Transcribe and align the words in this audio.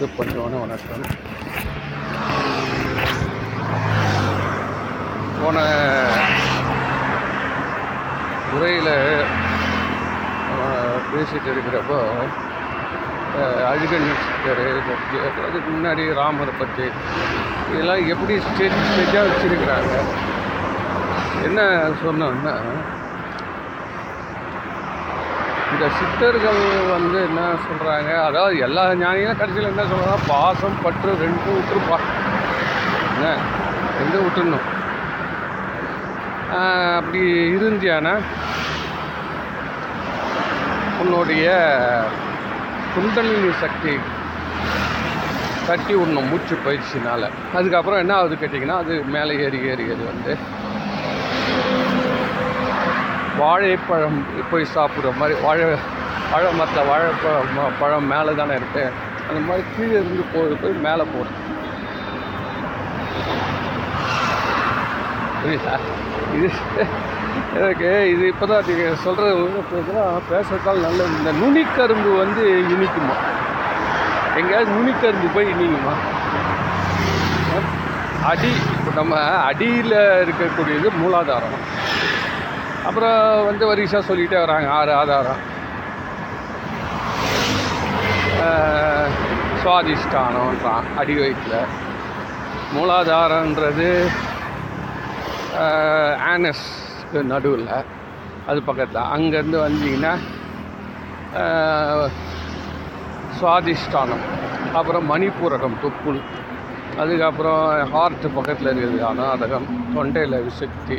அனைவருக்கு 0.00 0.16
பணிவான 0.16 0.58
வணக்கம் 0.60 1.04
போன 5.38 5.56
உரையில் 8.50 8.92
பேசிகிட்டு 11.10 11.50
இருக்கிறப்போ 11.52 11.98
அழுகன் 13.70 14.08
சித்தர் 14.20 14.62
பற்றி 14.88 15.18
அதுக்கு 15.46 15.68
முன்னாடி 15.70 16.04
ராமரை 16.12 16.54
பற்றி 16.54 16.86
இதெல்லாம் 17.70 18.04
எப்படி 18.08 18.36
ஸ்டேஜ் 18.46 18.80
ஸ்டேஜாக 18.86 19.26
வச்சுருக்கிறாங்க? 19.28 19.96
என்ன 21.44 21.60
சொன்னோன்னா 22.04 22.54
இந்த 25.78 25.90
சித்தர்கள் 25.96 26.60
வந்து 26.94 27.18
என்ன 27.26 27.40
சொல்கிறாங்க 27.64 28.10
அதாவது 28.28 28.54
எல்லா 28.66 28.84
ஞானிகளும் 29.02 29.38
கடைசியில் 29.40 29.68
என்ன 29.68 29.82
சொல்கிறாங்க 29.82 30.16
பாசம் 30.28 30.80
பற்று 30.82 31.10
ரெண்டும் 31.20 31.54
விட்டுருப்பா. 31.58 31.98
என்ன? 33.10 33.28
ரெண்டும் 33.98 34.24
விட்டுணும் 34.24 34.66
அப்படி 36.96 37.20
இருந்தியானா? 37.56 38.14
உன்னுடைய 41.02 41.46
குண்டலினி 42.94 43.52
சக்தி 43.64 43.94
தட்டி 45.68 45.94
விடணும் 45.94 46.30
மூச்சு 46.32 46.56
பயிற்சினால். 46.66 47.28
அதுக்கப்புறம் 47.58 48.02
என்ன 48.04 48.14
ஆகுது 48.16 48.40
கேட்டிங்கன்னா 48.42 48.80
அது 48.84 48.94
மேலே 49.16 49.34
ஏறி 49.46 49.60
ஏறி 49.72 49.86
ஏறி 49.94 50.04
வந்து 50.12 50.34
வாழைப்பழம் 53.40 54.18
போய் 54.50 54.72
சாப்பிட்ற 54.74 55.10
மாதிரி 55.18 55.34
வாழை 55.42 55.64
வாழை 56.32 56.48
மரத்தில் 56.52 56.88
வாழைப்பழம் 56.90 57.50
பழம் 57.80 58.10
மேலே 58.12 58.32
தானே 58.34 58.54
இருக்கு. 58.54 58.84
அந்த 59.28 59.40
மாதிரி 59.48 59.64
கீழே 59.76 59.94
இருந்து 60.00 60.24
போய் 60.32 60.58
போய் 60.62 60.82
மேலே 60.86 61.04
போகிறது 61.12 61.46
புரியுதா? 65.40 65.74
இது 66.36 66.48
எனக்கு 67.58 67.90
இது 68.12 68.24
இப்போ 68.26 68.46
தான் 68.46 68.66
நீங்கள் 68.68 69.00
சொல்கிறது 69.04 69.62
பேசுறதால் 70.30 70.84
நல்ல 70.86 71.06
இந்த 71.16 71.30
நுனிக்கரும்பு 71.40 72.10
வந்து 72.22 72.44
இனிக்குமா? 72.74 73.16
எங்கேயாவது 74.40 74.70
நுனிக்கரும்பு 74.76 75.28
போய் 75.34 75.52
இனிக்குமா? 75.54 75.94
அடி 78.30 78.50
இப்போ 78.76 78.90
நம்ம 78.94 79.14
அடியில் 79.48 79.96
இருக்கக்கூடியது 80.24 80.88
மூலாதாரம். 81.00 81.56
அப்புறம் 82.88 83.46
வந்து 83.48 83.64
வரிசா 83.70 83.98
சொல்லிகிட்டே 84.08 84.38
வராங்க. 84.44 84.68
ஆறு 84.78 84.92
ஆதாரம் 85.00 85.42
சுவாதிஷ்டானம்ன்றான் 89.62 90.86
அடி 91.00 91.14
வயிற்றில் 91.20 91.72
மூலாதாரன்றது 92.74 93.88
ஆனஸ்க்கு 96.32 97.20
நடுவில் 97.32 97.68
அது 98.50 98.58
பக்கத்தில். 98.68 99.08
அங்கேருந்து 99.16 99.58
வந்தீங்கன்னா 99.66 100.14
சுவாதிஷ்டானம் 103.38 104.24
அப்புறம் 104.78 105.06
மணிப்பூரகம் 105.12 105.78
தொப்புள். 105.84 106.20
அதுக்கப்புறம் 107.02 107.62
ஹார்ட் 107.92 108.26
பக்கத்தில் 108.36 108.70
இருக்குது 108.72 109.08
அநாதகம் 109.12 109.68
தொண்டையில் 109.96 110.44
விசக்தி. 110.48 110.98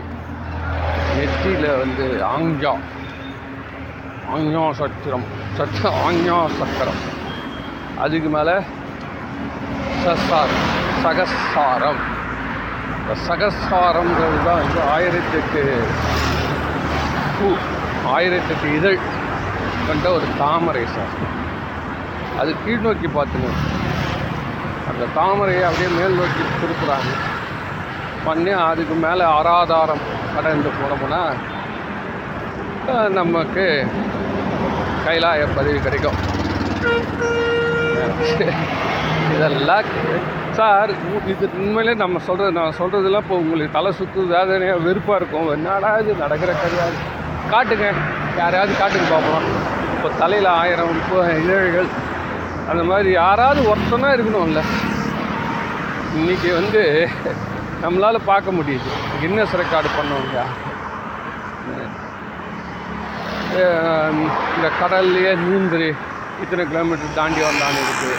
நெற்றியில் 1.15 1.77
வந்து 1.77 2.23
ஆஞ்சா. 2.23 2.75
ஆங்ஞா 4.33 4.71
சத்திரம். 4.71 5.23
சத்த 5.57 5.91
ஆஞ்சா 6.05 6.47
சக்கரம். 6.47 7.01
அதுக்கு 7.97 8.29
மேலே 8.29 8.51
சசார் 10.05 10.53
சகசாரம். 11.03 12.01
சகசாரம்ன்றது 13.27 14.43
தான் 14.45 14.59
வந்து 14.59 14.81
ஆயிரத்தெட்டு 14.95 15.81
பூ 17.39 17.53
ஆயிரத்தெட்டு 18.17 18.75
இதழ் 18.75 18.97
கொண்ட 19.87 20.11
ஒரு 20.11 20.25
தாமரை 20.37 20.85
சார். 20.85 21.37
அது 22.39 22.55
கீழ் 22.65 22.79
நோக்கி 22.79 23.07
பார்த்துங்க. 23.07 23.51
அந்த 24.89 25.05
தாமரையை 25.15 25.63
அப்படியே 25.63 25.95
மேல் 25.97 26.15
நோக்கி 26.15 26.43
திருப்புறாங்க. 26.61 27.11
பண்ணி 28.25 28.49
அதுக்கு 28.49 28.93
மேலே 28.93 29.23
ஆராதாரம். 29.23 30.18
கடந்து 30.39 30.69
போனோம்னா 30.79 31.21
நமக்கு 33.17 33.65
கைலாய 35.05 35.41
பதவி 35.57 35.79
கிடைக்கும். 35.85 36.19
இதெல்லாம் 39.33 39.89
சார் 40.57 40.91
இது 41.31 41.45
உண்மையிலே 41.63 41.93
நம்ம 42.03 42.19
சொல்கிறது 42.27 42.57
நான் 42.59 42.77
சொல்கிறதெல்லாம் 42.79 43.23
இப்போ 43.25 43.37
உங்களுக்கு 43.43 43.75
தலை 43.77 43.91
சுத்து 43.99 44.25
வேதனையாக 44.33 44.83
வெறுப்பாக 44.87 45.19
இருக்கும். 45.19 45.49
என்னடா 45.57 45.91
இது 46.03 46.15
நடக்கிற 46.23 46.51
கிடையாது 46.61 46.97
காட்டுங்க. 47.53 47.89
யாரையாவது 48.39 48.73
காட்டுங்க 48.81 49.07
பார்ப்போம். 49.13 49.45
இப்போ 49.95 50.09
தலையில் 50.21 50.49
ஆயிரம் 50.61 50.95
இப்போ 51.01 51.19
இதழ்கள் 51.41 51.89
அந்த 52.71 52.83
மாதிரி 52.91 53.11
யாராவது 53.21 53.61
ஒருத்தனா 53.71 54.11
இருக்கணும்ல. 54.17 54.63
இன்னைக்கு 56.19 56.49
வந்து 56.59 56.83
நம்மளால் 57.83 58.25
பார்க்க 58.25 58.51
முடியுது. 58.51 58.89
கின்னஸ் 59.21 59.55
ரெக்கார்டு 59.61 59.89
பண்ணவங்க. 59.97 60.37
இந்த 64.55 64.67
கடல்லையே 64.81 65.31
நீந்து 65.43 65.87
இத்தனை 66.43 66.63
கிலோமீட்டர் 66.65 67.15
தாண்டி 67.15 67.41
வந்தான்னு 67.41 67.79
இருக்குது 67.85 68.17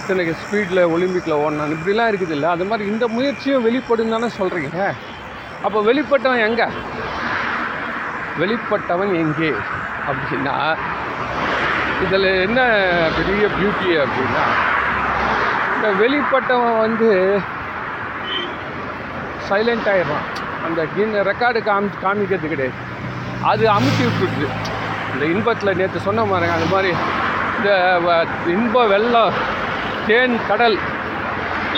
இத்தனை 0.00 0.24
ஸ்பீடில் 0.42 0.90
ஒலிம்பிக்கில் 0.94 1.40
ஓடணும் 1.40 1.74
இப்படிலாம் 1.76 2.10
இருக்குது 2.10 2.34
இல்லை 2.36 2.48
அது 2.50 2.64
மாதிரி 2.64 2.84
இந்த 2.90 3.06
முயற்சியும் 3.08 3.62
வெளிப்படும் 3.62 4.14
தானே 4.14 4.28
சொல்கிறீங்க 4.38 4.78
அப்போ 5.64 5.78
வெளிப்பட்டவன் 5.82 6.44
எங்கே? 6.48 6.66
வெளிப்பட்டவன் 8.38 9.12
எங்கே? 9.24 9.50
அப்படின்னா 10.08 10.54
இதில் 12.04 12.28
என்ன 12.46 12.60
பெரிய 13.18 13.46
பியூட்டி 13.56 13.90
அப்படின்னா 14.04 14.44
இந்த 15.74 15.88
வெளிப்பட்டவன் 16.02 16.78
வந்து 16.78 17.10
சைலண்ட் 19.50 19.88
ஆகிடுறான் 19.88 20.38
அந்த 20.64 20.86
கின் 20.96 21.14
ரெக்கார்டு 21.14 21.62
காமி 21.62 21.88
காமிக்கிறது 22.02 22.48
கிடையாது. 22.48 22.88
அது 23.42 23.70
அமுத்தி 23.70 24.02
விட்டுடுது 24.02 24.46
இந்த 25.12 25.26
இன்பத்தில் 25.26 25.76
நேற்று 25.76 26.00
சொன்ன 26.00 26.22
பாருங்க 26.22 26.52
அது 26.54 26.64
மாதிரி 26.64 26.94
இந்த 27.56 28.00
வ- 28.06 28.48
இன்ப 28.48 28.86
வெள்ளம் 28.86 29.32
தேன் 30.06 30.40
கடல் 30.48 30.78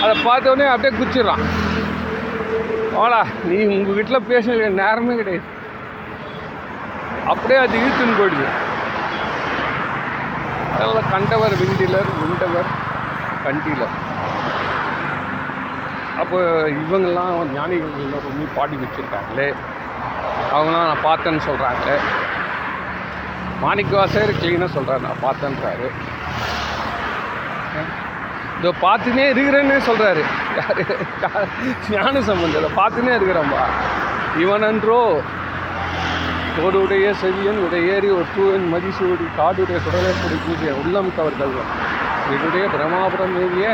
அதை 0.02 0.24
பார்த்தோன்னே 0.24 0.68
அப்படியே 0.68 1.02
குச்சிடுறான். 1.02 1.38
வாடா 2.92 3.26
நீ 3.44 3.64
உங்கள் 3.64 3.94
வீட்டில் 3.94 4.22
பேச 4.22 4.52
நேரமே 4.52 5.16
கிடையாது. 5.16 5.44
அப்படியே 7.26 7.58
அது 7.58 7.78
இழுத்துன்னு 7.78 8.20
போயிடுது. 8.20 8.46
அதெல்லாம் 10.74 11.10
கண்டவர் 11.10 11.52
விண்டிலர் 11.52 12.06
விண்டவர் 12.20 12.64
கண்டிலர். 13.44 13.94
அப்போ 16.22 16.38
இவங்கெல்லாம் 16.80 17.32
ஞானிகள் 17.56 18.02
எல்லாம் 18.04 18.54
பாடி 18.56 18.76
வச்சுருக்காங்களே. 18.82 19.48
அவங்களாம் 20.54 20.88
நான் 20.88 21.06
பார்த்தேன்னு 21.08 21.46
சொல்கிறாங்களே 21.48 21.96
மாணிக்க 23.62 23.92
வாசகர் 23.96 24.40
கிளீனாக 24.40 24.74
சொல்கிறார் 24.76 25.06
நான் 25.06 25.22
பார்த்தேன்றாரு. 25.26 25.88
இதோ 28.58 28.70
பார்த்துனே 28.82 29.24
இருக்கிறேன்னே 29.32 29.76
சொல்கிறாரு 29.86 30.22
யாரு? 30.58 30.82
ஞான 31.94 32.20
சம்பந்தத்தை 32.28 32.70
பார்த்துனே 32.80 33.14
இருக்கிறோம்பா 33.18 33.62
இவனன்றோ 34.42 35.00
தோடுடைய 36.56 37.06
செவியன் 37.22 37.60
உடையேறி 37.66 38.08
தூவன் 38.34 38.66
மதிசூடி 38.74 39.26
காடுடைய 39.38 39.78
சுடலைப்படி 39.84 40.36
பூஜை 40.44 40.72
உள்ளம் 40.82 41.10
கவர்கள் 41.16 41.54
இதுடைய 42.34 42.64
பிரமாபுரம் 42.74 43.34
மேவிய 43.36 43.66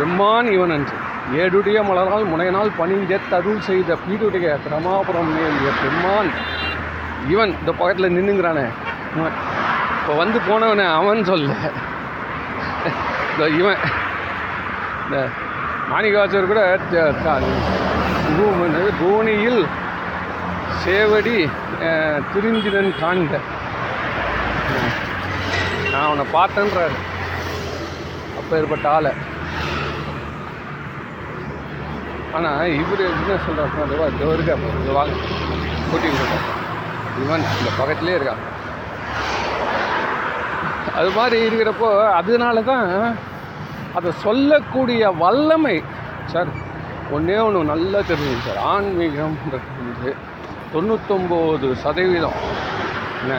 பெம்மான் 0.00 0.46
இவனன்று 0.46 0.96
ஏடுடைய 1.32 1.82
மலரால் 1.82 2.26
முனையனால் 2.26 2.70
பணிந்தெத் 2.78 3.34
அருள் 3.34 3.60
செய்த 3.60 3.94
பீடுடைய 3.94 4.58
பிரமாபுரம் 4.64 5.32
நேரிய 5.32 5.70
பெம்மான் 5.82 6.30
இவன் 7.28 7.58
இந்த 7.58 7.72
பக்கத்தில் 7.72 8.16
நின்னுங்கிறானே. 8.16 8.68
இப்போ 10.00 10.14
வந்து 10.16 10.40
போனவனே 10.48 10.92
அவன் 10.94 11.24
சொல்ல. 11.24 11.54
இந்த 13.32 13.48
இவன் 13.48 13.76
இந்த 15.04 15.28
மாணிகாச்சர் 15.90 16.46
கூட 16.46 16.78
த- 16.90 17.12
பூனியில் 19.00 19.66
சேவடி 20.86 21.48
அஹ், 21.80 22.22
திரிஞ்சினன் 22.34 22.92
காண்க. 23.00 23.38
நான் 25.92 26.02
அவனை 26.02 26.24
பார்த்தேன்றாரு. 26.32 26.96
அப்பேற்பட்ட 28.36 28.88
ஆளை. 28.88 29.10
ஆனால் 32.36 32.72
இவர் 32.80 33.02
என்ன 33.06 33.36
சொல்கிறாருன்னா 33.46 34.08
இதோ 34.14 34.32
இருக்கா 34.36 34.54
இங்கே 34.78 34.94
வாங்க. 34.98 35.14
கூட்டிகிட்டு 35.90 36.20
இருக்கோம் 36.22 36.46
இவன் 37.22 37.46
இந்த 37.58 37.70
பக்கத்துலேயே 37.78 38.18
இருக்கான் 38.18 38.42
அது 40.98 41.10
மாதிரி 41.10 41.36
இருக்கிறப்போ 41.48 41.88
அதனால 42.18 42.62
தான் 42.62 42.88
அதை 43.98 44.10
சொல்லக்கூடிய 44.24 45.02
வல்லமை 45.22 45.76
சார் 46.32 46.50
ஒன்றே 47.16 47.38
ஒன்று 47.44 47.60
நல்லா 47.64 48.00
தெரிஞ்சுங்க 48.08 48.42
சார். 48.48 48.60
ஆன்மீகம்ன்றது 48.72 49.70
வந்து 49.78 50.10
தொண்ணூத்தொம்பது 50.72 51.68
சதவீதம். 51.84 52.36
என்ன? 53.22 53.38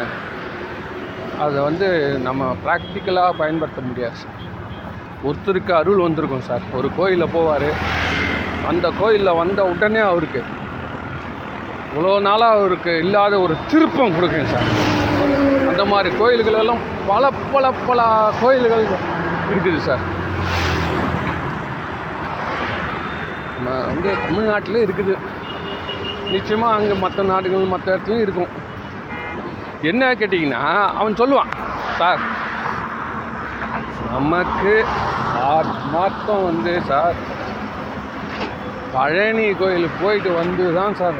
அதை 1.44 1.60
வந்து 1.68 1.88
நம்ம 2.28 2.50
ப்ராக்டிக்கலாக 2.66 3.38
பயன்படுத்த 3.38 3.82
முடியாது 3.82 4.18
சார். 4.24 4.38
ஒருத்தருக்கு 5.28 5.72
அருள் 5.72 6.04
வந்திருக்கும் 6.08 6.48
சார். 6.50 6.66
ஒரு 6.80 6.90
கோயிலில் 6.98 7.34
போவார் 7.36 7.70
அந்த 8.70 8.88
கோயிலில் 9.00 9.40
வந்த 9.42 9.60
உடனே 9.72 10.02
அவருக்கு 10.12 10.42
இவ்வளோ 11.90 12.12
நாளாக 12.28 12.58
அவருக்கு 12.58 12.92
இல்லாத 13.04 13.34
ஒரு 13.46 13.54
திருப்பம் 13.72 14.16
கொடுக்குங்க 14.18 14.50
சார். 14.54 14.68
அந்த 15.72 15.84
மாதிரி 15.92 16.10
கோயில்களெல்லாம் 16.22 16.84
பல 17.10 17.32
பல 17.54 17.72
பல 17.88 18.02
கோயில்கள் 18.42 18.86
இருக்குது 19.54 19.80
சார். 19.88 20.04
நம்ம 23.56 23.74
வந்து 23.90 24.12
தமிழ்நாட்டில் 24.26 24.84
இருக்குது. 24.86 25.16
நிச்சயமாக 26.36 26.78
அங்கே 26.78 26.96
மற்ற 27.04 27.24
நாடுகள் 27.32 27.74
மற்ற 27.74 27.88
இடத்துலையும் 27.94 28.26
இருக்கும். 28.28 28.52
என்ன 29.92 30.12
கேட்டிங்கன்னா 30.22 30.64
அவன் 31.00 31.20
சொல்லுவான் 31.22 31.52
சார் 32.00 32.24
நமக்கு 34.14 34.74
ஆத்மார்த்தம் 35.58 36.48
வந்து 36.50 36.74
சார் 36.90 37.18
பழனி 38.94 39.46
கோயிலுக்கு 39.60 39.98
போயிட்டு 40.04 40.32
வந்து 40.40 40.64
தான் 40.78 40.98
சார். 41.02 41.20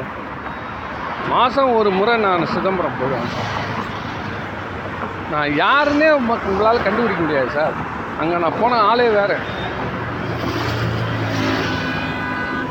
மாதம் 1.30 1.74
ஒரு 1.80 1.90
முறை 1.98 2.14
நான் 2.24 2.50
சிதம்பரம் 2.54 2.98
போவேன் 3.00 3.28
சார். 3.34 3.50
நான் 5.32 5.50
யாருன்னே 5.62 6.08
உங்களால் 6.18 6.84
கண்டுபிடிக்க 6.86 7.20
முடியாது 7.26 7.50
சார். 7.58 7.76
அங்கே 8.20 8.40
நான் 8.44 8.58
போன 8.60 8.80
ஆளே 8.90 9.06
வேறு. 9.18 9.38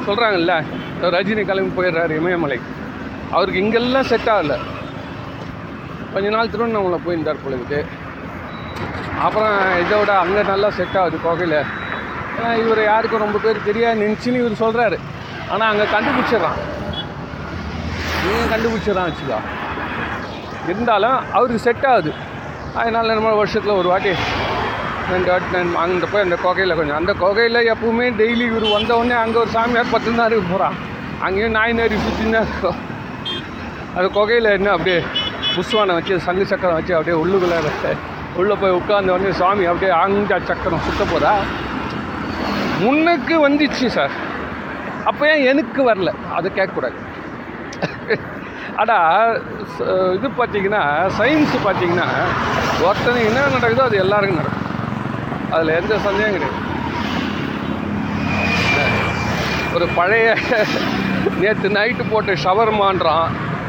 சொல்கிறாங்கல்ல 0.05 0.53
ரஜினி 1.15 1.43
கிளம்பி 1.49 1.73
போயிடுறாரு 1.77 2.13
இமயமலை. 2.21 2.59
அவருக்கு 3.35 3.63
இங்கெல்லாம் 3.63 4.09
செட் 4.11 4.31
ஆகலை. 4.35 4.57
கொஞ்ச 6.13 6.29
நாள் 6.35 6.53
திருவண்ணாமலை 6.53 6.99
போயிருந்தார் 7.05 7.43
பொழுது 7.43 7.79
அப்புறம் 9.25 9.57
இதோட 9.83 10.11
அங்கே 10.23 10.41
நல்லா 10.53 10.69
செட் 10.77 10.97
ஆகுது 11.01 11.17
கோகையில். 11.25 11.59
இவர் 12.63 12.81
யாருக்கும் 12.83 13.23
ரொம்ப 13.25 13.39
பேர் 13.45 13.67
தெரியாது 13.69 14.01
நினச்சின்னு 14.03 14.41
இவர் 14.43 14.61
சொல்கிறாரு 14.63 14.97
ஆனால் 15.51 15.69
அங்கே 15.71 15.85
கண்டுபிடிச்சிடுறான். 15.93 16.59
நீங்கள் 18.25 18.51
கண்டுபிடிச்சிடறான் 18.53 19.09
வச்சுக்கோ. 19.09 19.39
இருந்தாலும் 20.71 21.17
அவருக்கு 21.37 21.65
செட் 21.67 21.87
ஆகுது. 21.91 22.11
அதனால் 22.79 23.15
நம்ம 23.17 23.33
வருஷத்தில் 23.41 23.79
ஒரு 23.79 23.89
வாட்டி 23.93 24.13
அங்கே 25.83 26.07
போய் 26.11 26.25
அந்த 26.25 26.37
குகையில் 26.43 26.77
கொஞ்சம் 26.79 26.99
அந்த 26.99 27.13
குகையில் 27.23 27.59
எப்பவுமே 27.73 28.05
டெய்லி 28.19 28.45
இவர் 28.51 28.67
வந்தவுடனே 28.75 29.15
அங்கே 29.23 29.37
ஒரு 29.43 29.51
சாமியார் 29.55 29.93
பத்து 29.95 30.15
தான் 30.19 30.29
இருக்க 30.29 30.45
போகிறான் 30.51 30.77
அங்கேயும் 31.25 31.55
நாய் 31.57 31.75
நேரி 31.79 31.97
சுற்றினா 32.05 32.41
இருக்கும். 32.45 32.79
அந்த 33.97 34.07
குகையில் 34.17 34.55
என்ன 34.57 34.69
அப்படியே 34.75 34.99
புஷ்வானை 35.55 35.93
வச்சு 35.97 36.19
சங்கு 36.27 36.45
சக்கரம் 36.51 36.77
வச்சு 36.79 36.93
அப்படியே 36.97 37.17
உள்ளுக்குள்ளே 37.23 37.59
உள்ளே 38.41 38.55
போய் 38.61 38.77
உட்கார்ந்த 38.79 39.13
உடனே 39.15 39.31
சுவாமி 39.39 39.63
அப்படியே 39.71 39.91
ஆஞ்சா 40.01 40.37
சக்கரம் 40.49 40.83
சுற்ற 40.85 41.03
போதா? 41.11 41.33
முன்னுக்கு 42.83 43.35
வந்துச்சு 43.45 43.87
சார். 43.97 44.13
அப்போ 45.09 45.23
ஏன் 45.31 45.45
எனக்கு 45.51 45.81
வரல? 45.89 46.11
அது 46.37 46.47
கேட்கக்கூடாது. 46.57 46.97
ஆனால் 48.81 49.31
இது 50.17 50.27
பார்த்தீங்கன்னா 50.39 50.81
சயின்ஸு 51.19 51.57
பார்த்தீங்கன்னா 51.67 52.07
ஒருத்தனுக்கு 52.85 53.29
என்ன 53.29 53.47
நடக்குதோ 53.55 53.87
அது 53.89 53.97
எல்லாருக்கும் 54.03 54.41
நடக்கும். 54.41 54.67
அதில் 55.55 55.77
எந்த 55.79 55.93
சந்தேகம் 56.07 56.35
கிடையாது. 56.35 56.59
ஒரு 59.75 59.85
பழைய 59.97 60.27
நேற்று 61.41 61.69
நைட்டு 61.77 62.03
போட்டு 62.11 62.31
ஷவர்மான்றான் 62.45 63.27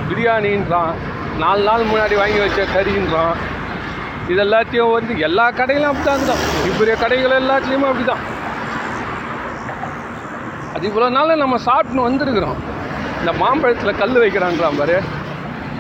பிரியாணின்றான் 0.09 0.95
நாலு 1.43 1.63
நாள் 1.69 1.91
முன்னாடி 1.91 2.15
வாங்கி 2.21 2.41
வச்ச 2.45 2.63
கறின்றான். 2.77 3.37
இது 4.31 4.41
எல்லாத்தையும் 4.47 4.95
வந்து 4.97 5.13
எல்லா 5.29 5.47
கடையிலும் 5.59 5.91
அப்படி 5.91 6.07
தான் 6.09 6.19
இருந்தான் 6.19 6.79
பெரிய 6.81 6.95
கடைகள் 7.03 7.41
எல்லாத்துலேயுமே 7.43 7.91
அப்படி 7.91 8.07
தான் 8.13 8.25
அது 10.83 10.91
இவ்வளோ 10.91 11.09
நாள் 11.17 11.41
நம்ம 11.43 11.57
சாப்பிட்டுன்னு 11.67 12.05
வந்திருக்கிறோம். 12.07 12.57
இந்த 13.19 13.33
மாம்பழத்தில் 13.43 13.99
கல் 14.01 14.17
வைக்கிறான்றான் 14.23 14.79
பாரு. 14.79 14.97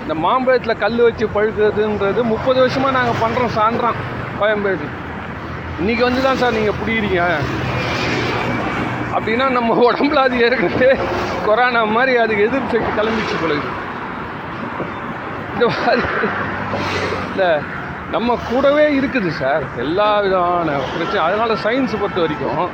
இந்த 0.02 0.14
மாம்பழத்தில் 0.24 0.80
கல் 0.82 1.00
வச்சு 1.06 1.24
பழுக்கிறதுன்றது 1.36 2.20
முப்பது 2.32 2.58
வருஷமாக 2.62 2.92
நாங்கள் 2.96 3.18
பண்ணுறோம் 3.22 3.50
சான்றான் 3.56 3.98
கோயம்பேடு. 4.40 4.86
இன்றைக்கி 5.80 6.02
வந்து 6.06 6.22
தான் 6.26 6.38
சார் 6.42 6.54
நீங்கள் 6.58 6.78
பிடிக்கிறீங்க. 6.80 7.24
அப்படின்னா 9.16 9.48
நம்ம 9.56 9.74
உடம்புல 9.88 10.22
அது 10.26 10.38
ஏற்கனவே 10.44 10.90
கொரோனா 11.48 11.82
மாதிரி 11.96 12.14
அதுக்கு 12.24 12.46
எதிர்ப்பு 12.48 12.72
சக்தி 12.76 12.92
கிளம்பிச்சு 13.00 13.40
பிள்ளைங்க 13.42 13.68
இந்த 15.54 15.66
மாதிரி 15.80 16.06
இல்லை 17.32 17.52
நம்ம 18.14 18.38
கூடவே 18.52 18.86
இருக்குது 19.00 19.32
சார். 19.42 19.66
எல்லா 19.86 20.08
விதமான 20.26 20.78
பிரச்சனை. 20.94 21.20
அதனால் 21.26 21.62
சயின்ஸ் 21.66 22.00
பொறுத்த 22.04 22.20
வரைக்கும் 22.26 22.64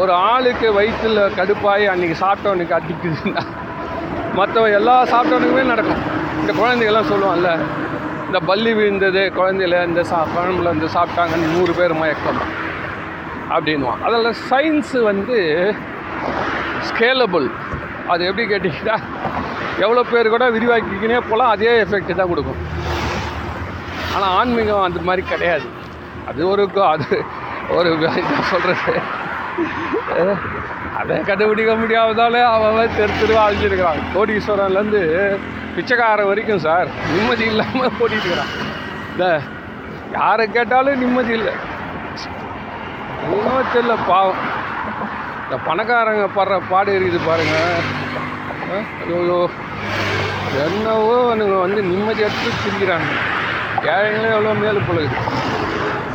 ஒரு 0.00 0.12
ஆளுக்கு 0.30 0.68
வயிற்றில் 0.76 1.20
கடுப்பாகி 1.38 1.84
அன்றைக்கி 1.92 2.16
சாப்பிட்டவனுக்கு 2.22 2.74
அடிக்குதுன்னா 2.78 3.42
மற்றவன் 4.38 4.76
எல்லா 4.78 4.94
சாப்பிட்டவனுக்குமே 5.12 5.64
நடக்கும். 5.72 6.02
இந்த 6.40 6.52
குழந்தைகள்லாம் 6.60 7.10
சொல்லுவான்ல 7.10 7.50
இந்த 8.28 8.38
பல்லி 8.48 8.72
விழுந்தது 8.78 9.22
குழந்தையில 9.38 9.80
இந்த 9.88 10.02
சா 10.10 10.18
குழம்புல 10.34 10.72
இந்த 10.76 10.88
சாப்பிட்டாங்கன்னு 10.96 11.52
நூறு 11.56 11.72
பேர் 11.78 11.94
மயக்கம் 12.00 12.40
அப்படின்வான் 13.54 14.02
அதில் 14.06 14.38
சயின்ஸு 14.50 15.00
வந்து 15.10 15.38
ஸ்கேலபிள் 16.88 17.48
அது 18.12 18.22
எப்படி 18.30 18.46
கேட்டிங்கன்னா 18.52 18.96
எவ்வளோ 19.84 20.02
பேர் 20.12 20.34
கூட 20.34 20.44
விரிவாக்கிக்கினே 20.56 21.20
போகலாம் 21.30 21.52
அதே 21.54 21.72
எஃபெக்ட் 21.84 22.18
தான் 22.20 22.32
கொடுக்கும். 22.32 22.60
ஆனால் 24.14 24.32
ஆன்மீகம் 24.40 24.86
அந்த 24.88 25.00
மாதிரி 25.08 25.22
கிடையாது. 25.32 25.68
அது 26.30 26.40
ஒரு 26.52 26.64
அது 26.94 27.06
ஒரு 27.76 27.90
சொல்கிறது 28.50 28.94
அதை 30.98 31.14
கண்டுபிடிக்க 31.28 31.72
முடியாததாலே 31.82 32.40
அவன் 32.54 32.96
தெரு 32.98 33.12
தெருவா 33.20 33.42
அழிஞ்சிருக்கிறான். 33.46 34.00
கோடீஸ்வரன்லேருந்து 34.14 35.02
பிச்சைக்காரன் 35.76 36.30
வரைக்கும் 36.30 36.64
சார் 36.66 36.88
நிம்மதி 37.12 37.44
இல்லாமல் 37.52 37.96
ஓடிட்டு 38.04 38.28
இருக்கிறான் 38.28 38.52
இந்த 39.12 39.26
யாரை 40.18 40.44
கேட்டாலும் 40.56 41.02
நிம்மதி 41.04 41.32
இல்லை. 41.38 41.54
ஒன்றும் 43.34 43.70
தெரியல 43.74 43.94
பாவம். 44.10 44.40
இந்த 45.44 45.56
பணக்காரங்க 45.68 46.26
படுற 46.38 46.56
பாடு 46.70 46.96
இருக்குது 46.98 47.20
பாருங்க. 47.28 47.56
ஐயோ 49.06 49.38
என்னவோ 50.64 51.14
அவனுங்க 51.22 51.56
வந்து 51.66 51.80
நிம்மதியற்று 51.90 52.50
திரிக்கிறாங்க 52.64 53.08
ஏழைங்களே 53.92 54.28
எவ்வளோ 54.34 54.52
மேலு 54.62 54.80
பொழுது 54.88 55.08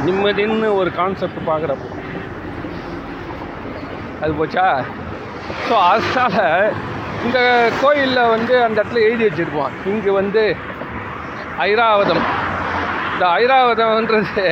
நிம்மதின்னு 0.05 0.69
ஒரு 0.81 0.89
கான்செப்ட் 0.99 1.47
பார்க்குறப்போ 1.49 1.87
அது 4.21 4.31
போச்சா? 4.39 4.65
ஸோ 5.67 5.75
அதனால் 5.91 6.73
இந்த 7.25 7.39
கோயிலில் 7.81 8.31
வந்து 8.35 8.53
அந்த 8.65 8.77
இடத்துல 8.81 9.03
எழுதி 9.07 9.23
வச்சுருப்பான் 9.27 9.75
இங்கே 9.91 10.11
வந்து 10.19 10.43
ஐராவதம். 11.67 12.23
இந்த 13.13 13.25
ஐராவதம்ன்றது 13.41 14.45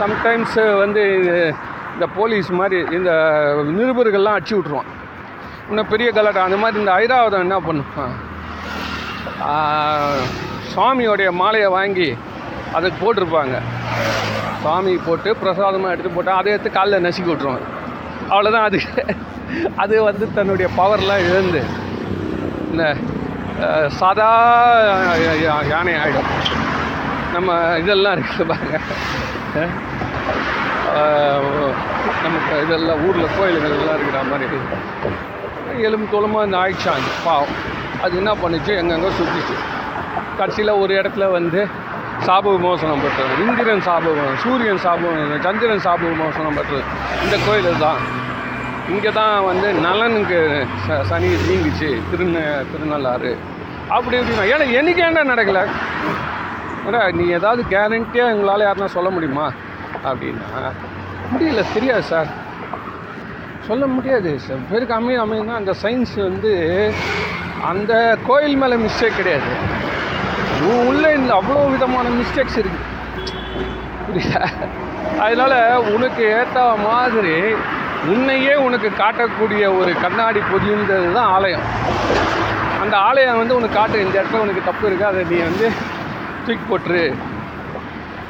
சம்டைம்ஸ் 0.00 0.58
வந்து 0.82 1.02
இந்த 1.94 2.06
போலீஸ் 2.18 2.50
மாதிரி 2.60 2.78
இந்த 2.98 3.12
நிருபர்கள்லாம் 3.78 4.36
அடிச்சு 4.38 4.56
விட்ருவான் 4.58 4.90
இன்னும் 5.70 5.90
பெரிய 5.92 6.08
கலாட்டம் 6.16 6.46
அந்த 6.48 6.58
மாதிரி 6.62 6.82
இந்த 6.82 6.92
ஐராவதம் 7.02 7.44
என்ன 7.46 7.58
பண்ணுவான் 7.68 8.14
சுவாமியோடைய 10.72 11.28
மாலையை 11.40 11.68
வாங்கி 11.78 12.08
அதுக்கு 12.76 12.98
போட்டிருப்பாங்க. 13.02 13.56
சாமி 14.62 14.92
போட்டு 15.06 15.30
பிரசாதமாக 15.42 15.94
எடுத்து 15.94 16.10
போட்டால் 16.16 16.38
அதை 16.40 16.52
எடுத்து 16.54 16.70
காலில் 16.76 17.04
நசுக்கி 17.06 17.30
விட்ருவாங்க 17.32 17.66
அவ்வளோதான் 18.30 18.66
அது 18.68 18.80
அது 19.76 20.02
வந்து 20.02 20.32
தன்னுடைய 20.34 20.70
பவர்லாம் 20.76 21.24
இழந்து 21.30 21.62
இந்த 22.70 22.84
சாதா 23.88 24.30
யா- 25.16 25.68
யானை 25.68 25.94
ஆகிடும் 25.94 26.30
நம்ம 27.32 27.78
இதெல்லாம் 27.78 28.16
இருக்குது 28.16 28.46
பாருங்க. 28.46 28.78
நமக்கு 32.24 32.62
இதெல்லாம் 32.66 33.08
ஊரில் 33.08 33.34
கோயில்கள்லாம் 33.38 33.94
இருக்கிற 33.94 34.22
மாதிரி. 34.30 34.58
எலும்பு 35.82 36.06
தோலமாக 36.10 36.44
இந்த 36.44 36.56
ஆயிடுச்சாங்க 36.56 37.08
பாவம். 37.24 37.54
அது 38.02 38.16
என்ன 38.16 38.34
பண்ணுச்சு? 38.34 38.76
எங்கெங்கே 38.76 39.08
சுற்றிச்சு 39.08 39.56
கடைசியில் 40.38 40.70
ஒரு 40.70 40.94
இடத்துல 40.94 41.30
வந்து 41.30 41.60
சாப 42.24 42.44
விமோசனம் 42.56 43.02
பெற்றது. 43.04 43.32
இந்திரன் 43.44 43.82
சாப 43.88 44.12
சூரியன் 44.42 44.80
சாப 44.84 45.10
சந்திரன் 45.46 45.82
சாப 45.86 46.00
விமோசனம் 46.12 46.56
பெற்றது. 46.58 46.84
இந்த 47.24 47.36
கோயில் 47.46 47.82
தான் 47.84 48.00
இங்கே 48.94 49.10
தான் 49.18 49.36
வந்து 49.48 49.68
நலனுக்கு 49.84 50.40
ச 50.86 50.98
சனி 51.10 51.28
நீங்கிச்சு 51.48 51.88
திருந 52.10 52.36
திருநள்ளாறு. 52.72 53.32
அப்படி 53.96 54.16
இப்படின்னா 54.18 54.44
ஏன்னா 54.52 54.66
எனக்கு 54.80 55.00
ஏன்டா 55.06 55.22
நடக்கலை? 55.32 55.64
ஏடா 56.88 57.00
நீ 57.18 57.24
ஏதாவது 57.38 57.62
கேரண்டியாக 57.72 58.32
எங்களால் 58.34 58.66
யாருன்னா 58.66 58.88
சொல்ல 58.96 59.10
முடியுமா? 59.16 59.46
அப்படின்னா 60.08 60.62
முடியல 61.32 61.62
தெரியாது 61.74 62.04
சார். 62.12 62.28
சொல்ல 63.68 63.84
முடியாது. 63.94 64.32
சார் 64.46 64.66
பேருக்கு 64.70 64.94
அமைய 64.98 65.22
அமையுன்னா 65.24 65.54
அந்த 65.60 65.72
சயின்ஸ் 65.82 66.14
வந்து 66.28 66.52
அந்த 67.70 67.92
கோயில் 68.28 68.60
மேலே 68.62 68.76
மிஸ்டேக் 68.84 69.18
கிடையாது. 69.20 69.50
உள்ளே 70.64 71.14
இந்த 71.14 71.34
அவ்வளோ 71.34 71.70
விதமான 71.70 72.08
மிஸ்டேக்ஸ் 72.08 72.58
இருக்குது 72.58 72.84
புரியுதா? 74.10 74.48
அதனால் 75.18 75.76
உனக்கு 75.76 76.24
ஏற்ற 76.24 76.76
மாதிரி 76.76 77.42
உன்னையே 78.06 78.54
உனக்கு 78.54 78.92
காட்டக்கூடிய 78.98 79.78
ஒரு 79.78 79.94
கண்ணாடி 80.00 80.40
பொதியுன்றது 80.40 81.12
தான் 81.12 81.26
ஆலயம். 81.26 81.60
அந்த 82.80 82.96
ஆலயம் 82.96 83.38
வந்து 83.38 83.56
உனக்கு 83.56 83.74
காட்டு. 83.74 84.00
இந்த 84.00 84.22
இடத்துல 84.22 84.36
உனக்கு 84.36 84.62
தப்பு 84.64 84.90
இருக்குது 84.90 85.02
அதை 85.02 85.24
நீ 85.24 85.36
வந்து 85.36 85.70
தூக்கி 86.46 86.76
போட்டுரு. 86.76 87.14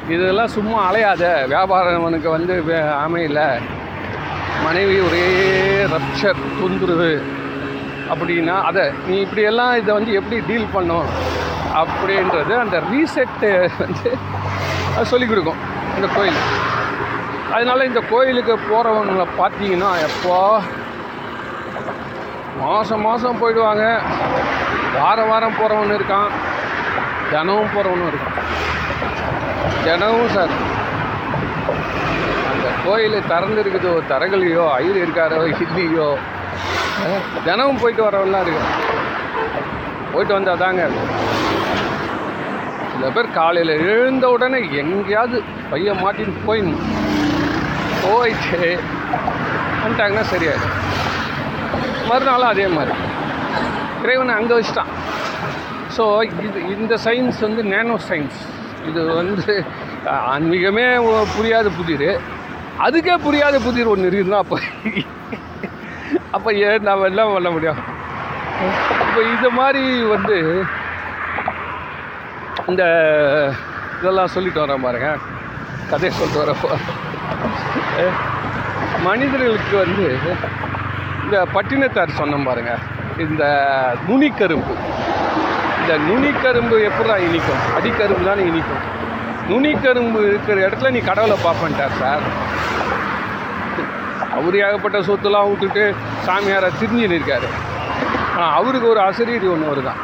இதெல்லாம் 0.09 0.47
சும்மா 0.47 0.93
அலையாத. 0.93 1.47
வியாபாரம் 1.47 2.03
உனக்கு 2.03 2.29
வந்து 2.29 2.63
வே- 2.67 2.93
அமையல. 3.07 3.59
மனைவி 4.63 4.99
ஒரே 4.99 5.43
ரப்ஷர் 5.85 6.35
துந்துருது 6.61 7.21
அப்படின்னா 8.09 8.61
அதை 8.61 8.89
நீ 9.07 9.19
இப்படியெல்லாம் 9.19 9.77
இதை 9.77 9.93
வந்து 9.93 10.13
எப்படி 10.13 10.43
டீல் 10.47 10.65
பண்ணும் 10.73 11.05
அப்படின்றது 11.81 12.53
அந்த 12.63 12.77
ரீசெட்டு 12.91 13.49
வந்து 13.81 14.09
அது 14.95 15.05
சொல்லிக் 15.11 15.31
கொடுக்கும் 15.31 15.61
இந்த 15.97 16.07
கோயில். 16.15 16.39
அதனால 17.55 17.85
இந்த 17.89 18.01
கோயிலுக்கு 18.11 18.53
போகிறவங்களை 18.69 19.25
பார்த்தீங்கன்னா 19.39 19.91
எப்போ 20.07 20.37
மாதம் 22.61 23.05
மாதம் 23.07 23.39
போயிடுவாங்க. 23.41 23.85
வாரம் 24.97 25.29
வாரம் 25.31 25.57
போகிறவன் 25.59 25.95
இருக்கான். 25.97 26.31
தினமும் 27.31 27.73
போகிறவனும் 27.75 28.09
இருக்கான். 28.11 28.37
தினமும் 29.85 30.33
சார் 30.35 30.53
அந்த 32.51 32.67
கோயில் 32.85 33.17
திறந்துருக்குதோ 33.31 33.93
தரகலையோ 34.11 34.65
ஐயர் 34.79 35.01
இருக்காரோ 35.03 35.39
இல்லையோ 35.65 36.09
தினமும் 37.45 37.81
போயிட்டு 37.81 38.03
வரவெல்லாம் 38.07 38.45
இருக்கு 38.45 38.63
போயிட்டு 40.13 40.33
வந்தால் 40.37 40.61
தாங்க 40.63 40.83
சில 42.97 43.09
பேர் 43.15 43.35
காலையில் 43.37 43.71
எழுந்த 43.93 44.25
உடனே 44.35 44.59
எங்கேயாவது 44.81 45.37
பையன் 45.71 45.99
மாட்டின்னு 46.03 46.39
போயிடணும் 46.45 46.85
போயிட்டு 48.03 48.69
வந்துட்டாங்கன்னா 49.81 50.23
சரியாயிடும். 50.31 50.73
மறுநாளும் 52.09 52.51
அதே 52.53 52.65
மாதிரி. 52.75 52.95
இறைவனை 54.03 54.33
அங்கே 54.39 54.55
வச்சுட்டான். 54.57 54.91
ஸோ 55.97 56.03
இது 56.47 56.59
இந்த 56.75 56.93
சயின்ஸ் 57.05 57.39
வந்து 57.47 57.61
நேனோ 57.73 57.97
சயின்ஸ் 58.07 58.39
இது 58.89 59.03
வந்து 59.19 59.53
ஆன்மீகமே 60.33 60.87
புரியாத 61.35 61.67
புதிர். 61.77 62.09
அதுக்கே 62.87 63.17
புரியாத 63.27 63.55
புதிர் 63.67 63.91
ஒன்று 63.93 64.09
இருக்குதுன்னா 64.09 64.41
அப்போ 64.45 64.57
அப்போ 66.35 66.49
ஏன் 66.67 66.85
நாம் 66.89 67.07
எல்லாம் 67.11 67.35
பண்ண 67.35 67.49
முடியும்? 67.55 67.79
இப்போ 69.05 69.21
இது 69.35 69.49
மாதிரி 69.59 69.83
வந்து 70.15 70.37
இந்த 72.71 72.83
இதெல்லாம் 73.99 74.33
சொல்லிட்டு 74.33 74.61
வரேன் 74.63 74.85
பாருங்க. 74.85 75.09
கதையை 75.89 76.11
சொல்லிட்டு 76.19 76.41
வரப்போ 76.43 76.69
மனிதர்களுக்கு 79.05 79.75
வந்து 79.77 80.05
இந்த 81.23 81.37
பட்டினத்தார் 81.53 82.17
சொன்னோம் 82.19 82.47
பாருங்க. 82.49 82.73
இந்த 83.25 83.43
நுனிக்கரும்பு. 84.07 84.73
இந்த 85.81 85.93
நுனிக்கரும்பு 86.07 86.77
எப்படா 86.89 87.15
இனிக்கும்? 87.27 87.63
அடிக்கரும்பு 87.77 88.25
தானே 88.29 88.43
இனிக்கும். 88.51 88.83
நுனிக்கரும்பு 89.49 90.19
இருக்கிற 90.29 90.57
இடத்துல 90.67 90.91
நீ 90.95 90.99
கடவுளை 91.09 91.37
பார்ப்பேன்ட்டார் 91.45 91.97
சார். 92.01 92.25
அவர் 94.37 94.57
ஏகப்பட்ட 94.65 94.99
சொத்துலாம் 95.09 95.49
விட்டுட்டு 95.51 95.83
சாமியாரை 96.27 96.69
திரிஞ்சுன்னு 96.81 97.19
இருக்காரு. 97.19 97.49
ஆனால் 98.37 98.55
அவருக்கு 98.59 98.89
ஒரு 98.93 99.01
அசரீரி 99.09 99.49
ஒன்று 99.55 99.71
வருதான். 99.73 100.01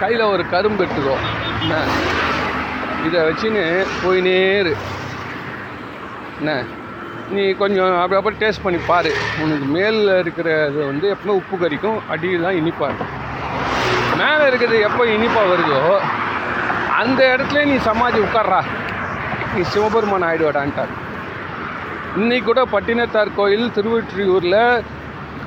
கையில் 0.00 0.30
ஒரு 0.34 0.44
கரும்பு 0.52 0.84
எடுத்துக்கோ. 0.84 1.16
என்ன 1.64 1.76
இதை 3.06 3.20
வச்சுன்னு 3.26 3.62
போயினே 4.02 4.38
இரு 4.60 4.72
என்ன 6.38 6.52
நீ 7.34 7.42
கொஞ்சம் 7.60 7.92
அப்படி 8.00 8.18
அப்படி 8.18 8.36
டேஸ்ட் 8.42 8.64
பண்ணி 8.64 8.78
பாரு. 8.88 9.10
உனக்கு 9.42 9.66
மேலில் 9.76 10.10
இருக்கிறது 10.22 10.78
வந்து 10.88 11.06
எப்போ 11.14 11.34
உப்பு 11.40 11.56
கறிக்கும் 11.62 11.98
அடியில் 12.12 12.44
தான் 12.46 12.58
இனிப்பாக 12.60 12.88
இருக்கும். 12.90 13.12
மேலே 14.20 14.42
இருக்கிறது 14.50 14.78
எப்போ 14.88 15.04
இனிப்பாக 15.14 15.50
வருதோ 15.52 15.80
அந்த 17.02 17.20
இடத்துல 17.34 17.62
நீ 17.70 17.76
சமாதி 17.88 18.18
உட்கார்றா. 18.26 18.60
நீ 19.54 19.62
சிவபெருமான் 19.72 20.28
ஆயிடுவாடான்ட்டார். 20.28 20.92
இன்னைக்கு 22.20 22.48
கூட 22.50 22.62
பட்டினத்தார் 22.74 23.36
கோயில் 23.40 23.74
திருவொற்றியூரில் 23.78 24.60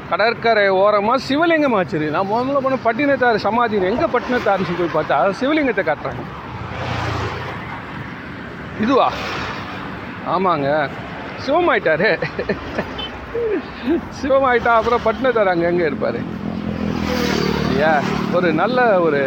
கடற்கரை 0.10 0.66
ஓரமாக 0.82 1.24
சிவலிங்கம் 1.28 1.76
ஆச்சு 1.78 2.10
நான் 2.16 2.30
முதல்ல 2.34 2.60
போன 2.66 2.78
பட்டினத்தார் 2.84 3.46
சமாதி 3.46 3.78
எங்கே 3.90 4.08
பட்டினத்தார்னு 4.14 4.78
போய் 4.80 4.96
பார்த்தா 4.98 5.18
சிவலிங்கத்தை 5.40 5.84
காட்டுறாங்க. 5.88 6.24
இதுவா? 8.84 9.08
ஆமாங்க. 10.34 10.70
சிவமாயிட்டாரு. 11.46 12.10
சிவமாயிட்டா 14.20 14.72
அப்புறம் 14.80 15.06
பட்டினத்தார் 15.06 15.54
அங்கே 15.54 15.70
எங்கே 15.72 15.90
இருப்பார்? 15.90 16.20
ஐயா 17.72 17.94
ஒரு 18.38 18.50
நல்ல 18.62 18.86
ஒரு 19.08 19.22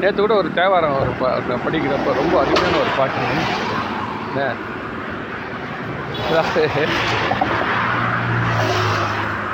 நேற்று 0.00 0.20
கூட 0.20 0.34
ஒரு 0.42 0.50
தேவாரம் 0.58 0.98
ஒரு 1.00 1.12
பா 1.20 1.30
படிக்கிறப்ப 1.66 2.14
ரொம்ப 2.20 2.34
அருமையான 2.42 2.76
ஒரு 2.84 2.92
பாட்டு. 2.98 3.20
என்ன? 4.28 4.52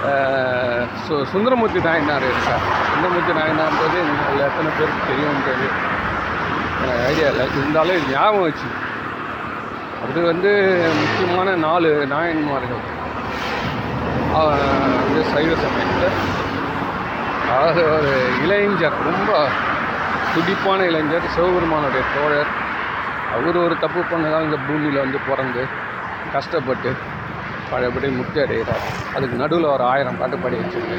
சு 0.06 1.24
சுந்தரமூர்த்தி 1.24 1.80
நாயனார் 1.80 2.22
இருக்கார் 2.22 2.64
சுந்தரமூர்த்தி 2.92 3.32
நாயனார்ன்றது 3.32 3.98
உங்களை 4.02 4.46
எத்தனை 4.48 4.70
பேருக்கு 4.78 5.08
தெரியும்ன்றது 5.10 5.66
எனக்கு 6.82 7.06
ஐடியா 7.06 7.28
இல்லை. 7.28 7.46
இருந்தாலும் 7.56 8.10
ஞாபகம் 8.10 8.40
வச்சு. 8.40 8.68
அது 10.02 10.22
வந்து 10.22 10.50
முக்கியமான 10.94 11.54
நாலு 11.54 12.06
நாயன்மார்கள். 12.06 12.94
வந்து 14.32 15.22
சைவ 15.22 15.52
சமயத்தில். 15.54 16.16
அதாவது 17.50 17.82
ஒரு 17.96 18.30
இளைஞர் 18.42 19.02
ரொம்ப 19.04 19.48
துடிப்பான 20.34 20.84
இளைஞர் 20.84 21.28
சிவபெருமானுடைய 21.34 22.04
தோழர். 22.14 22.52
அவர் 23.34 23.56
ஒரு 23.56 23.78
தப்பு 23.78 24.00
பண்ணதால் 24.00 24.42
இந்த 24.42 24.56
பூமியில் 24.66 24.98
வந்து 24.98 25.18
பிறந்து 25.28 25.66
கஷ்டப்பட்டு 26.32 26.96
பழையபடி 27.70 28.08
முக்தி 28.08 28.40
அடைகிறார். 28.40 28.84
அதுக்கு 29.14 29.36
நடுவில் 29.36 29.66
ஒரு 29.66 29.84
ஆயிரம் 29.84 30.18
பாட்டு 30.18 30.38
பாடி 30.38 30.56
வச்சுருக்கு 30.56 30.98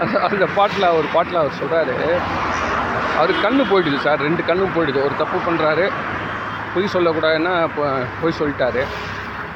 அந்த- 0.00 0.48
பாட்டில் 0.54 0.86
ஒரு 0.88 1.06
பாட்டில் 1.12 1.36
அவர் 1.36 1.58
சொல்கிறாரு 1.60 1.94
அவர் 3.16 3.32
கண்ணு 3.44 3.62
போயிடுது 3.70 3.98
சார் 3.98 4.20
ரெண்டு 4.20 4.44
கண்ணும் 4.44 4.74
போயிடுது. 4.76 5.04
ஒரு 5.04 5.14
தப்பு 5.18 5.38
பண்ணுறாரு 5.38 5.86
பொய் 6.74 6.92
சொல்லக்கூடாதுன்னா 6.92 7.62
இப்போ 7.62 7.84
பொய் 8.20 8.38
சொல்லிட்டாரு. 8.38 8.82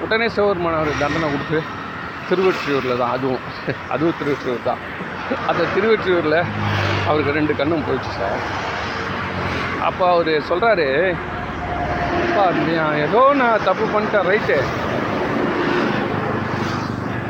உடனே 0.01 0.27
சிவபெருமான 0.27 0.77
அவர் 0.77 1.01
தண்டனை 1.01 1.29
கொடுத்து 1.31 1.59
திருவொற்றியூரில் 2.29 2.99
தான் 2.99 3.11
அதுவும் 3.11 3.43
அதுவும் 3.91 4.15
திருவொற்றியூர் 4.19 4.63
தான். 4.65 4.81
அந்த 5.47 5.63
திருவொற்றியூரில் 5.75 6.39
அவருக்கு 7.07 7.33
ரெண்டு 7.33 7.57
கண்ணும் 7.57 7.85
போயிடுச்சு 7.85 8.13
சார். 8.19 8.41
அப்போ 9.83 10.11
அவர் 10.11 10.33
சொல்கிறாரு 10.49 10.89
அப்பா 12.33 12.45
நீ 12.67 12.75
ஏதோ 13.07 13.23
நான் 13.39 13.65
தப்பு 13.67 13.85
பண்ணிட்டேன் 13.95 14.29
ரைட்டு. 14.29 14.55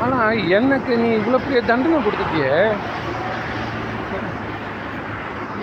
ஆனால் 0.03 0.37
எனக்கு 0.57 0.91
நீ 1.01 1.09
இவ்வளோ 1.17 1.39
பெரிய 1.45 1.61
தண்டனை 1.69 1.97
கொடுத்துட்டியே. 2.05 2.53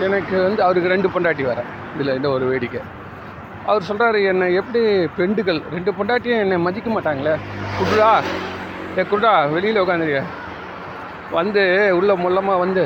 எனக்கு 0.07 0.35
வந்து 0.47 0.61
அவருக்கு 0.65 0.91
ரெண்டு 0.93 1.11
பொண்டாட்டி 1.13 1.43
வர 1.47 1.63
இதில் 1.93 2.13
இந்த 2.17 2.29
ஒரு 2.35 2.45
வேடிக்கை. 2.51 2.81
அவர் 3.69 3.87
சொல்கிறாரு 3.89 4.19
என்னை 4.31 4.49
எப்படி 4.61 4.81
பெண்டுகள்? 5.19 5.61
ரெண்டு 5.75 5.93
பொண்டாட்டியும் 5.99 6.43
என்னை 6.43 6.59
மதிக்க 6.67 6.91
மாட்டாங்களே. 6.97 7.33
குடுடா 7.79 8.11
ஏ 8.99 9.05
குடுடா 9.13 9.33
வெளியில் 9.55 9.83
உட்காந்துருக்க 9.83 10.23
வந்து 11.39 11.63
உள்ள 11.99 12.13
முள்ளமாக 12.25 12.63
வந்து 12.65 12.83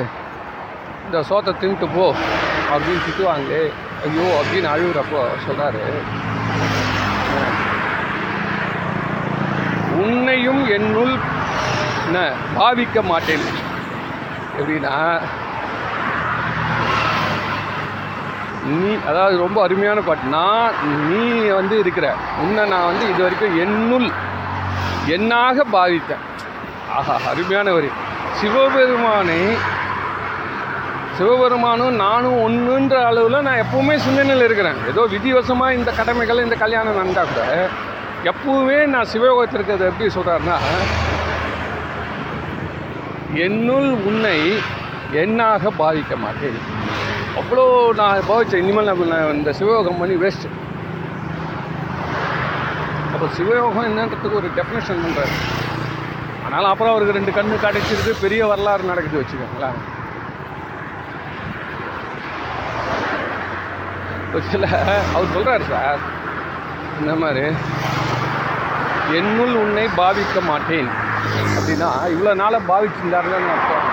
இந்த 1.06 1.20
சோத்தை 1.32 1.54
தின்ட்டு 1.64 1.88
போ. 1.96 2.06
அப்படின்னு 2.72 3.04
திட்டுவாங்களே. 3.08 3.62
ஐயோ 4.06 4.26
அப்படின்னு 4.40 4.70
அழுகுறப்போ 4.72 5.20
சொல்கிறாரு 5.44 5.84
உன்னையும் 10.02 10.62
என்னுள் 10.76 11.14
என்ன 12.06 12.18
பாவிக்க 12.56 13.02
மாட்டேன். 13.10 13.44
எப்படின்னா 14.58 14.94
நீ 18.68 18.90
அதாவது 19.08 19.34
ரொம்ப 19.44 19.58
அருமையான 19.64 20.00
பாட்டு. 20.06 20.34
நான் 20.36 20.76
நீ 21.10 21.24
வந்து 21.58 21.74
இருக்கிற 21.82 22.06
உன்னை 22.42 22.62
நான் 22.72 22.88
வந்து 22.90 23.04
இது 23.12 23.20
வரைக்கும் 23.24 23.58
என்னுள் 23.64 24.08
என்னாக 25.16 25.64
பாவித்தேன். 25.74 26.22
ஆஹா 26.98 27.16
அருமையான 27.32 27.72
வரி 27.76 27.90
சிவபெருமானை 28.40 29.40
சிவபெருமானும் 31.18 31.94
நானும் 32.04 32.40
ஒன்றுன்ற 32.46 32.96
அளவில் 33.10 33.44
நான் 33.46 33.62
எப்பவுமே 33.64 33.94
சிந்தனையில் 34.06 34.46
இருக்கிறேன். 34.46 34.80
ஏதோ 34.90 35.02
விதிவசமாக 35.14 35.76
இந்த 35.78 35.90
கடமைகள் 36.00 36.44
இந்த 36.46 36.56
கல்யாணம் 36.64 36.98
நடந்தால் 37.00 37.30
கூட 37.30 37.44
எப்பவுமே 38.30 38.76
நான் 38.92 39.10
சிவயோகத்தில் 39.12 39.58
இருக்கிறது 39.58 39.88
எப்படி 39.90 40.06
சொல்கிறாருன்னா 40.14 40.56
என்னுள் 43.46 43.88
உன்னை 44.08 44.36
எண்ணாக 45.22 45.70
பாதிக்க 45.80 46.14
மாட்டேன். 46.22 46.56
அவ்வளோ 47.40 47.64
நான் 47.98 48.28
பாதித்தேன் 48.30 48.62
இனிமேல் 48.62 48.90
நான் 49.12 49.34
இந்த 49.38 49.52
சிவயோகம் 49.58 50.00
பண்ணி 50.00 50.16
வேஸ்ட்டு 50.22 50.54
அப்போ 53.12 53.26
சிவயோகம் 53.36 53.86
என்னன்றதுக்கு 53.90 54.40
ஒரு 54.40 54.48
டெஃபினேஷன் 54.56 55.04
பண்ணுறாரு 55.04 55.36
ஆனாலும் 56.44 56.70
அப்புறம் 56.70 56.92
அவருக்கு 56.92 57.18
ரெண்டு 57.18 57.36
கண்ணு 57.36 57.64
கிடைச்சிருக்கு. 57.66 58.12
பெரிய 58.24 58.46
வரலாறு 58.50 58.90
நடக்குது 58.90 59.20
வச்சுக்கோங்களேன். 59.20 59.78
ஒரு 64.34 64.44
சில 64.52 64.66
அவர் 65.14 65.34
சொல்கிறாரு 65.36 65.66
சார் 65.72 66.00
இந்த 67.00 67.14
மாதிரி 67.22 67.44
என்னுள் 69.18 69.54
உன்னை 69.62 69.84
பாவிக்க 69.98 70.38
மாட்டேன். 70.50 70.88
அப்படின்னா 71.56 71.88
இவ்வளோ 72.12 72.32
நாளாக 72.42 72.68
பாவிச்சிருந்தாருன்னு 72.70 73.52
அர்த்தம். 73.56 73.84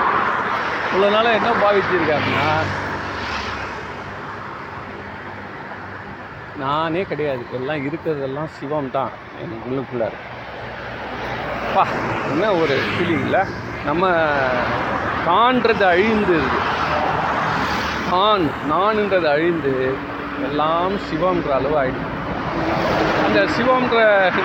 இவ்வளோ 0.89 1.09
நாளாக 1.15 1.37
என்ன 1.39 1.51
பாவிச்சிருக்காருன்னா 1.63 2.47
நானே 6.63 7.03
கிடையாது. 7.11 7.43
எல்லாம் 7.59 7.83
இருக்கிறதெல்லாம் 7.87 8.51
சிவம் 8.57 8.93
தான். 8.97 9.13
எனக்கு 9.43 9.67
உள்ளுக்குள்ள 9.69 10.07
பா 11.75 11.83
என்ன 12.31 12.51
ஒரு 12.61 12.75
ஃபீலிங்கில் 12.89 13.39
நம்ம 13.85 14.09
காண்றது 15.27 15.83
அழிந்து 15.91 16.39
நான் 18.11 18.43
நான்ன்றது 18.71 19.27
அழிந்து 19.35 19.73
எல்லாம் 20.47 20.95
சிவம்ன்ற 21.07 21.51
அளவு 21.59 21.77
ஆகிடுது 21.81 22.12
அந்த 23.23 23.39
சிவம்ன்ற 23.55 23.99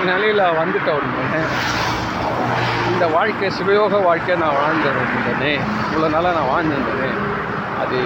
நிலையில் 0.05 0.43
வந்துட்ட 0.59 0.89
உடனே 0.97 1.41
இந்த 2.91 3.05
வாழ்க்கை 3.15 3.49
சிவயோக 3.57 3.99
வாழ்க்கையை 4.03 4.37
நான் 4.39 4.59
வாழ்ந்துருந்தேனே 4.59 5.51
இவ்வளோ 5.85 6.09
நாளாக 6.09 6.35
நான் 6.37 6.51
வாழ்ந்துருந்தேனே 6.53 7.09
அது 7.81 7.97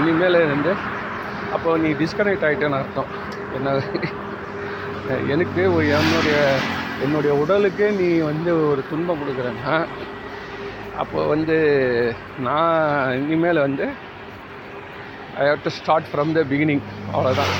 இனிமேல் 0.00 0.40
இருந்து 0.40 0.72
அப்போ 1.54 1.76
நீ 1.76 1.90
டிஸ்கனெக்ட் 2.00 2.46
ஆகிட்டேன்னு 2.46 2.78
அர்த்தம். 2.78 3.10
என்ன 3.56 3.74
எனக்கு 5.28 5.62
ஒரு 5.74 5.86
என்னுடைய 5.96 6.38
என்னுடைய 7.04 7.32
உடலுக்கு 7.34 7.86
நீ 7.98 8.08
வந்து 8.22 8.50
ஒரு 8.70 8.82
துன்பம் 8.90 9.20
கொடுக்குறேன்னா 9.22 9.74
அப்போ 10.96 11.20
வந்து 11.26 11.56
நான் 12.40 12.74
இனிமேல் 13.22 13.58
வந்து 13.58 13.86
I 15.36 15.46
have 15.46 15.64
to 15.64 15.72
start 15.78 16.10
from 16.10 16.32
the 16.32 16.42
beginning 16.50 16.84
அவ்வளோதான் 17.12 17.54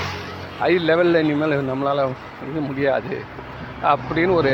ஹை 0.59 0.73
லெவலில் 0.87 1.19
இனிமேல் 1.23 1.53
நம்மளால் 1.69 2.01
இது 2.49 2.59
முடியாது. 2.67 3.15
அப்படின்னு 3.91 4.33
ஒரு 4.41 4.53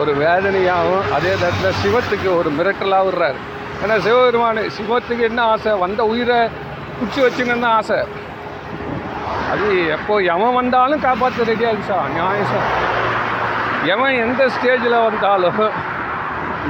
ஒரு 0.00 0.12
வேதனையாகவும் 0.22 1.06
அதே 1.16 1.32
நேரத்தில் 1.40 1.78
சிவத்துக்கு 1.82 2.28
ஒரு 2.38 2.50
மிரட்டலாக 2.58 3.06
விடுறாரு. 3.06 3.38
ஏன்னா 3.82 3.96
சிவபெருமான் 4.06 4.60
சிவத்துக்கு 4.78 5.24
என்ன 5.30 5.40
ஆசை? 5.42 5.72
வந்த 5.84 6.04
உயிரை 6.12 6.38
குச்சி 6.98 7.20
வச்சுங்கன்னு 7.20 7.64
தான் 7.66 7.76
ஆசை. 7.80 7.98
அது 9.52 9.66
எப்போ 9.96 10.14
எவன் 10.34 10.58
வந்தாலும் 10.60 11.04
காப்பாற்ற 11.06 11.44
ரெடியாக 11.44 11.72
இருக்கு 11.72 11.90
சார் 11.90 12.12
நியாயம் 12.18 12.50
சார். 12.52 12.68
எவன் 13.94 14.20
எந்த 14.24 14.50
ஸ்டேஜில் 14.56 15.02
வந்தாலும் 15.06 15.64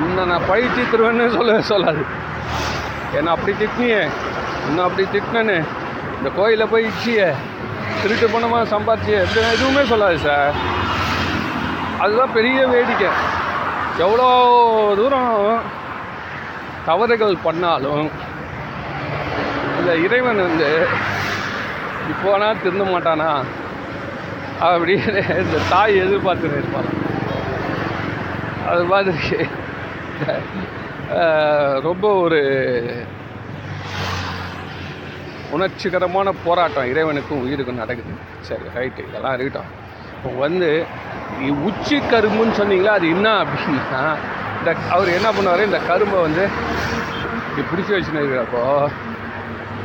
இன்னும் 0.04 0.30
நான் 0.32 0.48
பழி 0.48 0.66
தீத்துருவேன்னு 0.76 1.34
சொல்ல 1.36 1.60
சொல்லாது. 1.72 2.02
என்ன 3.18 3.30
அப்படி 3.30 3.52
திட்டினியே. 3.60 4.02
இன்னும் 4.68 4.86
அப்படி 4.88 5.06
திட்டினேன்னு. 5.14 5.58
இந்த 6.18 6.30
கோயிலில் 6.36 6.72
போய் 6.72 6.86
இச்சியே 6.90 7.28
திருட்டு 8.02 8.26
பணமாக 8.32 8.66
சம்பாதிச்சு 8.74 9.12
எந்த 9.24 9.38
எதுவுமே 9.54 9.82
சொல்லாது 9.90 10.18
சார். 10.26 10.54
அதுதான் 12.02 12.34
பெரிய 12.38 12.58
வேடிக்கை. 12.72 13.10
எவ்வளோ 14.04 14.26
தூரம் 14.98 15.60
தவறுகள் 16.88 17.34
பண்ணாலும் 17.46 18.04
இந்த 19.78 19.90
இறைவன் 20.04 20.44
வந்து 20.46 20.68
இப்போனா 22.12 22.48
திருந்த 22.62 22.84
மாட்டானா? 22.92 23.30
அப்படின்னு 24.68 25.18
இந்த 25.42 25.58
தாய் 25.72 26.00
எதிர்பார்த்துன்னு 26.04 26.60
இருப்பாங்க 26.60 26.92
அது 28.70 28.84
மாதிரி 28.92 29.36
ரொம்ப 31.86 32.06
ஒரு 32.24 32.40
உணர்ச்சிகரமான 35.56 36.32
போராட்டம் 36.46 36.88
இறைவனுக்கும் 36.92 37.42
உயிருக்கும் 37.44 37.80
நடக்குது. 37.82 38.14
சரி 38.48 38.66
ரைட்டு 38.76 39.06
இதெல்லாம் 39.08 39.34
இருக்கட்டும். 39.36 39.70
இப்போ 40.16 40.30
வந்து 40.44 40.70
உச்சி 41.66 41.96
கரும்புன்னு 42.12 42.58
சொன்னீங்களா? 42.60 42.94
அது 42.98 43.08
என்ன 43.16 43.28
அப்படின்னா 43.42 44.02
இந்த 44.58 44.70
அவர் 44.94 45.16
என்ன 45.18 45.28
பண்ணுவார்? 45.36 45.68
இந்த 45.70 45.80
கரும்பை 45.90 46.20
வந்து 46.26 46.44
இப்படி 47.48 47.62
பிடிச்சி 47.70 47.92
வச்சுன்னு 47.94 48.22
இருக்கிறப்போ 48.22 48.62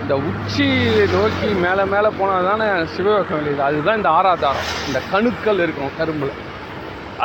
இந்த 0.01 0.15
உச்சி 0.29 0.65
நோக்கி 1.13 1.49
மேலே 1.65 1.83
மேலே 1.91 2.09
போனால் 2.19 2.47
தானே 2.49 2.65
சிவயோகம் 2.95 3.37
வெளியுது. 3.39 3.61
அதுதான் 3.67 3.99
இந்த 3.99 4.09
ஆராதாரம். 4.19 4.71
இந்த 4.87 4.99
கணுக்கள் 5.11 5.61
இருக்கும் 5.65 5.93
கரும்பில். 5.99 6.33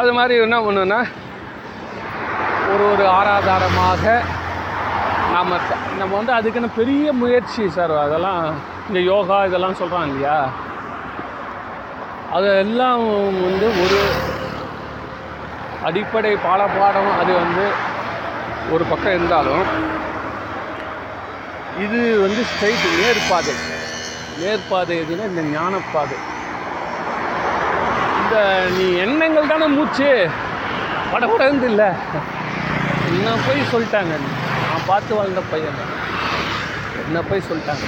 அது 0.00 0.10
மாதிரி 0.18 0.34
என்ன 0.46 0.58
பண்ணுன்னா 0.66 1.00
ஒரு 2.72 2.84
ஒரு 2.92 3.04
ஆராதாரமாக 3.18 4.04
நம்ம 5.34 5.56
நம்ம 5.98 6.12
வந்து 6.16 6.32
அதுக்குன்னு 6.32 6.70
பெரிய 6.76 7.12
முயற்சி 7.12 7.68
சார் 7.68 7.94
அதெல்லாம் 8.04 8.42
இந்த 8.88 9.00
யோகா 9.10 9.44
இதெல்லாம் 9.44 9.78
சொல்கிறாங்க 9.80 10.08
இல்லையா? 10.12 10.38
அதெல்லாம் 12.36 13.02
வந்து 13.46 13.66
ஒரு 13.84 13.98
அடிப்படை 15.88 16.32
பாடப்பாடம் 16.46 17.10
அது 17.20 17.32
வந்து 17.42 17.64
ஒரு 18.74 18.84
பக்கம் 18.84 19.12
இருந்தாலும் 19.12 19.64
இது 21.84 21.98
வந்து 22.24 22.42
ஸ்ட்ரைட் 22.50 22.86
நேர்பாதை 23.00 23.54
நேர்பாதை 24.42 24.94
எதுன்னா 25.02 25.24
இந்த 25.32 25.42
ஞானப்பாதை. 25.54 26.18
இந்த 28.22 28.36
நீ 28.78 28.86
எண்ணங்கள் 29.04 29.52
தானே 29.52 29.66
மூச்சு? 29.66 30.10
படப்படந்து 31.12 31.66
இல்லை. 31.72 31.88
என்ன 33.08 33.28
போய் 33.46 33.70
சொல்லிட்டாங்க? 33.72 34.14
பார்த்து 34.90 35.12
வாழ்ந்த 35.18 35.40
பையன் 35.50 35.80
என்ன 37.04 37.20
போய் 37.28 37.46
சொல்லிட்டாங்க? 37.48 37.86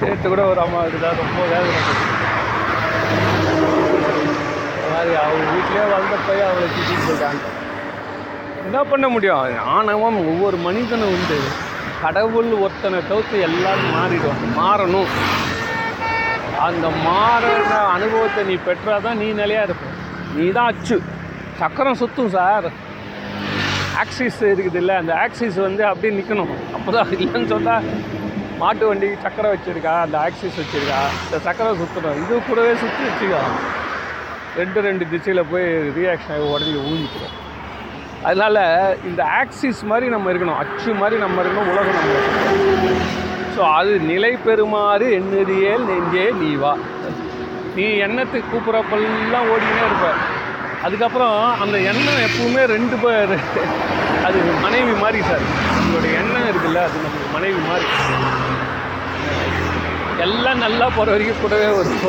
நேற்று 0.00 0.26
கூட 0.28 0.42
ஒரு 0.52 0.60
அம்மா 0.64 0.80
இதுதான் 0.88 1.20
ரொம்ப 1.22 1.40
வேதனை 1.52 1.80
மாதிரி 4.92 5.14
அவங்க 5.22 5.44
வீட்டிலே 5.54 5.84
வளர்ந்த 5.92 6.16
பையன் 6.28 6.48
அவளை 6.50 6.68
திட்டிட்டு 6.74 7.06
சொல்லிட்டாங்க 7.08 7.42
என்ன 8.66 8.78
பண்ண 8.92 9.06
முடியும்? 9.08 9.58
ஆணவம் 9.74 10.16
ஒவ்வொரு 10.30 10.56
மனிதனும் 10.66 11.12
உண்டு. 11.16 11.36
கடவுள் 12.02 12.50
ஒருத்தனை 12.64 12.98
தவிர்த்து 13.08 13.36
எல்லாரும் 13.48 13.92
மாறிடும். 13.96 14.40
மாறணும். 14.60 15.12
அந்த 16.66 16.86
மாறுற 17.06 17.70
அனுபவத்தை 17.96 18.42
நீ 18.50 18.56
பெற்றாதான் 18.66 19.20
நீ 19.22 19.28
நிலையா 19.42 19.62
இருப்ப. 19.62 19.86
நீ 20.36 20.46
தான் 20.56 20.70
அச்சு. 20.72 20.96
சக்கரம் 21.60 22.00
சுத்தும் 22.00 22.34
சார். 22.36 22.68
ஆக்சிஸ் 24.00 24.40
இருக்குது 24.52 24.78
இல்லை 24.82 24.94
அந்த 25.02 25.12
ஆக்சிஸ் 25.24 25.58
வந்து 25.66 25.82
அப்படியே 25.90 26.12
நிற்கணும் 26.16 26.52
அப்போ 26.76 26.90
தான் 26.96 27.10
இல்லைன்னு 27.16 27.48
சொன்னால் 27.54 27.86
மாட்டு 28.60 28.84
வண்டி 28.88 29.08
சக்கரை 29.24 29.48
வச்சுருக்கா 29.54 29.94
அந்த 30.04 30.16
ஆக்சிஸ் 30.26 30.60
வச்சுருக்கா 30.60 31.00
இந்த 31.24 31.38
சக்கரை 31.46 31.72
சுற்றணும் 31.80 32.20
இது 32.22 32.38
கூடவே 32.48 32.72
சுற்றி 32.82 33.02
வச்சுக்கோ 33.08 33.40
ரெண்டு 34.60 34.80
ரெண்டு 34.86 35.04
திசையில் 35.12 35.48
போய் 35.50 35.66
ரியாக்ஷன் 35.96 36.34
ஆகி 36.36 36.46
உடஞ்சி 36.52 36.78
ஊழிக்கிறோம் 36.90 37.34
அதனால் 38.24 38.60
இந்த 39.08 39.22
ஆக்சிஸ் 39.40 39.80
மாதிரி 39.90 40.06
நம்ம 40.14 40.30
இருக்கணும். 40.32 40.60
அச்சு 40.62 40.90
மாதிரி 41.00 41.16
நம்ம 41.24 41.42
இருக்கணும் 41.42 41.70
உலகம் 41.72 41.98
நம்ம 41.98 42.94
ஸோ 43.56 43.62
அது 43.76 43.92
நிலை 44.08 44.30
பெறுமாறு 44.46 45.06
எண்ணுதியேல் 45.18 45.84
நெஞ்சே 45.90 46.24
நீ 46.40 46.50
வா. 46.62 46.72
நீ 47.76 47.86
எண்ணத்துக்கு 48.06 48.50
கூப்பிட்றப்பெல்லாம் 48.52 49.46
ஓடினே 49.52 49.84
இருப்ப. 49.84 50.08
அதுக்கப்புறம் 50.84 51.60
அந்த 51.62 51.76
எண்ணம் 51.90 52.22
எப்பவுமே 52.26 52.62
ரெண்டு 52.74 52.96
பேர் 53.04 53.34
அது 54.26 54.38
மனைவி 54.64 54.92
மாதிரி 55.02 55.20
சார். 55.28 55.44
உங்களோட 55.80 56.06
எண்ணம் 56.20 56.48
இருக்குல்ல 56.50 56.80
அது 56.88 57.02
நமக்கு 57.04 57.28
மனைவி 57.36 57.60
மாதிரி. 57.68 57.86
எல்லாம் 60.24 60.62
நல்லா 60.66 60.86
போகிற 60.96 61.10
வரைக்கும் 61.14 61.40
கூடவே 61.40 61.66
வரும் 61.78 62.04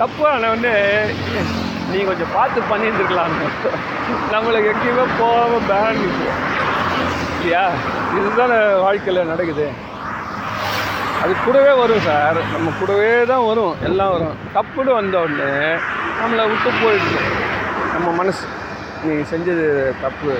தப்பு 0.00 0.28
ஆனால் 0.28 0.52
வந்து 0.54 0.72
நீ 1.90 1.98
கொஞ்சம் 2.08 2.32
பார்த்து 2.34 2.60
பண்ணியிருந்துருக்கலாம். 2.70 3.34
நம்மளுக்கு 4.32 4.70
எங்கேயுமே 4.72 5.04
போகாமல் 5.18 5.66
பேன் 5.70 6.00
இல்லையா? 6.06 7.64
இதுதான் 8.18 8.54
வாழ்க்கையில் 8.84 9.30
நடக்குது. 9.32 9.66
அது 11.22 11.34
கூடவே 11.44 11.72
வரும் 11.82 12.04
சார். 12.08 12.38
நம்ம 12.52 12.72
கூடவே 12.80 13.24
தான் 13.32 13.46
வரும். 13.46 13.74
எல்லாம் 13.88 14.12
வரும். 14.14 14.36
தப்புன்னு 14.56 14.98
வந்த 15.00 15.20
உடனே 15.26 15.50
நம்மளை 16.20 16.44
விட்டு 16.50 16.70
போயிடுது. 16.82 17.20
நம்ம 17.96 18.10
மனசு. 18.20 18.44
நீ 19.06 19.14
செஞ்சது 19.32 19.66
தப்பு 20.04 20.32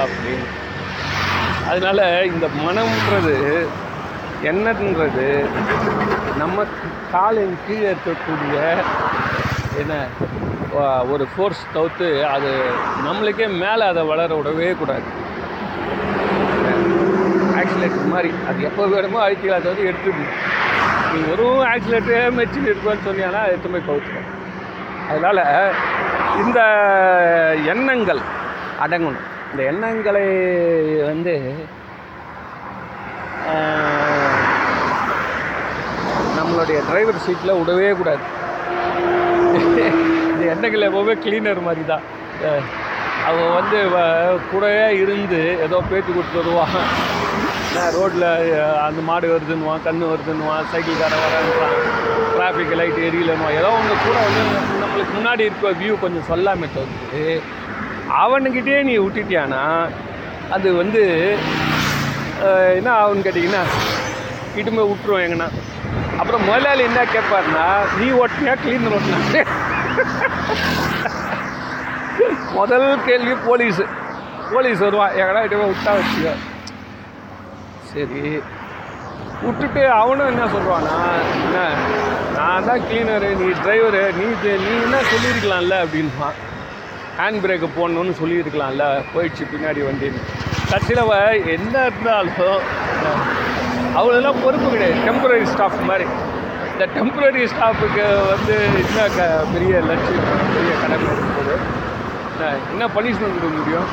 அப்படின்னு. 0.00 0.48
அதனால் 1.70 2.02
இந்த 2.32 2.46
மனம்ன்றது 2.64 3.36
என்னன்றது 4.50 5.26
நம்ம 6.42 6.64
காலின் 7.12 7.56
கீழே 7.66 7.88
இருக்கக்கூடிய 7.94 8.58
என்ன 9.82 9.94
ஒரு 11.12 11.24
ஃபோர்ஸ் 11.32 11.62
தவிர்த்து 11.74 12.08
அது 12.34 12.50
நம்மளுக்கே 13.06 13.46
மேலே 13.62 13.84
அதை 13.92 14.02
வளர 14.10 14.36
விடவே 14.38 14.68
கூடாது. 14.80 15.08
ஆக்சிலேட்டர் 17.60 18.12
மாதிரி 18.14 18.30
அது 18.48 18.66
எப்போ 18.68 18.86
வேணுமோ 18.94 19.20
அழிக்கலாம் 19.26 19.60
அதை 19.60 19.68
வந்து 19.70 19.88
எடுத்துடணும் 19.90 20.34
நீ 21.12 21.20
வெறும் 21.28 21.62
ஆக்சிலேட்டரே 21.72 22.22
மெச்சில் 22.38 22.68
இருக்குன்னு 22.70 23.06
சொன்னீங்கன்னா 23.08 23.42
எடுத்து 23.52 23.72
போய் 23.74 23.88
கவுத்துரும் 23.88 24.28
அதனால் 25.10 25.42
இந்த 26.38 26.60
எண்ணங்கள் 27.66 28.20
அடங்கணும். 28.80 29.26
இந்த 29.52 29.62
எண்ணங்களை 29.62 30.26
வந்து 31.02 31.34
நம்மளுடைய 36.38 36.78
டிரைவர் 36.88 37.18
சீட்டில் 37.18 37.52
விடவே 37.52 37.96
கூடாது. 37.96 38.24
இந்த 40.32 40.44
எண்ணங்கள் 40.46 40.86
எப்போவுமே 40.88 41.14
கிளீனர் 41.24 41.62
மாதிரி 41.62 41.84
தான் 41.86 42.04
அவன் 43.26 43.52
வந்து 43.52 43.78
வ- 43.94 44.38
கூடவே 44.52 44.96
இருந்து 44.96 45.40
ஏதோ 45.62 45.82
பேச்சு 45.90 46.12
கொடுத்துருவான் 46.12 46.76
ரோட்டில் 47.96 48.26
அந்த 48.86 49.00
மாடு 49.08 49.26
வருதுன்னுவான் 49.32 49.84
கன்று 49.86 50.06
வருதுன்னுவான் 50.10 50.68
சைக்கிள்காரன் 50.72 51.22
வரான்றான் 51.24 51.76
டிராஃபிக் 52.34 52.74
லைட் 52.80 52.98
எரியலன்னுவான் 53.08 53.56
ஏதோ 53.60 53.68
அவங்க 53.74 53.94
கூட 54.04 54.16
வந்து 54.26 54.42
நம்மளுக்கு 54.82 55.12
முன்னாடி 55.18 55.42
இருக்க 55.48 55.72
வியூ 55.80 55.94
கொஞ்சம் 56.04 56.26
சொல்லாமே 56.30 56.68
தோணுது. 56.76 57.22
அவனுக்கிட்டே 58.22 58.76
நீ 58.88 58.94
விட்டுட்டியானா? 59.04 59.62
அது 60.56 60.68
வந்து 60.80 61.02
என்ன 62.78 62.90
ஆகுன்னு 63.00 63.26
கேட்டிங்கன்னா 63.26 63.62
இட்டுமே 64.58 64.84
விட்டுருவோம் 64.90 65.24
எங்கன்னா. 65.26 65.48
அப்புறம் 66.20 66.46
முதலாளி 66.48 66.82
என்ன 66.90 67.00
கேட்பாருன்னா 67.14 67.66
நீ 68.00 68.08
ஓட்டினியா? 68.22 68.56
க்ளீன் 68.64 68.92
ஓட்டினா 68.98 69.44
முதல் 72.58 72.88
கேள்வி 73.08 73.34
போலீஸு. 73.48 73.84
போலீஸ் 74.52 74.80
வருவான். 74.86 75.12
எங்கடா 75.20 75.42
இட்டுமே 75.46 75.66
விட்டா 75.72 75.92
வச்சுக்கோ? 75.98 76.32
சரி. 77.92 78.42
விட்டுட்டு 79.42 79.90
அவனும் 79.90 80.26
என்ன 80.26 80.44
சொல்லுவானா 80.44 80.94
என்ன 81.34 81.56
நான் 82.36 82.66
தான் 82.66 82.80
கிளீனரு 82.80 83.28
நீ 83.36 83.48
டிரைவரு 83.64 84.14
நீ 84.14 84.24
நீ 84.42 84.82
என்ன 84.82 84.96
சொல்லியிருக்கலாம்ல? 85.10 85.74
அப்படின்பான் 85.84 86.36
ஹேண்ட் 87.18 87.44
பிரேக்கு 87.44 87.68
போடணும்னு 87.76 88.14
சொல்லியிருக்கலாம்ல. 88.22 89.04
போயிடுச்சு 89.14 89.44
பின்னாடி 89.44 89.80
வண்டின்னு 89.88 90.20
கட்சியில் 90.70 91.46
என்ன 91.46 91.86
இருந்தாலும் 91.86 92.60
அவ்வளோலாம் 93.96 94.44
பொறுப்பு 94.44 94.70
கிடையாது. 94.70 94.98
டெம்பரரி 95.06 95.44
ஸ்டாஃப் 95.44 95.80
மாதிரி. 95.86 96.04
இந்த 96.72 96.86
டெம்பரரி 96.86 97.44
ஸ்டாஃபுக்கு 97.44 98.04
வந்து 98.32 98.56
என்ன 98.80 99.08
க 99.16 99.44
பெரிய 99.52 99.74
லட்சியம் 99.80 100.28
பெரிய 100.54 100.72
கடமை 100.82 101.10
இருக்குது 101.12 101.54
என்ன- 102.32 102.58
என்ன 102.70 102.86
பனிஷ்மெண்ட் 102.86 103.36
கொடுக்க 103.36 103.48
முடியும்? 103.56 103.88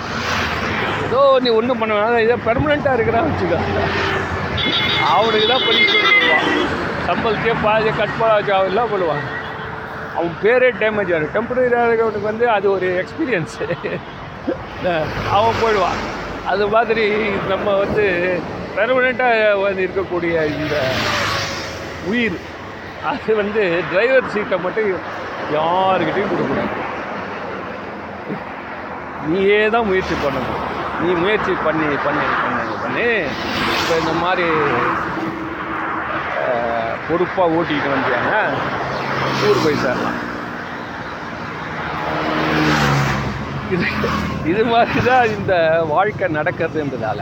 ஏதோ 1.06 1.22
நீ 1.44 1.50
ஒன்றும் 1.60 1.80
பண்ண 1.82 1.94
வேணாம் 1.98 2.26
இதை 2.26 2.36
பெர்மனெண்ட்டாக 2.48 2.98
இருக்கிறான்னு 2.98 3.32
வச்சுக்கோ. 3.32 3.60
அவனுக்கு 5.16 5.48
தான் 5.54 5.66
பண்ணி 5.68 5.82
கொடுப்பான் 5.90 6.46
சம்பளத்தையே 7.08 7.56
பாதி 7.66 7.90
கட் 8.02 8.20
பண்ண 8.20 8.54
அவன்லாம் 8.60 8.92
பண்ணுவான்? 8.94 9.26
அவன் 10.18 10.36
பேரே 10.44 10.70
டேமேஜ் 10.82 11.14
ஆகும் 11.16 11.34
டெம்பரரியாக 11.36 11.88
இருக்கிறவனுக்கு 11.88 12.32
வந்து 12.32 12.46
அது 12.58 12.68
ஒரு 12.76 12.90
எக்ஸ்பீரியன்ஸு 13.02 13.66
அவன் 15.36 15.60
போயிடுவான். 15.62 16.00
அது 16.52 16.64
மாதிரி 16.74 17.06
நம்ம 17.52 17.68
வந்து 17.84 18.04
பெர்மனெண்ட்டாக 18.76 19.38
வந்து 19.66 19.82
இருக்கக்கூடிய 19.86 20.34
இந்த 20.62 20.76
உயிர் 22.12 22.38
அது 23.12 23.36
வந்து 23.42 23.64
டிரைவர் 23.92 24.32
சீட்டை 24.34 24.58
மட்டும் 24.66 24.90
யாருக்கிட்டையும் 25.56 26.32
கொடுக்கக்கூடாது 26.32 26.84
நீயே 29.30 29.62
தான் 29.76 29.88
முயற்சி 29.90 30.16
பண்ணணும். 30.26 30.62
நீ 31.02 31.10
முயற்சி 31.24 31.54
பண்ணி 31.66 31.90
பண்ணி 32.06 32.26
பண்ணி 32.44 32.76
பண்ணி. 32.84 33.08
இப்போ 33.80 33.94
இந்த 34.02 34.14
மாதிரி 34.24 34.48
பொறுப்பாக 37.08 37.56
ஓட்டிக்கிட்டு 37.58 37.96
வந்தியாங்க 37.96 38.34
ஊர் 39.48 39.64
போய் 39.66 39.82
சேரலாம். 39.84 40.20
இது 43.76 43.86
இது 44.52 44.64
மாதிரி 44.72 45.00
தான் 45.10 45.32
இந்த 45.36 45.54
வாழ்க்கை 45.94 46.28
நடக்கிறதுன்றதால 46.38 47.22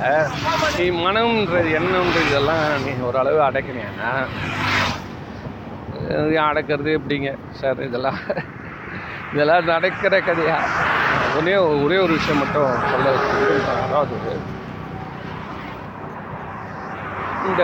நீ 0.78 0.86
மனம்ன்றது 1.06 1.70
எண்ணம்ன்றது 1.80 2.26
இதெல்லாம் 2.30 2.66
நீ 2.86 2.94
ஓரளவு 3.10 3.40
அடக்கினேன்னா 3.48 4.10
இது 6.26 6.40
அடக்கிறது 6.50 6.92
எப்படிங்க? 7.00 7.30
சார் 7.60 7.86
இதெல்லாம் 7.88 8.20
இதெல்லாம் 9.34 9.64
நடக்கிற 9.64 10.20
கதையா? 10.20 10.58
ஒரே 11.38 11.56
ஒரே 11.56 11.98
ஒரு 11.98 12.14
விஷயம் 12.14 12.38
மட்டும் 12.38 12.78
சொல்ல 12.92 13.10
அதாவது 13.84 14.40
இந்த 17.46 17.64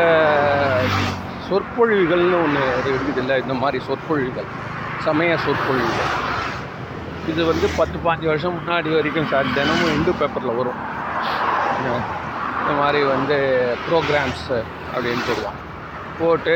சொற்பொழிவுகள்னு 1.50 2.44
ஒன்று 2.44 2.82
இருக்குது 2.86 3.18
இல்லை 3.18 3.42
இந்த 3.42 3.54
மாதிரி 3.54 3.84
சொற்பொழிவுகள் 3.84 4.44
சமய 5.00 5.38
சொற்பொழிவுகள். 5.38 6.28
இது 7.28 7.46
வந்து 7.46 7.70
பத்து 7.78 7.98
பாஞ்சு 7.98 8.26
வருஷம் 8.26 8.60
முன்னாடி 8.60 8.94
வரைக்கும் 8.94 9.28
சார் 9.28 9.54
தினமும் 9.54 9.94
இந்து 9.94 10.14
பேப்பரில் 10.14 10.56
வரும். 10.56 10.74
இந்த- 11.78 12.18
மாதிரி 12.80 13.04
வந்து 13.04 13.68
ப்ரோக்ராம்ஸ் 13.90 14.64
அப்படின்னு 14.96 15.22
போடுவான் 15.28 15.58
போட்டு 16.20 16.54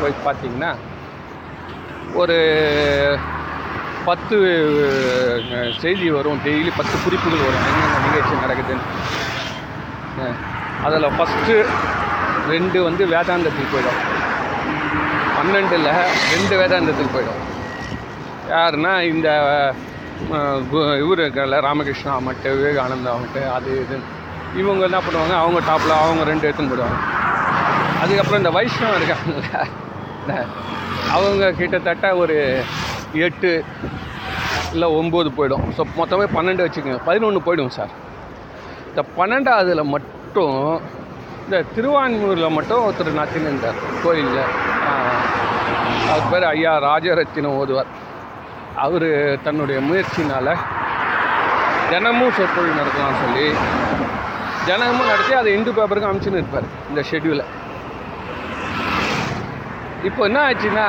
போய் 0.00 0.14
பார்த்தீங்கன்னா 0.24 0.74
ஒரு 2.14 2.38
பத்து 4.08 4.36
செய்தி 5.82 6.06
வரும். 6.16 6.40
டெய்லி 6.46 6.70
பத்து 6.78 6.96
குறிப்புகள் 7.04 7.44
வரும். 7.46 7.66
என்னென்ன 7.70 8.00
நிகழ்ச்சி 8.06 8.34
நடக்குதுன்னு. 8.44 8.88
அதில் 10.86 11.14
ஃபஸ்ட்டு 11.16 11.54
ரெண்டு 12.52 12.78
வந்து 12.88 13.02
வேதாந்தத்துக்கு 13.14 13.72
போயிடும். 13.74 14.00
பன்னெண்டில் 15.36 15.88
ரெண்டு 16.34 16.54
வேதாந்தத்துக்கு 16.60 17.14
போயிடும். 17.16 17.40
யாருன்னா 18.54 18.92
இந்த 19.12 19.28
இவர் 21.02 21.22
இருக்கல 21.24 21.60
ராமகிருஷ்ணா 21.68 22.14
மட்டு 22.26 22.48
விவேகானந்தா 22.56 23.12
மட்டு 23.22 23.40
அது 23.56 23.70
இதுன்னு 23.84 24.08
இவங்க 24.60 24.82
என்ன 24.88 24.98
பண்ணுவாங்க? 25.04 25.34
அவங்க 25.42 25.58
டாப்பில் 25.70 26.00
அவங்க 26.02 26.24
ரெண்டு 26.30 26.46
எடுத்துன்னு 26.46 26.72
போயிடுவாங்க 26.72 26.98
அதுக்கப்புறம் 28.02 28.40
இந்த 28.42 28.52
வைஷ்ணவம் 28.56 28.98
இருக்காங்கல்ல 29.00 30.38
அவங்க 31.16 31.44
கிட்டத்தட்ட 31.60 32.06
ஒரு 32.22 32.36
எட்டு 33.26 33.50
இல்லை 34.74 34.88
ஒம்பது 35.00 35.30
போயிடும். 35.38 35.64
ஸோ 35.76 35.84
மொத்தமே 36.00 36.26
பன்னெண்டு 36.36 36.64
வச்சுக்கோங்க. 36.64 37.00
பதினொன்று 37.08 37.40
போயிடும் 37.46 37.74
சார் 37.78 37.92
இந்த 38.90 39.02
பன்னெண்டாவதுல 39.18 39.82
மட்டும் 39.94 40.58
இந்த 41.44 41.58
திருவான்மூரில் 41.74 42.54
மட்டும் 42.58 42.82
ஒருத்தர் 42.86 43.18
நத்தின்னு 43.20 43.50
இருந்தார். 43.50 43.80
கோயிலில். 44.04 44.44
அவர் 46.10 46.30
பேர் 46.32 46.46
ஐயா 46.52 46.72
ராஜரத்தினம் 46.88 47.58
ஓதுவார். 47.60 47.90
அவர் 48.84 49.08
தன்னுடைய 49.46 49.78
முயற்சினால் 49.88 50.52
தினமும் 51.90 52.36
சொற்பொழிவு 52.36 52.78
நடத்தலாம்னு 52.80 53.22
சொல்லி 53.24 53.46
தினமும் 54.68 55.10
நடத்தி 55.10 55.34
அதை 55.40 55.50
இந்து 55.56 55.70
பேப்பருக்கு 55.78 56.08
அனுப்பிச்சுன்னு 56.08 56.40
இருப்பார் 56.42 56.68
இந்த 56.90 57.00
ஷெட்யூலை 57.10 57.46
இப்போ 60.08 60.22
என்ன 60.28 60.38
ஆச்சுன்னா 60.48 60.86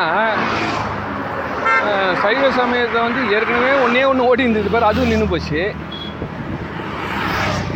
சைவ 2.24 2.43
சமயத்தை 2.60 3.00
வந்து 3.06 3.22
ஏற்கனவே 3.36 3.74
ஒன்றே 3.86 4.04
ஒன்று 4.12 4.28
ஓடி 4.30 4.46
இருந்தது 4.46 4.69
பாரு 4.74 4.89
அதுவும் 4.89 5.12
நின்று 5.12 5.28
போச்சு. 5.34 5.62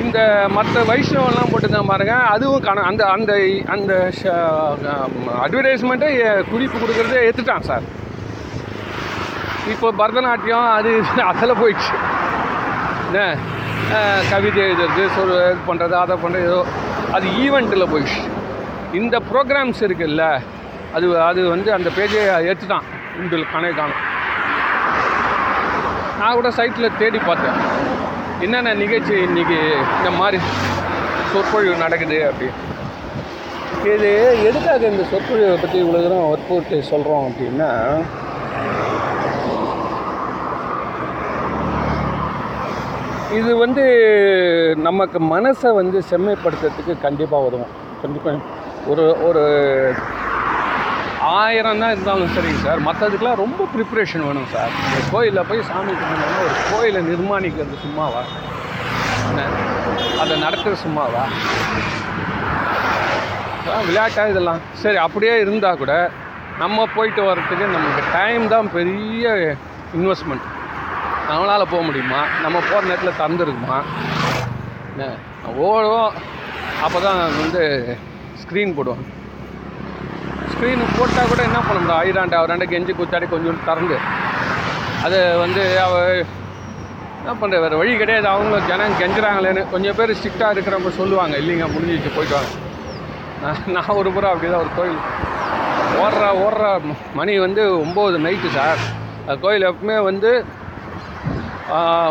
இந்த 0.04 0.20
மற்ற 0.56 0.82
வைஷ்ணவெல்லாம் 0.89 1.52
போட்டுதான் 1.52 1.89
பாருங்க 1.91 2.15
அதுவும் 2.34 2.65
காண 2.65 2.84
அந்த 2.89 3.04
அந்த 3.15 3.32
அந்த 3.76 3.93
அட்வர்டைஸ்மெண்ட்டை 5.46 6.12
குறிப்பு 6.52 6.78
கொடுக்குறதே 6.78 7.24
எடுத்துட்டான் 7.28 7.67
சார். 7.70 7.86
இப்போ 9.74 9.88
பரதநாட்டியம் 10.02 10.67
அது 10.78 10.91
அதில் 11.32 11.60
போயிடுச்சு. 11.62 11.93
என்ன? 13.08 13.22
கவிதை 14.32 14.62
எழுதுறது 14.67 15.04
சொல் 15.15 15.34
இது 15.38 15.62
பண்ணுறது 15.70 15.96
அதை 16.04 16.15
பண்ணுறது 16.24 16.48
ஏதோ 16.52 16.62
அது 17.17 17.26
ஈவெண்ட்டில் 17.46 17.91
போயிடுச்சு. 17.93 18.22
இந்த 19.00 19.15
ப்ரோக்ராம்ஸ் 19.32 19.82
இருக்குல்ல 19.88 20.24
அது 20.98 21.08
அது 21.30 21.41
வந்து 21.56 21.70
அந்த 21.78 21.89
பேஜை 21.98 22.22
எடுத்துட்டான் 22.50 22.88
இன்று 23.22 23.38
கணக்கு 23.54 23.78
காணும். 23.80 24.04
நான் 26.20 26.38
கூட 26.38 26.50
சைட்டில் 26.58 26.98
தேடி 27.02 27.20
பார்த்தேன். 27.30 27.58
என்னென்ன 28.46 28.74
நிகழ்ச்சி 28.84 29.14
இன்றைக்கி 29.28 29.60
இந்த 29.98 30.10
மாதிரி 30.20 30.40
சொற்பொழிவு 31.32 31.76
நடக்குது 31.86 32.18
அப்படி. 32.30 32.50
இது 33.94 34.10
எதுக்காக 34.50 34.82
இந்த 34.94 35.04
சொற்பொழிவை 35.12 35.58
பற்றி 35.64 35.78
இவ்வளோ 35.84 36.02
தூரம் 36.04 36.30
வற்புறுத்தி 36.32 36.78
சொல்கிறோம் 36.92 37.26
அப்படின்னா 37.30 37.72
இது 43.38 43.52
வந்து 43.64 43.84
நமக்கு 44.88 45.20
மனசை 45.34 45.70
வந்து 45.80 45.98
செம்மைப்படுத்துறதுக்கு 46.12 46.94
கண்டிப்பாக 47.06 47.48
உதவும். 47.48 47.74
கண்டிப்பாக 48.04 48.38
ஒரு 48.92 49.06
ஒரு 49.28 49.44
ஆயிரம் 51.36 51.82
தான் 51.82 51.94
இருந்தாலும் 51.96 52.34
சரிங்க 52.36 52.60
சார். 52.66 52.82
மற்றதுக்கெலாம் 52.88 53.42
ரொம்ப 53.44 53.68
ப்ரிப்ரேஷன் 53.74 54.26
வேணும் 54.28 54.50
சார். 54.54 54.72
இந்த 54.88 55.00
கோயிலில் 55.13 55.48
போய் 55.50 55.68
சாமி 55.70 55.94
கும்பிடணும்னா 56.00 56.40
ஒரு 56.46 56.56
கோயிலை 56.72 57.02
நிர்மாணிக்கிறது 57.10 57.78
சும்மாவா? 57.86 58.22
என்ன? 59.30 59.42
அதை 60.24 60.36
நடக்கிறது 60.46 60.78
சும்மாவா? 60.86 61.24
விளையாட்டாக 63.88 64.32
இதெல்லாம். 64.34 64.62
சரி 64.84 64.98
அப்படியே 65.06 65.34
இருந்தால் 65.44 65.82
கூட 65.82 65.94
நம்ம 66.60 66.86
போயிட்டு 66.96 67.22
வர்றதுக்கு 67.30 67.66
நமக்கு 67.74 68.04
டைம் 68.13 68.46
தான் 68.54 68.70
பெரிய 68.78 69.26
இன்வெஸ்ட்மெண்ட் 69.98 70.46
நம்மளால் 71.30 71.72
போக 71.74 71.82
முடியுமா? 71.82 72.22
நம்ம 72.44 72.58
போகிற 72.70 72.84
நேரத்தில் 72.90 73.20
திறந்துருக்குமா 73.22 73.80
என்ன? 74.94 75.10
ஓடுவோம் 75.68 76.13
அப்போ 76.86 77.00
தான் 77.00 77.20
வந்து 77.42 77.63
ஸ்க்ரீன் 78.42 78.76
போடுவாங்க. 78.78 79.06
ஸ்க்ரீன் 80.58 80.84
போட்டால் 80.98 81.30
கூட 81.32 81.41
என்ன 81.48 81.60
பண்ண 81.65 81.80
முடியும்? 81.80 82.00
ஐராண்டா 82.04 82.38
அவராண்ட 82.41 82.65
கெஞ்சி 82.72 82.93
குத்தாடி 83.00 83.26
கொஞ்சம் 83.34 83.58
திறந்து. 83.65 83.98
அது 85.06 85.17
வந்து 85.41 85.63
அவ 85.84 85.96
என்ன 87.20 87.34
பண்ணுற 87.41 87.58
வேறு 87.63 87.80
வழி 87.80 87.91
கிடையாது. 88.02 88.28
அவங்க 88.36 88.60
ஜனம் 88.70 88.96
கெஞ்சுறாங்களேன்னு 89.02 89.63
கொஞ்சம் 89.74 89.98
பேர் 89.98 90.13
ஸ்ட்ரிக்டாக 90.20 90.56
இருக்கிறவங்க 90.56 90.91
சொல்லுவாங்க. 91.00 91.36
இல்லைங்க 91.41 91.65
முடிஞ்சிச்சு 91.74 92.12
போயிட்டு 92.15 92.36
வாங்க. 92.38 92.54
நான் 93.41 93.62
நான் 93.76 93.98
ஒரு 94.02 94.10
புறம் 94.15 94.34
அப்படி 94.34 94.50
தான் 94.54 94.63
ஒரு 94.65 94.72
கோயில் 94.78 94.98
ஓடுற 96.04 96.24
ஓடுற. 96.46 96.63
மணி 97.20 97.34
வந்து 97.46 97.63
ஒம்பது 97.84 98.20
நைட்டு 98.26 98.52
சார். 98.58 98.82
அந்த 99.22 99.36
கோயில் 99.46 99.70
எப்பவுமே 99.72 99.98
வந்து 100.10 100.32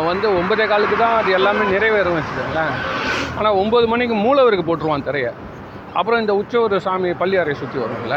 வந்து 0.07 0.27
ஒன்பதே 0.39 0.65
காலுக்கு 0.71 0.97
தான் 1.03 1.17
அது 1.19 1.29
எல்லாமே 1.39 1.63
நிறைவேறும் 1.75 2.17
வச்சுக்கோங்களேன். 2.17 2.73
ஆனால் 3.37 3.59
ஒம்பது 3.63 3.85
மணிக்கு 3.93 4.15
மூலவருக்கு 4.25 4.67
போட்டுருவான் 4.69 5.07
திரையை. 5.09 5.33
அப்புறம் 5.99 6.21
இந்த 6.23 6.33
உச்சவர் 6.39 6.83
சாமி 6.85 7.09
பள்ளியாரை 7.21 7.53
சுற்றி 7.59 7.77
வரும்ல. 7.83 8.15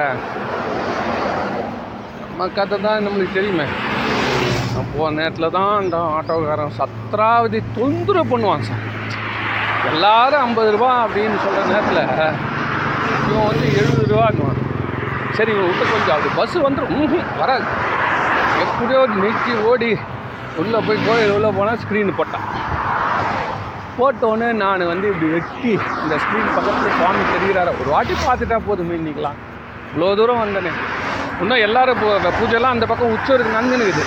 கதை 2.57 2.77
தான் 2.87 3.05
நம்மளுக்கு 3.07 3.37
தெரியுமே. 3.39 3.67
போன 4.93 5.11
நேரத்தில் 5.19 5.55
தான் 5.57 5.73
அந்த 5.81 5.97
ஆட்டோக்காரன் 6.17 6.77
சத்ராவதி 6.79 7.59
தொந்தரவு 7.77 8.31
பண்ணுவான் 8.33 8.67
சார் 8.69 8.85
எல்லாரும் 9.91 10.43
ஐம்பது 10.47 10.71
ரூபா 10.75 10.91
அப்படின்னு 11.05 11.39
சொல்கிற 11.45 11.65
நேரத்தில் 11.73 12.03
இவன் 13.29 13.49
வந்து 13.51 13.67
எழுபது 13.81 14.07
ரூபான்னுவான் 14.13 14.61
சரி 15.39 15.53
இவன் 15.57 15.69
விட்டு 15.71 15.85
கொஞ்சம் 15.93 16.15
அப்படி 16.17 16.33
பஸ்ஸு 16.41 16.65
வந்துடும் 16.67 17.29
வராது. 17.43 17.67
எப்படியோ 18.65 19.03
நிறுத்தி 19.17 19.53
ஓடி 19.71 19.91
உள்ளே 20.63 20.81
போய் 20.89 21.05
கோயில் 21.09 21.37
உள்ளே 21.37 21.51
போனால் 21.59 21.81
ஸ்க்ரீனு 21.85 22.19
போட்டான். 22.21 22.47
போட்டோன்னே 24.01 24.49
நான் 24.63 24.91
வந்து 24.93 25.07
இப்படி 25.13 25.29
வெட்டி 25.37 25.71
இந்த 26.03 26.15
ஸ்க்ரீன் 26.23 26.55
பக்கத்தில் 26.57 26.97
சுவாமி 26.99 27.23
தெரிகிறாரு 27.33 27.73
ஒரு 27.81 27.91
வாட்டி 27.95 28.15
பார்த்துட்டா 28.27 28.59
போதும் 28.69 28.93
இன்னைக்கலாம் 28.99 29.39
இவ்வளோ 29.91 30.11
தூரம் 30.19 30.41
வந்தனே. 30.43 30.73
இன்னும் 31.43 31.63
எல்லாரும் 31.67 31.95
இப்போ 31.97 32.09
அந்த 32.19 32.31
பூஜைலாம் 32.39 32.75
அந்த 32.77 32.87
பக்கம் 32.91 33.15
உச்சருக்கு 33.17 33.57
நந்துனுக்குது 33.57 34.03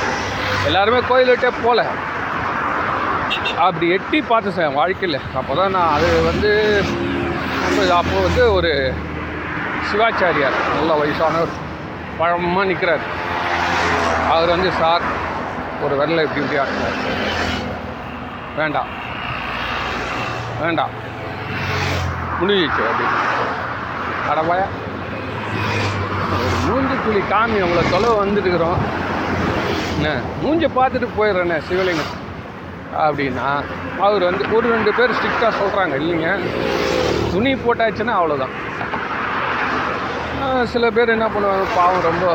எல்லாருமே 0.70 1.00
கோயில்கிட்டே 1.10 1.50
போகல 1.64 1.84
அப்படி 3.66 3.86
எட்டி 3.96 4.20
பார்த்து 4.30 4.56
சார் 4.58 4.78
வாழ்க்கையில். 4.80 5.20
அப்போ 5.40 5.54
தான் 5.60 5.74
நான் 5.78 5.94
அது 5.96 6.08
வந்து 6.30 6.52
அப்போ 8.00 8.18
வந்து 8.28 8.44
ஒரு 8.58 8.72
சிவாச்சாரியார் 9.90 10.58
நல்ல 10.78 10.92
வயசானவர் 11.02 11.54
பழமாக 12.20 12.66
நிற்கிறார் 12.72 13.06
அவர் 14.34 14.54
வந்து 14.56 14.70
சார் 14.82 15.06
ஒரு 15.86 15.94
விரலை 16.02 16.24
இப்படி 16.28 16.44
இப்படி 16.44 16.60
ஆட்டினார் 16.64 17.00
வேண்டாம். 18.60 18.92
வேண்டாம். 20.64 20.94
முடிஞ்சிச்சு 22.40 22.84
அப்படின்னு 22.90 23.20
அடவாயா 24.32 24.68
ஒரு 26.36 26.58
மூஞ்சி 26.68 26.96
துளி 27.06 27.22
காமி 27.32 27.58
அவ்வளோ 27.66 27.84
தொலைவு 27.94 28.22
வந்துட்டுருக்குறோம் 28.22 28.80
என்ன 29.98 30.14
மூஞ்சை 30.44 30.70
பார்த்துட்டு 30.78 31.08
போயிடுறேண்ணே 31.18 31.58
சிவலிங்கம். 31.70 32.14
அப்படின்னா 33.06 33.48
அவர் 34.06 34.24
வந்து 34.30 34.44
ஒரு 34.56 34.66
ரெண்டு 34.74 34.92
பேர் 34.98 35.16
ஸ்ட்ரிக்டாக 35.18 35.52
சொல்கிறாங்க 35.60 35.94
இல்லைங்க. 36.02 36.30
துணி 37.34 37.52
போட்டாச்சுன்னா 37.66 38.16
அவ்வளோதான் 38.20 38.56
சில 40.74 40.86
பேர் 40.96 41.14
என்ன 41.16 41.28
பண்ணுவாங்க 41.34 41.66
பாவம் 41.78 42.08
ரொம்ப 42.10 42.26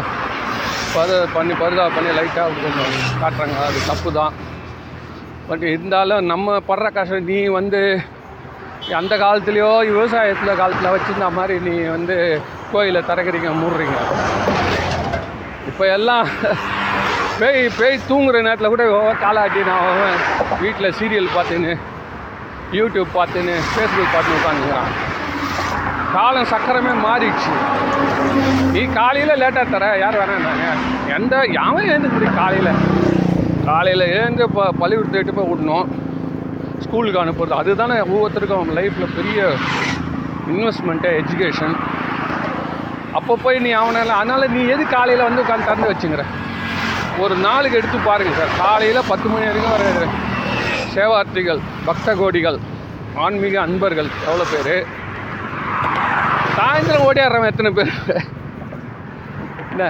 பத 0.94 1.18
பண்ணி 1.34 1.54
பருதா 1.62 1.84
பண்ணி 1.96 2.10
லைட்டாக 2.18 2.62
கொஞ்சம் 2.62 2.94
காட்டுறாங்க. 3.22 3.56
அது 3.66 3.80
தப்பு 3.90 4.10
தான் 4.18 4.34
பட் 5.48 5.64
இருந்தாலும் 5.72 6.28
நம்ம 6.32 6.56
படுற 6.70 6.86
கஷ்டம் 6.96 7.28
நீ 7.32 7.38
வந்து 7.58 7.80
அந்த 8.96 9.14
காலத்துலேயோ 9.22 9.70
விவசாயத்தில் 9.88 10.58
காலத்தில் 10.60 10.92
வச்சுருந்த 10.92 11.26
மாதிரி 11.38 11.54
நீ 11.66 11.74
வந்து 11.94 12.16
கோயிலை 12.72 13.00
திறக்கிறீங்க 13.08 13.50
மூடுறீங்க. 13.60 13.98
இப்போ 15.70 15.84
எல்லாம் 15.96 16.26
பேய் 17.40 17.60
பேய் 17.78 18.06
தூங்குற 18.10 18.40
நேரத்தில் 18.46 18.72
கூட 18.74 18.84
காலாட்டி 19.24 19.60
நான் 19.70 20.16
வீட்டில் 20.62 20.96
சீரியல் 21.00 21.30
பார்த்துன்னு 21.36 21.74
யூடியூப் 22.78 23.10
பார்த்துன்னு 23.18 23.54
ஃபேஸ்புக் 23.72 24.14
பார்த்துன்னு 24.14 24.40
உட்காந்துக்கிறான் 24.40 24.90
காலம் 26.16 26.50
சக்கரமே 26.54 26.92
மாறிடுச்சு. 27.06 27.52
நீ 28.74 28.82
காலையில் 28.98 29.40
லேட்டாக 29.42 29.66
தர 29.74 29.84
யார் 30.04 30.20
வேணாங்க 30.22 30.66
எந்த 31.18 31.36
யாவும் 31.58 31.88
எழுந்து 31.92 32.34
காலையில்? 32.40 32.72
காலையில் 33.68 34.12
எழுந்து 34.16 34.42
இப்போ 34.48 34.64
பள்ளிக்கூடத்தை 34.82 35.20
எட்டு 35.22 35.34
போய் 35.38 35.50
விடணும். 35.50 35.88
ஸ்கூலுக்கு 36.84 37.22
அனுப்புறது. 37.22 37.54
அதுதானே 37.62 37.96
ஒவ்வொருத்தருக்கும் 38.12 38.74
லைஃப்பில் 38.78 39.14
பெரிய 39.18 39.38
இன்வெஸ்ட்மெண்ட்டு 40.52 41.08
எஜுகேஷன் 41.20 41.74
அப்போ 43.18 43.34
போய் 43.44 43.58
நீ 43.64 43.70
அவனால் 43.80 44.18
அதனால் 44.20 44.52
நீ 44.56 44.60
எது 44.74 44.84
காலையில் 44.94 45.26
வந்து 45.26 45.42
உட்காந்து 45.44 45.68
திறந்து 45.68 45.90
வச்சுங்கிற 45.90 46.24
ஒரு 47.24 47.34
நாளுக்கு 47.44 47.78
எடுத்து 47.78 47.98
பாருங்கள் 48.08 48.38
சார். 48.40 48.52
காலையில் 48.64 49.08
பத்து 49.10 49.26
மணி 49.32 49.46
வரைக்கும் 49.48 49.74
வர 49.76 50.06
சேவார்த்திகள் 50.94 51.60
பக்த 51.88 52.14
கோடிகள் 52.20 52.58
ஆன்மீக 53.24 53.56
அன்பர்கள் 53.64 54.10
எவ்வளோ 54.28 54.44
பேர்? 54.52 54.74
சாயந்தரம் 56.56 57.06
ஓடியாடுறவன் 57.08 57.50
எத்தனை 57.52 57.70
பேர்? 57.78 57.92
என்ன? 59.72 59.84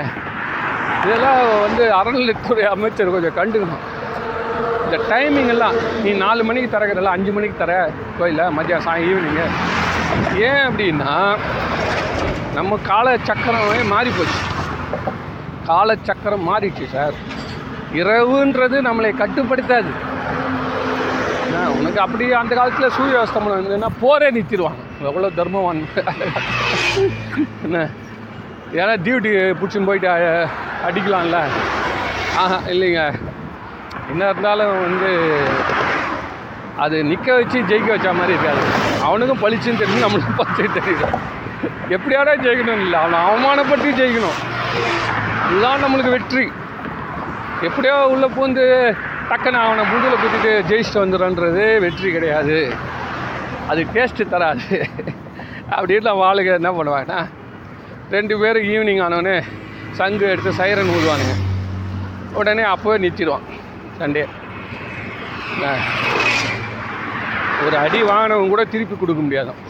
இதெல்லாம் 1.05 1.40
வந்து 1.66 1.85
அறநிலைத்துறை 2.01 2.64
அமைச்சர் 2.74 3.14
கொஞ்சம் 3.16 3.38
கண்டுக்கணும். 3.40 3.85
இந்த 4.88 4.98
டைமிங் 5.12 5.51
எல்லாம் 5.55 5.77
நீ 6.05 6.11
நாலு 6.24 6.42
மணிக்கு 6.48 6.68
தரக்கிறதெல்லாம் 6.74 7.16
அஞ்சு 7.18 7.33
மணிக்கு 7.37 7.57
தர 7.62 7.72
கோயிலில் 8.18 8.55
மதியம் 8.59 8.85
சாய் 8.87 9.07
ஈவினிங்கு 9.09 9.46
ஏன் 10.51 10.64
அப்படின்னா 10.68 11.14
நம்ம 12.59 12.79
கால 12.90 13.09
சக்கரமே 13.29 13.83
மாறி 13.94 14.11
போச்சு. 14.18 14.40
கால 15.68 15.96
சக்கரம் 16.09 16.46
மாறிடுச்சு 16.51 16.87
சார் 16.94 17.16
இரவுன்றது 18.01 18.77
நம்மளை 18.88 19.11
கட்டுப்படுத்தாது. 19.20 19.90
உனக்கு 21.79 22.01
அப்படி 22.05 22.24
அந்த 22.40 22.53
காலத்தில் 22.59 22.94
சூரிய 22.96 23.22
அஸ்தமனம் 23.24 23.59
இருந்ததுன்னா 23.59 23.90
போரே 24.03 24.29
நிறுத்திடுவாங்க. 24.37 24.83
எவ்வளோ 25.11 25.31
தர்மவான். 25.38 25.83
என்ன? 27.66 27.79
ஏன்னா 28.81 28.94
டியூட்டி 29.05 29.33
பிடிச்சின்னு 29.61 29.90
போயிட்டு 29.90 30.09
அடிக்கலாம்ல? 30.88 31.40
ஆஹா 32.42 32.59
இல்லைங்க. 32.74 33.03
என்ன 34.11 34.29
இருந்தாலும் 34.29 34.75
வந்து 34.85 35.11
அது 36.85 36.97
நிற்க 37.05 37.35
வச்சு 37.35 37.59
ஜெயிக்க 37.71 37.87
வச்ச 37.87 38.12
மாதிரி 38.12 38.35
இருக்காது. 38.35 38.62
அவனுக்கும் 39.07 39.42
பளிச்சுன்னு 39.42 39.83
தெரியும் 39.83 40.05
நம்மளுக்கும் 40.05 40.38
பளிச்சு 40.40 40.73
தெரியும் 40.79 41.14
எப்படியாடா 41.97 42.33
ஜெயிக்கணும் 42.44 42.83
இல்லை. 42.85 42.99
அவனை 43.05 43.18
அவமானப்பட்டு 43.29 43.90
ஜெயிக்கணும். 44.01 44.38
இதுதான் 45.51 45.83
நம்மளுக்கு 45.85 46.11
வெற்றி. 46.11 46.44
எப்படியோ 47.68 47.94
உள்ளே 48.14 48.27
பூந்து 48.37 48.64
டக்குன்னு 49.31 49.61
அவனை 49.64 49.85
முதுகில் 49.92 50.21
குத்திட்டு 50.23 50.53
ஜெயிச்சுட்டு 50.71 51.03
வந்துடுறன்றது 51.05 51.64
வெற்றி 51.81 52.12
கிடையாது. 52.12 52.59
அது 53.68 53.87
டேஸ்ட்டு 53.94 54.29
தராது. 54.29 54.88
அப்படின்னு 55.77 56.09
நம்ம 56.09 56.42
என்ன 56.61 56.71
பண்ணுவாங்கன்னா 56.79 57.21
ரெண்டு 58.11 58.35
பேரும் 58.38 58.68
ஈவினிங் 58.75 59.03
ஆனோடனே 59.07 59.37
சங்கு 59.99 60.27
எடுத்து 60.31 60.53
சைரன் 60.53 60.92
ஊதுவானுங்க. 60.97 61.35
உடனே 62.40 62.62
அப்போவே 62.62 62.97
நிறுத்திடுவான். 63.05 63.47
சண்டே. 64.00 64.22
ஒரு 67.66 67.76
அடி 67.84 68.00
வாங்கினவங்க 68.08 68.50
கூட 68.54 68.64
திருப்பி 68.72 68.96
கொடுக்க 68.96 69.20
முடியாதான் 69.26 69.61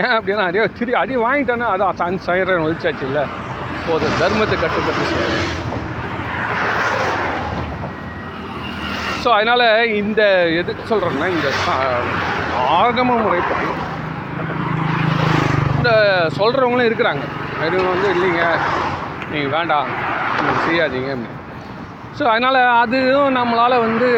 ஏன் 0.00 0.14
அப்படின்னா 0.16 0.44
அதே 0.48 0.66
திரு 0.78 0.92
அடி 1.02 1.14
வாங்கிட்டோன்னா 1.24 1.68
அதான் 1.74 1.98
தன் 2.00 2.18
சைரன் 2.26 2.64
ஒழிச்சாச்சு 2.66 3.04
இல்லை. 3.08 3.24
போதும் 3.86 4.18
தர்மத்தை 4.20 4.56
கட்டுப்பட்டு 4.62 5.08
செய்யணும். 5.10 5.46
ஸோ 9.22 9.28
அதனால் 9.36 9.66
இந்த 10.02 10.22
எதுக்கு 10.60 10.82
சொல்கிறேன்னா 10.90 11.28
இந்த 11.36 11.48
ஆகம 12.82 13.16
முறைப்படி 13.24 13.66
இந்த 15.78 15.90
சொல்கிறவங்களும் 16.38 16.88
இருக்கிறாங்க. 16.88 17.24
வெறும் 17.60 17.90
வந்து 17.92 18.08
இல்லைங்க. 18.14 18.44
நீங்கள் 19.32 19.52
வேண்டாம். 19.56 19.90
நீங்கள் 20.36 20.64
செய்யாதீங்க 20.68 21.18
ஸோ 22.18 22.24
அதனால் 22.32 22.60
அதுவும் 22.82 23.36
நம்மளால் 23.38 23.82
வந்து 23.86 24.08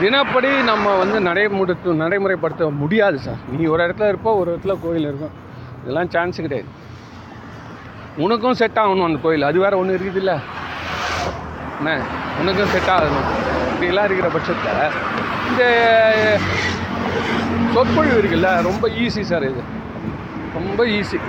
தினப்படி 0.00 0.50
நம்ம 0.68 0.92
வந்து 1.00 1.18
நடைமுறை 1.26 1.74
நடைமுறைப்படுத்த 2.02 2.68
முடியாது 2.82 3.18
சார் 3.26 3.40
நீ 3.56 3.64
ஒரு 3.72 3.80
இடத்துல 3.86 4.10
இருப்போ 4.12 4.30
ஒரு 4.40 4.48
இடத்துல 4.52 4.74
கோயில் 4.84 5.08
இருக்கும். 5.10 5.34
இதெல்லாம் 5.82 6.10
சான்ஸ் 6.14 6.42
கிடையாது. 6.44 6.68
உனக்கும் 8.24 8.58
செட் 8.60 8.80
ஆகணும் 8.82 9.08
அந்த 9.08 9.20
கோயில். 9.24 9.48
அது 9.50 9.62
வேறு 9.64 9.78
ஒன்று 9.80 9.96
இருக்குதுல்ல 9.98 10.32
என்ன? 11.78 11.94
உனக்கும் 12.40 12.72
செட் 12.74 12.90
ஆகணும். 12.96 13.28
இப்படிலாம் 13.72 14.08
இருக்கிற 14.08 14.28
பட்சத்தில் 14.36 14.82
இந்த 15.50 15.62
சொற்பொழிவு 17.74 18.18
இருக்குல்ல 18.22 18.50
ரொம்ப 18.70 18.88
ஈஸி 19.04 19.24
சார் 19.30 19.46
இது. 19.50 19.62
ரொம்ப 20.58 20.84
ஈஸி 20.98 21.20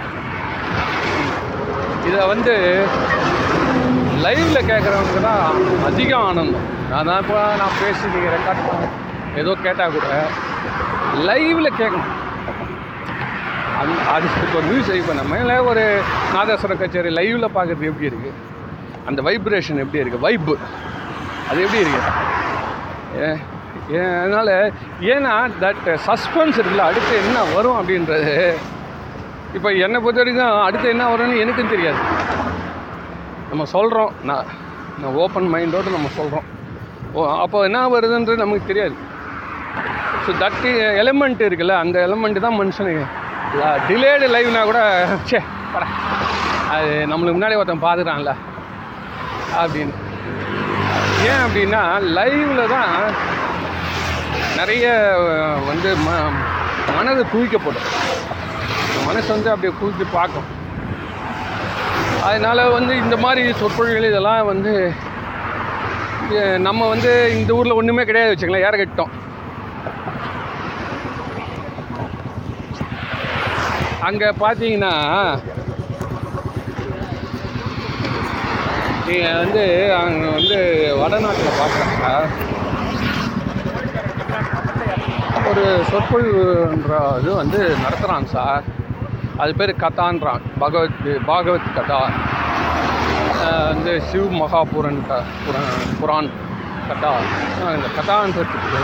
இதை 2.10 2.22
வந்து 2.34 2.54
லைவில் 4.24 4.68
கேட்குறவங்க 4.70 5.20
தான் 5.22 5.44
அதிகம் 5.88 6.26
ஆனந்தம். 6.28 6.68
நான் 6.92 7.08
தான் 7.10 7.22
இப்போ 7.24 7.40
நான் 7.62 7.78
பேசி 7.80 8.26
ரெக்கார்ட் 8.36 8.68
ஏதோ 9.42 9.52
கேட்டால் 9.66 9.96
கூட 9.96 10.08
லைவில் 11.30 11.78
கேட்கணும் 11.80 12.12
அது 13.80 13.94
அது 14.16 14.26
இப்போ 14.46 14.60
மியூசிக் 14.68 15.00
இப்போ 15.02 15.14
நம்ம 15.20 15.60
ஒரு 15.72 15.84
நாதஸ்வர 16.36 16.76
கச்சேரி 16.82 17.12
லைவில் 17.20 17.54
பார்க்குறது 17.58 17.90
எப்படி 17.92 18.10
இருக்குது 18.12 18.36
அந்த 19.10 19.20
வைப்ரேஷன் 19.28 19.82
எப்படி 19.86 20.02
இருக்குது 20.02 20.26
வைப்பு 20.28 20.56
அது 21.50 21.60
எப்படி 21.66 21.82
இருக்குது 21.84 22.12
அதனால் 24.20 24.54
ஏன்னா 25.14 25.34
தட் 25.64 25.88
சஸ்பென்ஸ் 26.06 26.60
இருக்குல்ல 26.60 26.86
அடுத்து 26.90 27.14
என்ன 27.24 27.40
வரும் 27.56 27.78
அப்படின்றது 27.80 28.36
இப்போ 29.58 29.70
என்னை 29.86 29.98
பொறுத்த 30.00 30.22
வரைக்கும் 30.22 30.62
அடுத்து 30.68 30.88
என்ன 30.94 31.08
வரும்னு 31.10 31.42
எனக்கும் 31.42 31.74
தெரியாது. 31.74 32.00
நம்ம 33.54 33.66
சொல்கிறோம் 33.74 34.12
நான் 34.30 34.48
நான் 35.00 35.16
ஓப்பன் 35.24 35.50
மைண்டோடு 35.54 35.90
நம்ம 35.96 36.10
சொல்கிறோம் 36.20 36.46
ஓ 37.16 37.26
அப்போ 37.42 37.58
என்ன 37.68 37.80
வருதுன்றது 37.94 38.44
நமக்கு 38.44 38.70
தெரியாது. 38.70 38.96
ஸோ 40.24 40.32
தட் 40.44 40.64
எலிமெண்ட் 41.02 41.42
இருக்குல்ல 41.48 41.76
அந்த 41.84 41.98
எலிமெண்ட் 42.08 42.46
தான் 42.46 42.58
மனுஷனுக்கு 42.62 43.04
டிலேடு 43.90 44.28
லைவ்னா 44.36 44.62
கூட 44.70 44.80
சே 45.32 45.40
படா 45.74 45.88
அது 46.76 46.90
நம்மளுக்கு 47.12 47.38
முன்னாடி 47.38 47.60
ஒருத்தன் 47.60 47.84
பார்த்துக்கிறான்ல 47.86 48.34
அப்படின்னு. 49.62 49.94
ஏன் 51.30 51.44
அப்படின்னா 51.46 51.84
லைவில் 52.18 52.72
தான் 52.76 52.92
நிறைய 54.60 54.88
வந்து 55.70 55.92
ம 56.08 56.18
மனது 56.98 57.24
குவிக்கப்படும். 57.36 57.88
மனசு 59.08 59.30
வந்து 59.36 59.52
அப்படியே 59.54 59.74
குவித்து 59.82 60.06
பார்க்கும். 60.18 60.50
அதனால் 62.26 62.74
வந்து 62.76 62.94
இந்த 63.04 63.16
மாதிரி 63.24 63.42
சொற்பொழிகள் 63.60 64.10
இதெல்லாம் 64.10 64.50
வந்து 64.52 64.74
நம்ம 66.68 66.88
வந்து 66.88 67.12
இந்த 67.36 67.52
ஊரில் 67.58 67.80
ஒன்றுமே 67.80 68.04
கிடையாது 68.06 68.32
வச்சுக்கலாம் 68.32 68.66
ஏற 68.68 68.76
கட்டோம் 68.78 69.12
அங்கே 74.08 74.30
பார்த்தீங்கன்னா 74.42 74.94
நீங்கள் 79.08 79.40
வந்து 79.42 79.64
அங்கே 80.02 80.28
வந்து 80.38 80.58
வடநாட்டில் 81.02 81.60
பார்க்குறாங்க 81.60 82.10
ஒரு 85.50 85.64
சொற்பொழிவுன்ற 85.90 86.92
இது 87.20 87.32
வந்து 87.42 87.62
நடத்துகிறான் 87.84 88.32
சார். 88.34 88.66
அது 89.42 89.52
பேர் 89.60 89.72
கதான்றான். 89.84 90.42
பகவத் 90.60 91.00
பாகவத் 91.30 91.74
கதா. 91.76 92.02
வந்து 93.70 93.94
சிவ் 94.10 94.34
மகாபுரன் 94.42 95.00
க 95.08 95.20
புரான் 96.00 96.30
கதா. 96.90 97.12
இந்த 97.78 97.90
கதான்றதுக்கு 97.98 98.82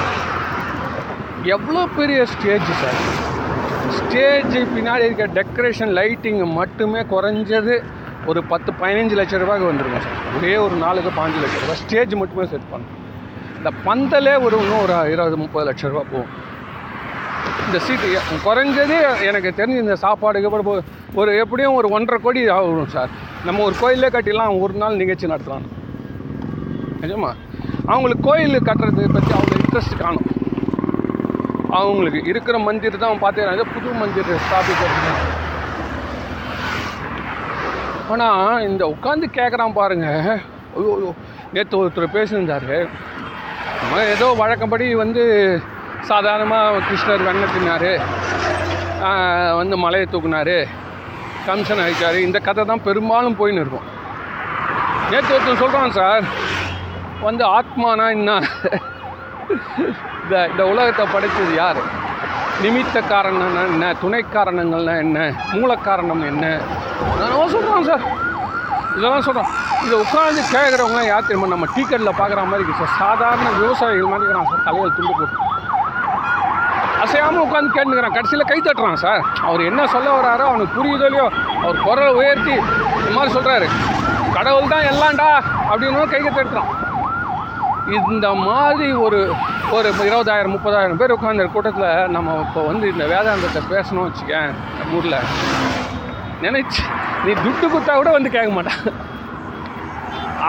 எவ்வளோ 1.56 1.82
பெரிய 1.98 2.20
ஸ்டேஜ் 2.34 2.70
சார் 2.82 3.00
ஸ்டேஜ் 4.00 4.56
பின்னாடி 4.76 5.06
இருக்க 5.08 5.28
டெக்கரேஷன் 5.40 5.94
லைட்டிங் 6.00 6.42
மட்டுமே 6.60 7.02
குறைஞ்சது 7.14 7.76
ஒரு 8.26 8.40
பத்து 8.52 8.70
பதினஞ்சு 8.82 9.16
லட்ச 9.20 9.38
ரூபாய்க்கு 9.44 9.70
வந்துருக்கும் 9.72 10.06
சார் 10.08 10.20
ஒரே 10.38 10.54
ஒரு 10.66 10.76
நாளுக்கு 10.86 11.12
பாஞ்சு 11.22 11.40
லட்ச 11.44 11.62
ரூபாய். 11.64 11.80
ஸ்டேஜ் 11.84 12.14
மட்டுமே 12.22 12.46
செட் 12.54 12.70
பண்ணும் 12.74 12.96
இந்த 13.58 13.72
பந்தலே 13.88 14.36
ஒரு 14.46 14.58
இன்னும் 14.64 14.84
ஒரு 14.86 14.98
இருபது 15.14 15.38
முப்பது 15.44 15.66
லட்ச 15.70 15.84
ரூபா 15.94 16.04
போகும். 16.12 16.34
இந்த 17.72 17.86
சீட்டு 17.86 18.18
குறைஞ்சது 18.46 19.26
எனக்கு 19.26 19.54
தெரிஞ்சு 19.58 19.80
இந்த 19.80 19.94
சாப்பாடுக்கு 20.02 20.44
அப்புறம் 20.44 20.84
ஒரு- 21.16 21.40
எப்படியும் 21.40 21.74
ஒரு 21.74 21.90
ஒன்றரை 21.90 22.24
கோடி 22.24 22.48
ஆகும் 22.48 22.88
சார். 22.88 23.10
நம்ம 23.46 23.64
ஒரு 23.64 23.76
கோயிலே 23.80 24.08
கட்டிடலாம் 24.08 24.60
ஒரு 24.60 24.74
நாள் 24.74 24.96
நிகழ்ச்சி 24.96 25.28
நடத்தலாம். 25.28 25.68
நிஜமா? 27.02 27.34
அவங்களுக்கு 27.86 28.30
கோயில் 28.30 28.56
கட்டுறது 28.56 29.14
பற்றி 29.14 29.32
அவங்க 29.32 29.56
இன்ட்ரெஸ்ட் 29.56 29.98
காணும். 29.98 30.26
அவங்களுக்கு 31.70 32.24
இருக்கிற 32.26 32.58
மந்திர் 32.58 32.98
தான் 32.98 33.22
பார்த்துக்கிறாங்க 33.22 33.62
புது 33.74 33.92
மந்திர் 33.94 34.26
ஸ்தாபிக்கிறது. 34.26 35.14
ஆனால் 38.10 38.68
இந்த 38.68 38.86
உட்காந்து 38.86 39.26
கேட்குறான் 39.34 39.74
பாருங்கள் 39.74 40.42
ஐயோ 40.76 41.14
நேற்று 41.54 41.86
ஒருத்தர் 41.86 42.08
பேசியிருந்தார். 42.14 42.88
ஏதோ 43.98 44.36
வழக்கப்படி 44.38 44.96
வந்து 44.96 45.78
சாதாரணமாக 46.08 46.82
கிருஷ்ணர் 46.88 47.26
வெண்ணெய் 47.28 48.00
வந்து 49.60 49.76
மலையை 49.84 50.06
தூக்குனாரு 50.12 50.58
கம்சன் 51.48 51.82
அழிச்சார் 51.84 52.18
இந்த 52.28 52.38
கதை 52.48 52.64
தான் 52.72 52.86
பெரும்பாலும் 52.88 53.38
போயின்னு 53.40 53.62
இருக்கும். 53.64 53.88
நேற்று 55.12 55.34
ஒருத்தர் 55.36 55.62
சொல்கிறான் 55.62 55.96
சார் 56.00 56.26
வந்து 57.28 57.44
ஆத்மானா 57.58 58.06
என்ன 58.18 58.32
இந்த 60.24 60.36
இந்த 60.52 60.64
உலகத்தை 60.72 61.06
படைத்தது 61.14 61.54
யார்? 61.62 61.80
நிமித்த 62.64 62.98
காரணம்னா 63.12 63.62
என்ன 63.74 63.94
துணை 64.02 64.22
காரணங்கள்னா 64.36 64.96
என்ன 65.06 65.18
மூல 65.54 65.76
காரணம் 65.88 66.24
என்ன? 66.32 66.46
நான் 67.20 67.54
சொல்கிறான் 67.56 67.88
சார். 67.90 68.04
இதெல்லாம் 68.98 69.26
சொல்கிறோம் 69.28 69.52
இதை 69.86 69.96
உட்காந்து 70.04 70.42
கேட்குறவங்களாம் 70.56 71.10
யார் 71.12 71.28
தெரியுமா 71.28 71.54
நம்ம 71.54 71.68
டீக்கெட்டில் 71.76 72.18
பார்க்குற 72.20 72.44
மாதிரி 72.52 72.64
இருக்குது 72.64 72.82
சார். 72.82 72.98
சாதாரண 73.04 73.48
விவசாயிகள் 73.62 74.14
மாதிரி 74.14 74.34
நான் 74.38 74.52
சார். 74.52 74.66
தலையில் 74.68 74.96
துண்டு 74.98 75.14
போட்டு. 75.20 75.38
அசையாமல் 77.10 77.44
உட்காந்து 77.46 77.76
கேட்டுக்கிறான் 77.76 78.16
கடைசியில் 78.16 78.50
கை 78.50 78.58
தட்டுறான் 78.60 79.00
சார். 79.04 79.22
அவர் 79.42 79.62
என்ன 79.62 79.82
சொல்ல 79.88 80.10
வராரோ 80.18 80.44
அவனுக்கு 80.50 80.74
புரியுதோ 80.78 81.22
அவர் 81.64 81.78
குரலை 81.84 82.12
உயர்த்தி 82.14 82.54
இந்த 82.98 83.12
மாதிரி 83.16 83.32
சொல்கிறாரு 83.34 83.68
கடவுள் 84.34 84.72
தான் 84.74 84.88
எல்லாம்டா 84.92 85.30
அப்படின்னு 85.70 86.04
கை 86.12 86.20
தட்டுறான் 86.28 86.70
இந்த 88.10 88.28
மாதிரி 88.42 88.88
ஒரு 89.06 89.20
ஒரு 89.72 89.88
இருபதாயிரம் 90.02 90.54
முப்பதாயிரம் 90.56 91.00
பேர் 91.02 91.16
உட்காந்து 91.16 91.48
கூட்டத்தில் 91.54 92.12
நம்ம 92.16 92.36
இப்போ 92.44 92.62
வந்து 92.62 92.86
இந்த 92.92 93.06
வேதாந்தத்தை 93.06 93.62
பேசணும் 93.72 94.06
வச்சுக்கேன் 94.08 94.54
ஊரில். 94.96 95.18
நினைச்சு 96.42 96.84
நீ 97.26 97.32
துட்டு 97.44 97.66
கொடுத்தா 97.66 97.96
கூட 97.96 98.12
வந்து 98.12 98.34
கேட்க 98.36 98.52
மாட்டான். 98.52 98.84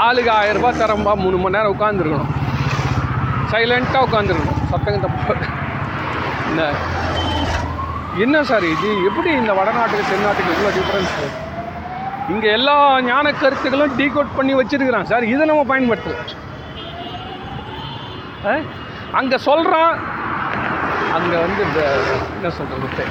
ஆளுக்கு 0.02 0.30
ஆயிரம் 0.30 0.60
ரூபாய் 0.60 0.80
தரம்பா 0.82 1.14
மூணு 1.24 1.36
மணி 1.36 1.56
நேரம் 1.56 1.74
உட்காந்துருக்கணும் 1.76 2.30
சைலண்ட்டாக 3.52 4.06
உட்காந்துருக்கணும் 4.08 4.60
சத்தங்க 4.72 5.00
தப்பு 5.06 5.34
இந்த 6.50 6.62
என்ன 8.24 8.36
சார் 8.44 8.64
இது? 8.66 8.88
எப்படி 9.08 9.30
இந்த 9.40 9.52
வடநாட்டுக்கு 9.58 10.10
தென்னாட்டுக்கு 10.10 10.54
இவ்வளோ 10.54 10.70
டிஃப்ரென்ஸ் 10.78 11.14
இங்கே 12.32 12.48
எல்லா 12.56 12.74
ஞான 13.06 13.26
கருத்துக்களும் 13.34 13.94
டீகோட் 13.98 14.36
பண்ணி 14.36 14.52
வச்சிருக்கிறான் 14.58 15.08
சார். 15.10 15.24
இதை 15.32 15.44
நம்ம 15.46 15.62
பயன்படுத்தல. 15.70 16.16
அங்கே 19.18 19.38
சொல்கிறான் 19.46 19.94
அங்கே 21.16 21.36
வந்து 21.44 21.60
இந்த 21.68 21.80
என்ன 22.34 22.50
சொல்கிறது 22.58 23.06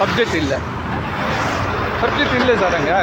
சப்ஜெக்ட் 0.00 0.36
இல்லை. 0.42 0.58
சப்ஜெக்ட் 2.02 2.36
இல்லை 2.40 2.54
சார் 2.62 2.76
அங்கே. 2.80 2.98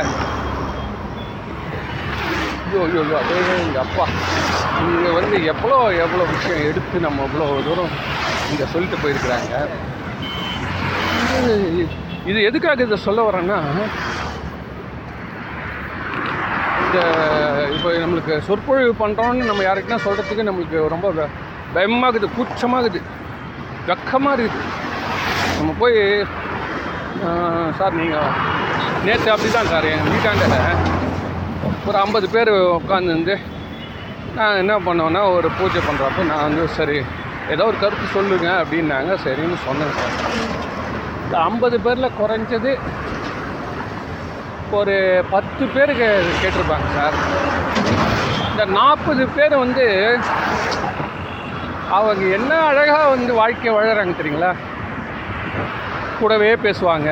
ஐயோ 2.66 2.82
ஐயோ 2.84 3.02
ஐயோ 3.02 3.16
அதே 3.22 3.38
எங்கள் 3.58 3.84
அப்பா 3.86 4.04
இங்கே 4.84 5.10
வந்து 5.18 5.38
எவ்வளோ 5.54 5.78
எவ்வளோ 6.04 6.24
விஷயம் 6.34 6.64
எடுத்து 6.70 7.00
நம்ம 7.06 7.26
இவ்வளோ 7.30 7.48
தூரம் 7.68 7.96
இங்கே 8.52 8.66
சொல்லிட்டு 8.74 8.98
போயிருக்கிறாங்க. 9.02 9.54
இது- 11.40 11.90
இது 12.26 12.40
எதுக்காக 12.48 12.84
இதை 12.84 12.98
சொல்ல 13.06 13.22
வரேன்னா 13.28 13.58
இந்த 16.84 17.00
இப்போ 17.76 17.90
நம்மளுக்கு 18.02 18.34
சொற்பொழிவு 18.48 18.94
பண்ணுறோன்னு 19.00 19.44
நம்ம 19.44 19.64
யாருக்குன்னா 19.64 20.00
சொல்கிறதுக்கு 20.06 20.48
நம்மளுக்கு 20.48 20.80
ரொம்ப 20.88 21.10
ப- 21.12 21.32
பயமாகுது 21.76 22.28
கூச்சமாகுது 22.36 23.00
வெக்கமாக 23.88 24.36
இருக்குது 24.38 24.68
நம்ம 25.58 25.72
போய் 25.80 25.98
சார் 27.78 27.98
நீங்கள் 28.00 28.30
நேற்று 29.06 29.32
அப்படி 29.34 29.50
தான் 29.52 29.72
சார் 29.72 29.88
எங்கள் 29.92 30.14
வீட்டாண்ட 30.14 30.58
ஒரு 31.88 31.98
ஐம்பது 31.98 32.28
பேர் 32.30 32.50
உட்காந்துருந்து 32.78 33.36
நான் 34.36 34.60
என்ன 34.60 34.74
பண்ணோன்னா 34.86 35.22
ஒரு 35.36 35.48
பூஜை 35.58 35.82
பண்ணுறப்ப 35.82 36.26
நான் 36.28 36.46
வந்து 36.48 36.66
சரி 36.76 37.00
ஏதோ 37.54 37.64
ஒரு 37.70 37.78
கருத்து 37.84 38.06
சொல்லுங்க 38.18 38.48
அப்படின்னாங்க. 38.62 39.12
சரின்னு 39.26 39.58
சொன்னேன் 39.68 39.96
சார். 40.00 40.16
இந்த 41.24 41.36
ஐம்பது 41.48 41.78
பேரில் 41.86 42.18
குறைஞ்சது 42.20 42.72
ஒரு 44.80 44.96
பத்து 45.34 45.64
பேர் 45.76 45.92
கே 46.00 46.10
கேட்டிருப்பாங்க 46.42 46.88
சார். 46.98 47.16
இந்த 48.52 48.66
நாற்பது 48.78 49.24
பேர் 49.38 49.56
வந்து 49.64 49.86
அவங்க 51.98 52.24
என்ன 52.38 52.52
அழகாக 52.70 53.08
வந்து 53.14 53.32
வாழ்க்கையை 53.42 53.72
வாழறாங்க 53.78 54.14
தெரியுங்களா? 54.20 54.52
கூடவே 56.20 56.52
பேசுவாங்க. 56.66 57.10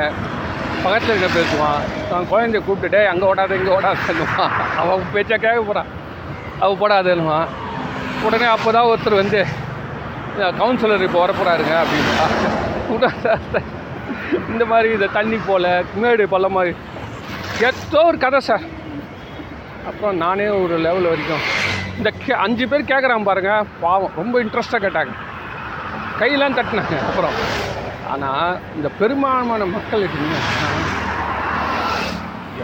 பக்கத்தில் 0.84 1.12
இருக்க 1.14 1.30
பேசுவான். 1.40 1.82
அவன் 2.12 2.30
குழந்தைய 2.32 2.62
கூப்பிட்டுட்டே 2.68 3.02
அங்கே 3.12 3.26
ஓடாத 3.32 3.58
இங்கே 3.60 3.74
ஓடாதுன்னுவான் 3.78 4.54
அவன் 4.82 5.10
பேச்சா 5.16 5.38
கேட்க 5.46 5.60
போகிறான் 5.62 5.90
அவள் 6.64 6.80
போடாதுன்னுவான் 6.82 7.50
உடனே 8.28 8.48
அப்போ 8.54 8.70
தான் 8.76 8.90
ஒருத்தர் 8.92 9.22
வந்து 9.22 9.42
கவுன்சிலர் 10.60 11.06
இப்போ 11.08 11.20
வரப்போகிறாருங்க 11.26 11.74
அப்படின்னா. 11.82 12.26
இந்த 14.52 14.64
மாதிரி 14.72 14.90
இந்த 14.98 15.08
தண்ணி 15.18 15.38
போல் 15.48 15.68
மேடு 16.02 16.24
பள்ளம் 16.34 16.56
மாதிரி. 16.58 16.74
ஏதோ 17.68 18.02
ஒரு 18.10 18.18
கதை 18.26 18.40
சார் 18.50 18.66
அப்புறம் 19.90 20.20
நானே 20.24 20.48
ஒரு 20.64 20.76
லெவல் 20.86 21.10
வரைக்கும். 21.12 21.44
இந்த 21.98 22.10
கே 22.22 22.34
அஞ்சு 22.46 22.66
பேர் 22.72 22.90
கேட்குறான் 22.92 23.28
பாருங்கள் 23.30 23.68
பாவம் 23.84 24.16
ரொம்ப 24.20 24.36
இன்ட்ரெஸ்ட்டாக 24.44 24.84
கேட்டாங்க. 24.86 25.14
கையெல்லாம் 26.20 26.58
தட்டினாங்க 26.60 26.98
அப்புறம். 27.10 27.38
ஆனால் 28.14 28.60
இந்த 28.78 28.90
பெரும்பான்மையான 29.00 29.66
மக்கள் 29.76 30.06
எப்படின்னா 30.08 30.40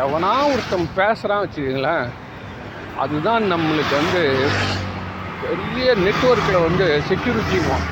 எவனா 0.03 0.31
ஒருத்தன் 0.51 0.87
பேசுகிறான் 0.99 1.43
வச்சுக்கோங்களேன் 1.43 2.05
அதுதான் 3.03 3.43
நம்மளுக்கு 3.51 3.93
வந்து 4.01 4.21
பெரிய 5.45 5.87
நெட்ஒர்க்கில் 6.05 6.65
வந்து 6.67 6.85
செக்யூரிட்டின்வான் 7.09 7.85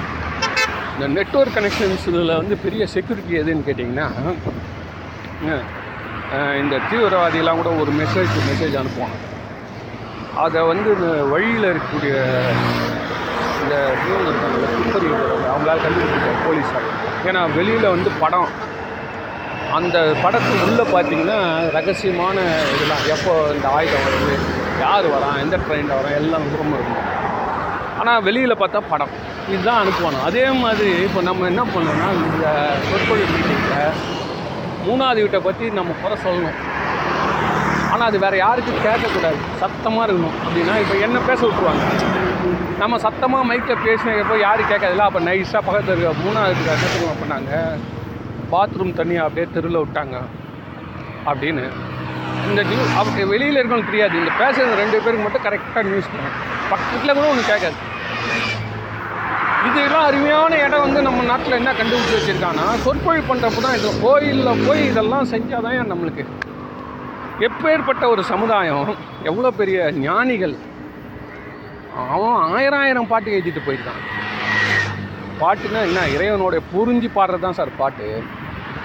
இந்த 0.94 1.06
நெட்ஒர்க் 1.18 1.56
கனெக்ஷன்ஸ் 1.58 2.06
இதில் 2.10 2.40
வந்து 2.42 2.56
பெரிய 2.66 2.84
செக்யூரிட்டி 2.96 3.34
எதுன்னு 3.42 3.66
கேட்டிங்கன்னா 3.68 4.08
இந்த 6.62 6.76
தீவிரவாதிகளாம் 6.90 7.60
கூட 7.62 7.72
ஒரு 7.82 7.92
மெசேஜ் 8.02 8.34
மெசேஜ் 8.50 8.76
அனுப்புவாங்க. 8.82 9.18
அதை 10.44 10.60
வந்து 10.72 10.90
இந்த 10.98 11.10
வழியில் 11.32 11.68
இருக்கக்கூடிய 11.72 12.14
இந்த 13.62 13.76
இவங்க 14.06 14.30
இருக்காங்கல்ல 14.30 14.70
துப்பறிகிறவங்க 14.78 15.48
அவங்களால 15.54 15.82
கண்டுபிடிக்க 15.86 16.32
போலீஸார். 16.46 16.88
ஏன்னா 17.28 17.42
வெளியில் 17.58 17.94
வந்து 17.96 18.12
படம். 18.24 18.50
அந்த 19.80 19.98
படத்துக்கு 20.24 20.66
உள்ளே 20.70 20.86
பார்த்தீங்கன்னா 20.96 21.40
ரகசியமான 21.78 22.38
இதெல்லாம். 22.74 23.06
எப்போ 23.16 23.34
இந்த 23.56 23.68
ஆயுதம் 23.78 24.06
வருது 24.08 24.36
யார் 24.84 25.08
வரான் 25.16 25.42
எந்த 25.46 25.56
ட்ரெயினில் 25.66 25.98
வரான் 26.00 26.20
எல்லாம் 26.22 26.50
தூரமும் 26.52 26.78
இருக்கும் 26.80 27.10
ஆனால் 28.04 28.24
வெளியில் 28.28 28.62
பார்த்தா 28.62 28.80
படம். 28.94 29.12
இதுதான் 29.52 29.78
அனுப்புவானோ? 29.82 30.22
அதே 30.30 30.46
மாதிரி 30.62 30.90
இப்போ 31.08 31.20
நம்ம 31.28 31.46
என்ன 31.52 31.62
பண்ணோம்னா 31.74 32.08
இந்த 32.22 32.48
சொற்பொழிவு 32.88 33.28
மீட்டிங்கில் 33.34 33.94
மூணாவது 34.86 35.20
வீட்டை 35.24 35.40
பற்றி 35.46 35.66
நம்ம 35.78 35.94
குறை 36.02 36.16
சொல்லணும். 36.24 36.58
ஆனால் 37.92 38.08
அது 38.10 38.18
வேறு 38.24 38.38
யாருக்கும் 38.44 38.82
கேட்கக்கூடாது. 38.88 39.40
சத்தமாக 39.62 40.06
இருக்கணும். 40.08 40.36
அப்படின்னா 40.46 40.76
இப்போ 40.84 40.96
என்ன 41.06 41.18
பேச 41.30 41.40
விட்டுருவாங்க? 41.46 41.86
நம்ம 42.82 42.98
சத்தமாக 43.06 43.48
மைக்கில் 43.50 43.84
பேசினப்போ 43.86 44.38
யாரும் 44.46 44.70
கேட்காதில்ல. 44.72 45.08
அப்போ 45.10 45.22
நைஸாக 45.30 45.62
பக்கத்தில் 45.68 45.94
இருக்க 45.96 46.26
மூணாவது 46.26 46.54
வீட்டுக்கு 46.58 46.76
என்ன 46.76 46.92
தெரியுமா 46.96 47.16
பண்ணாங்க? 47.22 47.62
பாத்ரூம் 48.54 48.94
தண்ணியை 49.00 49.24
அப்படியே 49.28 49.48
தெருவில் 49.56 49.82
விட்டாங்க. 49.84 50.18
அப்படின்னு. 51.32 51.66
இந்த 52.50 52.62
நியூ 52.70 52.84
அவங்க 53.00 53.26
வெளியில் 53.34 53.60
இருக்கவங்களுக்கு 53.60 53.94
தெரியாது. 53.94 54.16
இந்த 54.24 54.34
பேசுகிற 54.44 54.76
ரெண்டு 54.84 54.98
பேருக்கு 55.04 55.26
மட்டும் 55.28 55.46
கரெக்டாக 55.48 55.86
நியூஸ் 55.92 56.12
பண்ணும் 56.14 56.38
பக்கத்தில் 56.72 57.18
கூட 57.18 57.28
ஒன்று 57.34 57.52
கேட்காது. 57.54 57.78
இதெல்லாம் 59.68 60.06
அருமையான 60.08 60.54
இடம் 60.66 60.84
வந்து 60.86 61.02
நம்ம 61.08 61.24
நாட்டில் 61.30 61.58
என்ன 61.60 61.72
கண்டுபிடிச்சி 61.78 62.16
வச்சுருக்காங்கன்னா 62.16 62.68
சொற்பொழிவு 62.86 63.24
பண்ணுறப்ப 63.30 63.62
தான் 63.66 63.78
இந்த 63.78 63.92
கோயிலில் 64.04 64.62
போய் 64.68 64.82
இதெல்லாம் 64.90 65.30
செஞ்சால் 65.34 65.66
தான் 65.68 65.92
நம்மளுக்கு? 65.92 66.24
எப்பேற்பட்ட 67.48 68.04
ஒரு 68.14 68.24
சமுதாயம் 68.32 68.90
எவ்வளோ 69.30 69.52
பெரிய 69.60 69.78
ஞானிகள் 70.06 70.56
அவன் 72.16 72.38
ஆயிரம் 72.56 72.82
ஆயிரம் 72.84 73.10
பாட்டு 73.12 73.34
எழுதிட்டு 73.36 73.64
போயிருக்கான். 73.66 74.02
பாட்டுன்னா 75.42 75.82
என்ன? 75.88 76.02
இறைவனோட 76.16 76.56
புரிஞ்சு 76.74 77.10
பாடுறது 77.18 77.46
தான் 77.46 77.58
சார் 77.60 77.72
பாட்டு. 77.82 78.08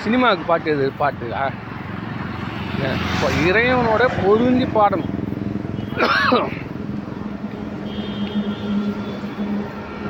சினிமாவுக்கு 0.04 0.46
பாட்டு 0.50 0.74
இது 0.76 0.86
பாட்டு. 1.02 1.26
இப்போ 3.12 3.28
இறைவனோட 3.48 4.02
பொருந்தி 4.22 4.66
பாடணும். 4.78 5.12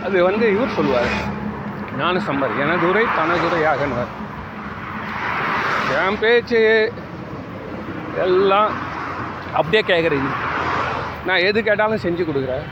அது 0.09 0.19
வந்து 0.27 0.47
இவர் 0.57 0.77
சொல்லுவார். 0.77 1.11
ஞானசம்பர் 2.01 2.53
எனதுரை 2.65 3.03
தனதுரையாகனார் 3.17 4.13
என் 6.03 6.19
பேச்சு 6.23 6.61
எல்லாம் 8.25 8.71
அப்படியே 9.59 9.83
கேட்குறீங்க 9.91 10.31
நான் 11.27 11.45
எது 11.49 11.59
கேட்டாலும் 11.69 12.03
செஞ்சு 12.05 12.23
கொடுக்குறேன். 12.29 12.67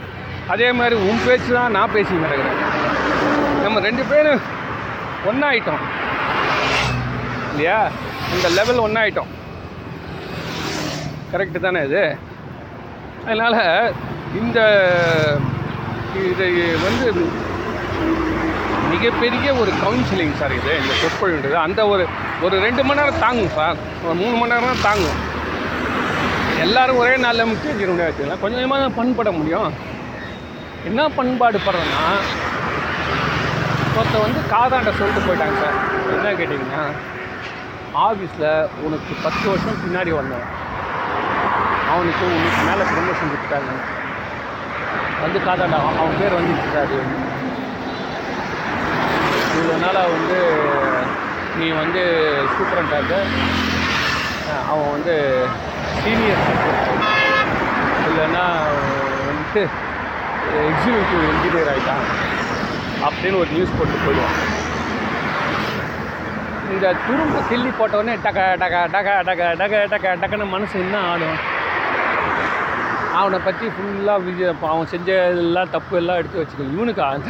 அதே 0.53 0.67
மாதிரி 0.79 0.95
உன் 1.07 1.23
பேச்சு 1.25 1.49
தான் 1.57 1.75
நான் 1.77 1.93
பேசி 1.95 2.21
நடக்கிறேன். 2.25 2.61
நம்ம 3.63 3.81
ரெண்டு 3.87 4.03
பேரும் 4.11 4.41
ஒன்றாயிட்டோம் 5.29 5.83
இல்லையா? 7.51 7.79
இந்த 8.35 8.47
லெவல் 8.57 8.83
ஒன்றாயிட்டோம் 8.85 9.33
கரெக்டு 11.33 11.59
தானே 11.67 11.81
இது? 11.89 12.03
அதனால் 13.27 13.61
இந்த 14.41 14.59
இது 16.29 16.47
வந்து 16.85 17.07
மிகப்பெரிய 18.91 19.47
ஒரு 19.61 19.71
கவுன்சிலிங் 19.83 20.35
சார் 20.39 20.53
இது 20.57 20.71
இந்த 20.81 20.93
சொற்பொழிவுன்றது. 21.01 21.57
அந்த 21.65 21.81
ஒரு 21.93 22.03
ஒரு 22.45 22.55
ரெண்டு 22.65 22.81
மணி 22.87 22.99
நேரம் 22.99 23.23
தாங்கும் 23.25 23.55
சார் 23.57 23.77
ஒரு 24.05 24.15
மூணு 24.21 24.35
மணி 24.39 24.51
நேரம் 24.53 24.71
தான் 24.71 24.85
தாங்கும். 24.87 25.19
எல்லாரும் 26.65 26.99
ஒரே 27.01 27.15
நாளில் 27.25 27.49
முக்கிய 27.51 27.73
முடியாது 27.91 28.13
கொஞ்சம் 28.17 28.41
கொஞ்சமாக 28.43 28.79
தான் 28.83 28.97
பண்பட 28.99 29.31
முடியும். 29.39 29.71
என்ன 30.89 31.09
பண்பாடு 31.17 31.59
படுறோன்னா 31.67 32.03
ஒருத்தர் 33.97 34.25
வந்து 34.25 34.41
காதாண்ட 34.53 34.91
சொல்லிட்டு 34.97 35.25
போயிட்டாங்க 35.27 35.57
சார் 35.63 35.77
என்ன 36.15 36.33
கேட்டிங்கன்னா 36.39 36.83
ஆஃபீஸில் 38.05 38.49
உனக்கு 38.85 39.11
பத்து 39.25 39.45
வருஷம் 39.51 39.81
பின்னாடி 39.83 40.11
வந்தேன் 40.19 40.47
அவனுக்கு 41.93 42.23
உனக்கு 42.37 42.61
மேலே 42.69 42.83
ப்ரொமோஷன் 42.91 43.31
கொடுத்துட்டாங்க. 43.31 43.71
வந்து 45.23 45.39
காதாண்ட 45.45 45.77
அவன் 45.93 46.19
பேர் 46.19 46.37
வந்துச்சு 46.37 46.67
சார் 46.73 46.93
இதனால் 49.57 49.81
நாளாக 49.85 50.13
வந்து 50.15 50.39
நீ 51.59 51.67
வந்து 51.81 52.01
சூப்பரண்டாக 52.55 53.11
அவன் 54.71 54.91
வந்து 54.91 55.15
சீனியர் 56.01 56.43
இல்லைன்னா 58.07 58.43
வந்துட்டு 59.27 59.63
எக்ஸிக்யூட்டிவ் 60.67 61.23
இன்ஜினியர் 61.31 61.71
ஆகிட்டான் 61.73 62.05
அப்படின்னு 63.07 63.39
ஒரு 63.41 63.49
நியூஸ் 63.51 63.75
போட்டு 63.77 63.97
போயிடுவான். 64.05 64.37
இந்த 66.75 66.87
துரும்பு 67.03 67.39
கிள்ளி 67.49 67.69
போட்டவுடனே 67.79 68.15
டக 68.23 68.39
டக 68.63 68.77
டக 68.95 69.09
டக 69.27 69.43
டக 69.61 69.75
டக 69.93 70.15
டக்குன்னு 70.21 70.47
மனசு 70.49 70.75
என்ன 70.79 70.97
ஆடும்? 71.11 71.37
அவனை 73.19 73.37
பற்றி 73.47 73.65
ஃபுல்லாக 73.75 74.23
விஜய் 74.27 74.53
அவன் 74.71 74.91
செஞ்ச 74.93 75.09
எல்லாம் 75.33 75.73
தப்பு 75.75 75.93
எல்லாம் 76.01 76.19
எடுத்து 76.21 76.41
வச்சுக்கோ 76.41 76.65
இவனுக்கு 76.75 77.03
அந்த 77.13 77.29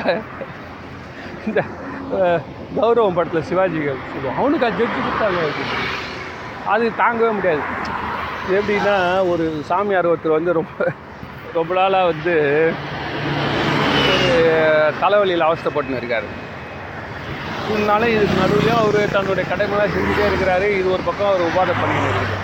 இந்த 1.47 1.61
கௌரவம் 2.79 3.17
படத்தில் 3.17 3.47
சிவாஜி 3.49 3.79
அவனுக்கு 4.39 4.67
அது 4.67 4.79
ஜட்ஜி 4.81 4.99
கொடுத்தாங்க. 5.05 5.41
அது 6.73 6.85
தாங்கவே 7.03 7.31
முடியாது. 7.38 7.63
எப்படின்னா 8.57 8.95
ஒரு 9.31 9.45
சாமியார் 9.69 10.09
ஒருத்தர் 10.11 10.38
வந்து 10.38 10.57
ரொம்ப 10.59 10.93
ரொம்ப 11.57 11.71
நாளாக 11.79 12.09
வந்து 12.11 12.35
ஒரு 14.13 14.33
தலைவலியில் 15.01 15.47
அவஸ்தைப்பட்டுன்னு 15.47 16.01
இருக்கார். 16.01 16.27
இதனால 17.71 18.03
இதுக்கு 18.15 18.41
நடுவில் 18.41 18.77
அவர் 18.81 19.15
தன்னுடைய 19.15 19.45
கடமைலாம் 19.51 19.93
செஞ்சுட்டே 19.95 20.27
இருக்கிறாரு. 20.29 20.67
இது 20.79 20.88
ஒரு 20.97 21.03
பக்கம் 21.09 21.31
அவர் 21.31 21.47
உபாதை 21.49 21.73
பண்ணிட்டு 21.81 22.07
இருக்காரு. 22.09 22.35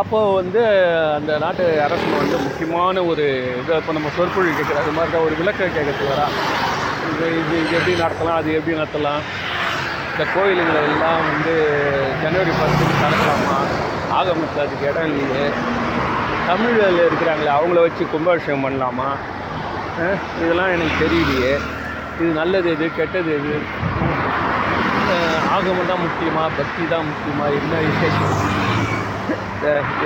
அப்போது 0.00 0.34
வந்து 0.40 0.60
அந்த 1.16 1.32
நாட்டு 1.42 1.64
அரசு 1.86 2.06
வந்து 2.20 2.36
முக்கியமான 2.44 3.02
ஒரு 3.10 3.24
இதை. 3.62 3.74
இப்போ 3.80 3.92
நம்ம 3.96 4.10
சொற்பொழிவு 4.16 4.54
கேட்குற 4.58 4.78
அது 4.82 4.92
மாதிரி 4.98 5.12
தான் 5.14 5.26
ஒரு 5.26 5.34
விளக்க 5.40 5.66
கேட்கறதுக்கு 5.74 6.06
வரா. 6.12 6.26
இது 7.10 7.26
இது 7.40 7.54
இது 7.62 7.74
எப்படி 7.78 7.94
நடத்தலாம் 8.04 8.38
அது 8.40 8.54
எப்படி 8.58 8.76
நடத்தலாம்? 8.78 9.20
இந்த 10.12 10.24
கோயிலுங்களெல்லாம் 10.34 11.20
வந்து 11.30 11.54
ஜனவரி 12.22 12.54
ஃபஸ்ட்டுக்கு 12.56 13.04
நடக்கலாமா? 13.04 13.58
ஆகமத்தில் 14.18 14.64
அதுக்கு 14.64 14.88
இடம் 14.90 15.10
இல்லையே. 15.10 15.44
தமிழில் 16.48 17.04
இருக்கிறாங்களே 17.08 17.52
அவங்கள 17.58 17.80
வச்சு 17.86 18.10
கும்பாபிஷேகம் 18.14 18.64
பண்ணலாமா? 18.66 19.10
இதெல்லாம் 20.42 20.72
எனக்கு 20.76 20.96
தெரியலையே. 21.04 21.54
இது 22.20 22.30
நல்லது 22.40 22.68
எது 22.76 22.86
கெட்டது 23.00 23.32
எது? 23.38 23.54
ஆகமம் 25.54 25.90
தான் 25.92 26.04
முக்கியமாக 26.06 26.50
பக்தி 26.58 26.82
தான் 26.94 27.08
முக்கியமாக 27.10 27.58
என்ன 27.60 27.80
விசேஷம்? 27.90 28.36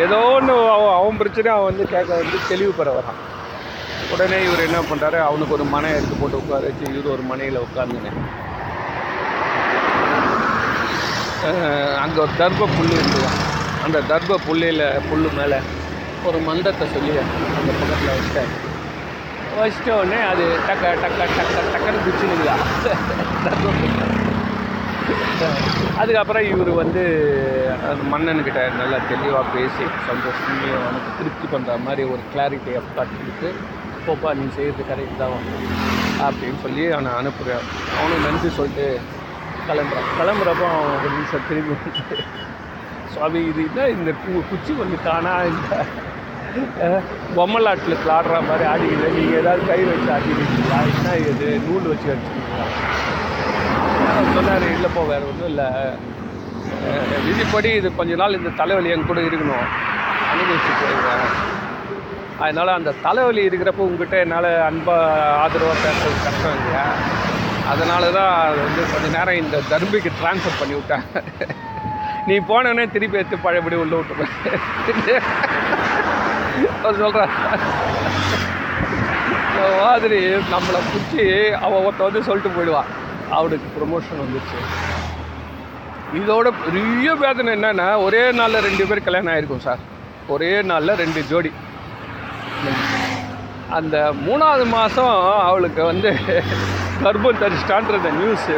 ஏதோ 0.05 0.19
ஒன்று 0.31 0.55
அவன் 0.73 0.95
அவன் 0.97 1.19
பிரச்சனை 1.19 1.49
அவன் 1.53 1.69
வந்து 1.71 1.85
கேட்க 1.87 2.11
வந்து 2.17 2.39
தெளிவு 2.49 2.73
பெற 2.73 2.91
வரான். 2.93 3.21
உடனே 4.13 4.39
இவர் 4.45 4.67
என்ன 4.67 4.79
பண்ணுறாரு 4.89 5.19
அவனுக்கு 5.23 5.55
ஒரு 5.55 5.65
மனை 5.71 5.89
எடுத்து 5.93 6.17
போட்டு 6.17 6.41
உட்கார 6.41 6.61
வச்சு 6.65 6.93
இவர் 6.93 7.15
ஒரு 7.15 7.25
மனையில் 7.31 7.65
உட்காந்துனேன் 7.65 8.19
அங்கே 12.03 12.21
ஒரு 12.21 12.33
தர்ப 12.39 12.69
புல் 12.75 12.95
இருந்துதான் 12.95 13.39
அந்த 13.85 13.99
தர்ப 14.11 14.39
புள்ளியில் 14.47 14.87
புல் 15.09 15.29
மேலே 15.37 15.59
ஒரு 16.29 16.39
மந்தத்தை 16.47 16.87
சொல்லி 16.95 17.13
அந்த 17.19 17.35
பக்கத்தில் 17.73 18.13
வச்சிட்டேன் 18.13 18.53
வச்சிட்ட 19.59 19.91
உடனே 19.97 20.21
அது 20.31 20.47
டக்க 20.67 20.95
டக்க 21.03 21.19
டக்க 21.33 21.61
டக்குன்னு 21.75 22.05
பிடிச்சினுங்களா 22.05 22.57
அதுக்கப்புறம் 26.01 26.47
இவர் 26.53 26.71
வந்து 26.81 27.03
அந்த 27.83 28.03
மன்னன்கிட்ட 28.13 28.61
நல்லா 28.79 28.99
தெளிவாக 29.11 29.45
பேசி 29.55 29.85
சந்தோஷமே 30.09 30.71
அவனுக்கு 30.79 31.11
திருப்தி 31.19 31.47
பண்ணுற 31.53 31.77
மாதிரி 31.87 32.05
ஒரு 32.13 32.23
கிளாரிட்டி 32.33 32.73
ஆஃப் 32.81 32.95
தாட் 32.97 33.15
கொடுத்து 33.19 33.49
போப்பா 34.07 34.31
நீ 34.39 34.47
செய்கிறது 34.57 34.85
கரெக்ட் 34.91 35.21
தான் 35.23 35.37
அப்படின்னு 36.27 36.59
சொல்லி 36.65 36.85
அவனை 36.95 37.13
அனுப்புகிறேன் 37.21 37.65
அவனும் 37.97 38.25
நன்றி 38.27 38.51
சொல்லிட்டு 38.59 38.87
கிளம்புறான். 39.69 40.09
கிளம்புறப்போ 40.19 40.67
அவன் 40.73 40.93
ஒரு 40.97 41.09
நிமிஷம் 41.15 41.47
திரும்பி 41.49 41.77
சுவாமி 43.13 43.41
இது 43.51 43.63
தான் 43.77 43.95
இந்த 43.97 44.11
பூ 44.23 44.33
குச்சி 44.51 44.73
வந்து 44.81 44.99
காணா 45.07 45.33
இந்த 45.51 45.77
பொம்மலாட்டில் 47.37 47.97
ஆடுற 48.15 48.37
மாதிரி 48.49 48.65
ஆடிக்கிது 48.73 49.09
நீங்கள் 49.17 49.39
ஏதாவது 49.41 49.63
கை 49.71 49.81
வச்சு 49.89 50.11
ஆடிக்கிட்டீங்களா 50.15 50.79
என்ன 50.91 51.09
இது? 51.25 51.49
நூல் 51.67 51.91
வச்சு 51.93 52.09
அடிச்சுக்கிறீங்களா 52.13 52.46
சொன்னார் 54.37 54.65
இல்லைப்போ 54.77 55.03
வேறு 55.13 55.29
ஒன்றும் 55.31 55.51
இல்லை. 55.53 55.69
விதிப்படி 57.27 57.71
இது 57.81 57.89
கொஞ்ச 57.99 58.15
நாள் 58.23 58.39
இந்த 58.39 58.51
தலைவலி 58.61 58.93
என் 58.95 59.09
கூட 59.11 59.21
இருக்கணும். 59.29 59.67
அனுபவிச்சு 60.33 60.73
போயிடுவேன் 60.81 61.27
அதனால் 62.45 62.77
அந்த 62.79 62.95
தலைவலி 63.05 63.43
இருக்கிறப்போ 63.49 63.85
உங்ககிட்ட 63.89 64.17
என்னால் 64.25 64.49
அன்பாக 64.69 65.05
ஆதரவாக 65.45 65.77
பேசுறது 65.85 66.25
கஷ்டம் 66.27 66.57
இல்லையா? 66.59 66.85
அதனால 67.73 68.03
தான் 68.17 68.33
அது 68.49 68.59
வந்து 68.67 68.83
கொஞ்ச 68.93 69.07
நேரம் 69.17 69.41
இந்த 69.43 69.63
தர்பிக்கு 69.71 70.11
ட்ரான்ஸ்ஃபர் 70.21 70.59
பண்ணி 70.61 70.75
விட்டேன் 70.79 71.07
நீ 72.29 72.37
போனோடனே 72.51 72.85
திருப்பி 72.95 73.21
எடுத்து 73.21 73.45
பழையபடி 73.47 73.77
உள்ள 73.85 73.95
விட்டுருவேன் 73.97 74.35
அவர் 79.57 79.81
மாதிரி 79.83 80.19
நம்மளை 80.53 80.81
பிடிச்சி 80.87 81.25
அவன் 81.65 81.85
ஒருத்த 81.87 82.07
வந்து 82.09 82.27
சொல்லிட்டு 82.29 82.57
போயிடுவான். 82.57 82.91
அவருக்கு 83.39 83.69
ப்ரொமோஷன் 83.77 84.23
வந்துச்சு. 84.25 84.59
இதோட 86.19 86.49
பெரிய 86.65 87.15
வேதனை 87.23 87.51
என்னென்னா 87.57 87.87
ஒரே 88.07 88.25
நாளில் 88.39 88.65
ரெண்டு 88.67 88.85
பேர் 88.89 89.07
கல்யாணம் 89.07 89.33
ஆகிருக்கும் 89.33 89.65
சார். 89.67 89.81
ஒரே 90.35 90.53
நாளில் 90.71 91.01
ரெண்டு 91.03 91.21
ஜோடி. 91.31 91.51
அந்த 93.79 93.97
மூணாவது 94.27 94.65
மாதம் 94.77 95.17
அவளுக்கு 95.49 95.83
வந்து 95.91 96.11
கர்ப்பம் 97.05 97.41
தரிச்சிட்டான்ற 97.43 98.13
நியூஸு 98.21 98.57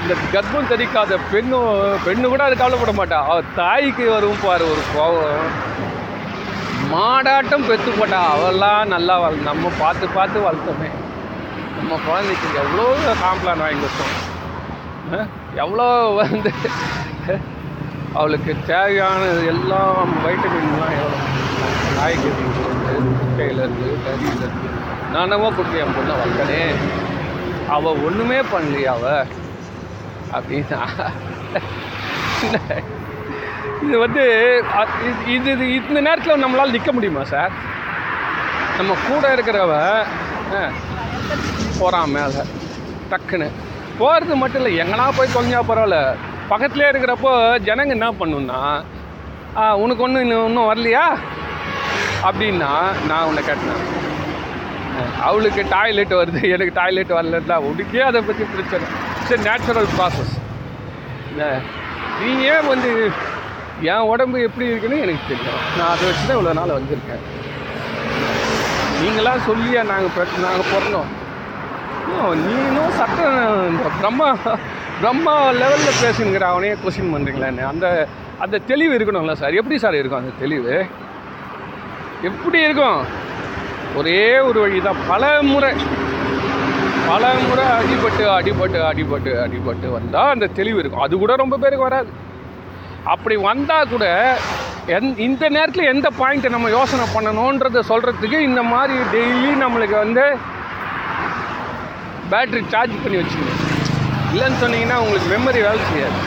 இந்த 0.00 0.14
கர்ப்பம் 0.34 0.68
தரிக்காத 0.72 1.18
பெண்ணும் 1.30 1.72
பெண்ணு 2.04 2.26
கூட 2.32 2.42
அது 2.48 2.56
கவலைப்பட 2.60 2.92
மாட்டா. 2.98 3.18
அவள் 3.30 3.50
தாய்க்கு 3.60 4.04
வரும் 4.14 4.44
பாரு 4.44 4.64
ஒரு 4.72 4.82
கோபம் 4.92 5.50
மாடாட்டம் 6.92 7.66
பெற்று 7.70 7.92
போட்டா 7.98 8.20
அவெல்லாம் 8.34 8.92
நல்லா 8.94 9.14
வள 9.22 9.42
நம்ம 9.50 9.70
பார்த்து 9.82 10.14
பார்த்து 10.18 10.46
வளர்த்தோமே. 10.46 10.90
நம்ம 11.86 12.02
குழந்தைக்கு 12.06 12.48
எவ்வளோ 12.54 13.12
காம்ப்ளான் 13.12 13.58
வாங்கி 13.58 13.74
கொடுத்தோம். 13.74 15.26
எவ்வளோ 15.54 16.08
வந்து 16.08 16.52
அவளுக்கு 18.12 18.56
தேவையான 18.66 19.22
எல்லாம் 19.24 20.08
வைட்டமின்லாம் 20.24 20.94
எவ்வளோ. 20.96 21.18
காய்கறிலேருந்து 21.96 23.12
முட்டையிலேருந்து 23.12 23.96
கறியிலேருந்து 24.06 24.70
நானவோ 25.12 25.50
கொடுத்து 25.50 25.78
என் 25.78 25.84
பொண்ணை 25.84 26.12
வளர்த்தனே. 26.12 26.74
அவள் 27.70 27.96
ஒன்றுமே 27.96 28.40
பண்ணலையா 28.40 28.84
அவ. 28.84 29.24
அப்படின்னா 30.32 31.10
இது 33.82 33.98
வந்து 33.98 34.64
இது- 35.04 35.28
இது 35.28 35.50
இது 35.52 35.74
இந்த 35.74 36.00
நேரத்தில் 36.00 36.46
நம்மளால் 36.46 36.70
நிற்க 36.70 36.92
முடியுமா 36.92 37.24
சார் 37.24 37.50
நம்ம 38.76 38.94
கூட 39.08 39.34
இருக்கிறவ 39.34 40.04
போகிறான் 41.80 42.12
மேலே. 42.16 42.42
டக்குன்னு. 43.12 43.48
போகிறது 44.00 44.34
மட்டும் 44.42 44.60
இல்லை 44.62 44.72
எங்கனா 44.82 45.04
போய் 45.18 45.36
கொஞ்சம் 45.38 45.68
பரவாயில்ல. 45.68 45.98
பக்கத்துலேயே 46.50 46.90
இருக்கிறப்போ 46.92 47.32
ஜனங்க 47.68 47.96
என்ன 47.98 48.08
பண்ணுன்னா 48.20 48.60
உனக்கு 49.82 50.04
ஒன்றும் 50.06 50.24
இன்னும் 50.24 50.46
இன்னும் 50.48 50.70
வரலையா? 50.70 51.04
அப்படின்னா 52.28 52.70
நான் 53.10 53.26
உன்னை 53.28 53.42
கேட்டேன். 53.48 53.84
அவளுக்கு 55.28 55.62
டாய்லெட் 55.72 56.12
வருது 56.20 56.40
எனக்கு 56.54 56.76
டாய்லெட் 56.80 57.16
வரலன்னா 57.18 57.56
உனக்கே 57.68 58.02
அதை 58.08 58.20
பற்றி 58.28 58.44
பிரச்சனை. 58.52 58.86
இட்ஸ் 59.20 59.46
நேச்சுரல் 59.48 59.88
ப்ராசஸ் 59.96 60.34
நீ 62.20 62.30
ஏன் 62.52 62.68
வந்து 62.72 62.90
என் 63.92 64.08
உடம்பு 64.12 64.36
எப்படி 64.48 64.66
இருக்குன்னு 64.70 65.02
எனக்கு 65.06 65.30
தெரியும். 65.30 65.64
நான் 65.78 65.90
அதை 65.94 66.04
வச்சு 66.08 66.24
தான் 66.28 66.38
இவ்வளோ 66.38 66.54
நாள் 66.58 66.76
வந்திருக்கேன். 66.78 67.24
நீங்களாம் 69.00 69.46
சொல்லியா 69.48 69.80
நாங்கள் 69.92 70.34
நாங்கள் 70.46 70.70
பிறந்தோம். 70.72 71.10
நீனும் 72.46 72.92
சட்டம் 72.98 73.36
இந்த 73.70 73.88
பிரம்மா 74.00 74.28
பிரம்மா 75.00 75.34
லெவலில் 75.60 76.00
பேசுங்கிற 76.02 76.44
அவனையே 76.52 76.74
கொஸ்டின் 76.82 77.12
பண்ணுறீங்களான்னு 77.14 77.64
அந்த 77.72 77.86
அந்த 78.44 78.60
தெளிவு 78.70 78.92
இருக்கணும்ல 78.96 79.34
சார். 79.40 79.58
எப்படி 79.60 79.76
சார் 79.84 79.98
இருக்கும் 80.00 80.20
அந்த 80.22 80.32
தெளிவு? 80.42 80.74
எப்படி 82.28 82.58
இருக்கும்? 82.66 83.00
ஒரே 84.00 84.20
ஒரு 84.48 84.58
வழி 84.64 84.78
தான் 84.86 85.02
பல 85.10 85.24
முறை 85.50 85.70
பல 87.10 87.24
முறை 87.48 87.64
அடிபட்டு 87.80 88.24
அடிபட்டு 88.38 88.78
அடிபட்டு 88.90 89.32
அடிபட்டு 89.44 89.90
வந்தால் 89.98 90.32
அந்த 90.36 90.46
தெளிவு 90.60 90.78
இருக்கும். 90.82 91.04
அது 91.06 91.14
கூட 91.22 91.34
ரொம்ப 91.42 91.56
பேருக்கு 91.64 91.88
வராது. 91.88 92.10
அப்படி 93.12 93.36
வந்தால் 93.48 93.90
கூட 93.94 94.04
எந் 94.96 95.08
இந்த 95.26 95.44
நேரத்தில் 95.56 95.90
எந்த 95.92 96.08
பாயிண்ட்டை 96.20 96.50
நம்ம 96.54 96.70
யோசனை 96.76 97.04
பண்ணணுன்றதை 97.14 97.80
சொல்கிறதுக்கு 97.90 98.38
இந்த 98.48 98.62
மாதிரி 98.72 98.96
டெய்லி 99.14 99.52
நம்மளுக்கு 99.64 99.96
வந்து 100.04 100.24
பேட்ரி 102.30 102.62
சார்ஜ் 102.74 102.94
பண்ணி 103.02 103.18
வச்சுக்கணும். 103.20 103.60
இல்லைன்னு 104.32 104.60
சொன்னீங்கன்னா 104.62 104.96
உங்களுக்கு 105.02 105.28
மெமரி 105.34 105.60
வேலை 105.66 105.82
செய்யாது. 105.90 106.18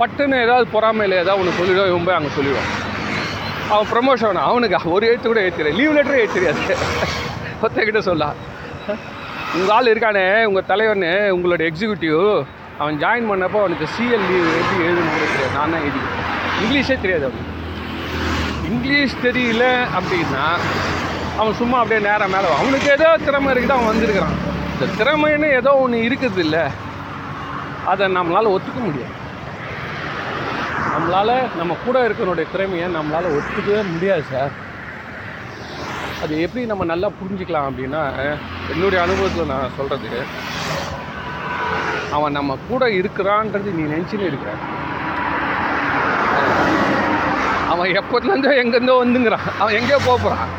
பட்டுன்னு 0.00 0.36
ஏதாவது 0.44 0.66
பொறாமையில் 0.76 1.20
ஏதாவது 1.22 1.40
ஒன்று 1.42 1.58
சொல்லிவிடும் 1.58 1.90
இவன் 1.90 2.06
போய் 2.06 2.18
அங்கே 2.18 2.32
சொல்லிடுவான். 2.36 2.70
அவன் 3.72 3.90
ப்ரமோஷன் 3.92 4.42
அவனுக்கு 4.48 4.94
ஒரு 4.96 5.04
எழுத்து 5.10 5.26
கூட 5.28 5.42
ஏற்றுறது 5.48 5.76
லீவ் 5.80 5.96
லெட்டரே 5.98 6.22
ஏற்றுறியாது 6.24 6.64
ஒத்தக்கிட்ட 7.64 8.02
சொல்லலாம். 8.08 8.38
உங்கள் 9.56 9.74
ஆள் 9.76 9.92
இருக்கானே 9.92 10.26
உங்கள் 10.50 10.68
தலைவனே 10.72 11.14
உங்களோட 11.36 11.62
எக்ஸிக்யூட்டிவ் 11.70 12.20
அவன் 12.82 13.00
ஜாயின் 13.02 13.30
பண்ணப்போ 13.30 13.58
அவனுக்கு 13.62 13.86
சிஎல் 13.94 14.26
லீவ் 14.30 14.48
எப்படி 14.60 14.84
எழுதணும்னு 14.88 15.32
தெரியாது. 15.32 15.54
நான் 15.58 15.74
தான் 15.74 15.84
எழுதி 15.88 16.00
இங்கிலீஷே 16.62 16.96
தெரியாது 17.04 17.26
அவனுக்கு. 17.28 17.50
இங்கிலீஷ் 18.70 19.16
தெரியல 19.26 19.64
அப்படின்னா 19.98 20.44
அவன் 21.40 21.58
சும்மா 21.60 21.76
அப்படியே 21.82 22.00
நேரம் 22.08 22.32
மேலே 22.34 22.48
அவனுக்கு 22.60 22.88
ஏதோ 22.96 23.08
திறமை 23.26 23.50
இருக்குது 23.52 23.76
அவன் 23.76 23.90
வந்திருக்கிறான். 23.92 24.38
இந்த 24.72 24.86
திறமைன்னு 25.00 25.48
ஏதோ 25.60 25.72
ஒன்று 25.84 26.06
இருக்குது 26.08 26.40
இல்லை 26.46 26.64
அதை 27.92 28.04
நம்மளால் 28.18 28.54
ஒத்துக்க 28.56 28.80
முடியாது. 28.88 29.14
நம்மளால் 30.94 31.34
நம்ம 31.58 31.76
கூட 31.84 31.98
இருக்கிறனுடைய 32.06 32.46
திறமையை 32.54 32.88
நம்மளால் 32.96 33.34
ஒத்துக்கவே 33.38 33.82
முடியாது 33.92 34.24
சார் 34.32 34.52
அது 36.24 36.34
எப்படி 36.46 36.62
நம்ம 36.70 36.84
நல்லா 36.90 37.08
புரிஞ்சுக்கலாம் 37.20 37.68
அப்படின்னா 37.68 38.02
என்னுடைய 38.72 38.98
அனுபவத்தில் 39.06 39.50
நான் 39.52 39.74
சொல்கிறது 39.78 40.20
அவன் 42.16 42.36
நம்ம 42.38 42.56
கூட 42.70 42.84
இருக்கிறான்றது 43.00 43.68
நீ 43.78 43.82
நினச்சின்னு 43.92 44.28
இருக்கிற 44.30 44.52
அவன் 47.72 47.90
எப்போதுலேருந்தோ 48.00 48.50
எங்கேருந்தோ 48.62 48.94
வந்துங்கிறான். 49.02 49.46
அவன் 49.60 49.76
எங்கேயோ 49.78 49.98
போகிறான் 50.08 50.50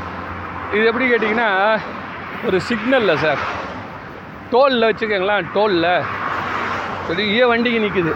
இது 0.75 0.83
எப்படி 0.89 1.05
கேட்டிங்கன்னா 1.11 1.49
ஒரு 2.47 2.57
சிக்னலில் 2.69 3.21
சார். 3.23 3.41
டோலில் 4.53 4.87
வச்சுக்கோங்களேன் 4.89 5.49
டோலில் 5.55 5.91
பெரிய 7.07 7.47
வண்டிக்கு 7.51 7.83
நிற்குது 7.83 8.13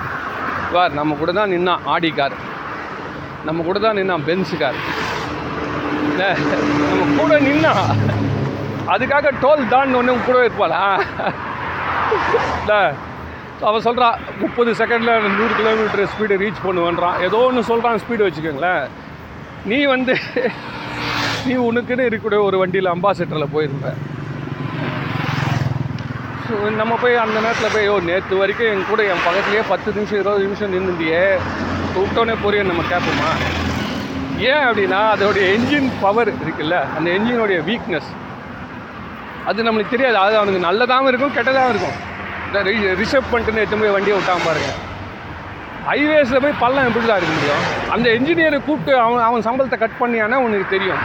வார் 0.76 0.98
நம்ம 1.00 1.16
கூட 1.22 1.32
தான் 1.40 1.54
நின்னான் 1.56 1.86
ஆடி 1.94 2.10
கார். 2.20 2.36
நம்ம 3.48 3.64
கூட 3.68 3.78
தான் 3.86 3.98
நின்னான் 4.00 4.26
பென்ஸு 4.30 4.58
கார். 4.64 4.80
நம்ம 6.20 7.12
கூட 7.20 7.36
நின்னா 7.48 7.74
அதுக்காக 8.94 9.32
டோல் 9.44 9.72
தான் 9.76 9.96
ஒன்று 10.00 10.14
கூட 10.30 10.38
இருப்பாளா? 10.46 10.82
இல்லை 12.60 12.82
அவன் 13.68 13.86
சொல்கிறான் 13.86 14.18
முப்பது 14.42 14.72
செகண்டில் 14.80 15.24
நூறு 15.38 15.54
கிலோமீட்டர் 15.60 16.10
ஸ்பீடு 16.14 16.36
ரீச் 16.42 16.66
பண்ணுவேன்றான். 16.66 17.16
ஏதோ 17.28 17.38
ஒன்று 17.48 17.70
சொல்கிறான் 17.70 18.02
ஸ்பீடு 18.04 18.26
வச்சுக்கோங்களேன். 18.26 18.84
நீ 19.72 19.80
வந்து 19.94 20.14
நீ 21.48 21.56
உனக்குன்னு 21.70 22.06
இருக்கக்கூடிய 22.08 22.40
ஒரு 22.48 22.58
வண்டியில் 22.62 22.94
அம்பாசிட்டரில் 22.94 23.54
போயிருந்த 23.56 23.94
ஸோ 26.48 26.58
நம்ம 26.82 26.94
போய் 27.02 27.16
அந்த 27.24 27.38
நேரத்தில் 27.46 27.74
போய் 27.76 27.90
ஓ 27.94 27.96
நேற்று 28.10 28.36
வரைக்கும் 28.42 28.70
என் 28.74 28.86
கூட 28.90 29.02
என் 29.12 29.26
பக்கத்துலேயே 29.28 29.64
பத்து 29.72 29.96
நிமிஷம் 29.96 30.20
இருபது 30.22 30.46
நிமிஷம் 30.46 30.74
நின்றுந்தியே 30.76 31.24
கூப்பிட்டோன்னே 31.94 32.36
போறிய 32.44 32.64
நம்ம 32.70 32.86
கேட்போமா? 32.92 33.32
ஏன் 34.52 34.66
அப்படின்னா 34.68 35.00
அதோடைய 35.14 35.46
என்ஜின் 35.56 35.90
பவர் 36.04 36.32
இருக்குல்ல 36.44 36.78
அந்த 36.98 37.08
என்ஜினுடைய 37.18 37.60
வீக்னஸ் 37.70 38.12
அது 39.50 39.66
நம்மளுக்கு 39.68 39.96
தெரியாது. 39.96 40.18
அது 40.26 40.38
அவனுக்கு 40.40 40.68
நல்லதாகவும் 40.68 41.10
இருக்கும் 41.12 41.36
கெட்டதாகவும் 41.38 41.74
இருக்கும். 41.76 41.98
ரிசர்வ் 43.02 43.32
பண்ணிட்டுன்னு 43.32 43.62
எடுத்து 43.64 43.82
போய் 43.82 43.96
வண்டியை 43.96 44.18
விட்டாம 44.20 44.46
பாருங்க. 44.48 44.70
ஹைவேஸில் 45.90 46.44
போய் 46.44 46.60
பள்ளம் 46.62 46.88
எப்படி 46.90 47.06
தான் 47.06 47.20
இருக்க 47.20 47.34
முடியும் 47.36 47.66
அந்த 47.94 48.08
என்ஜினியரை 48.18 48.58
கூப்பிட்டு 48.68 48.94
அவன் 49.04 49.26
அவன் 49.28 49.46
சம்பளத்தை 49.48 49.78
கட் 49.84 50.00
பண்ணியானா 50.00 50.38
உனக்கு 50.46 50.68
தெரியும். 50.76 51.02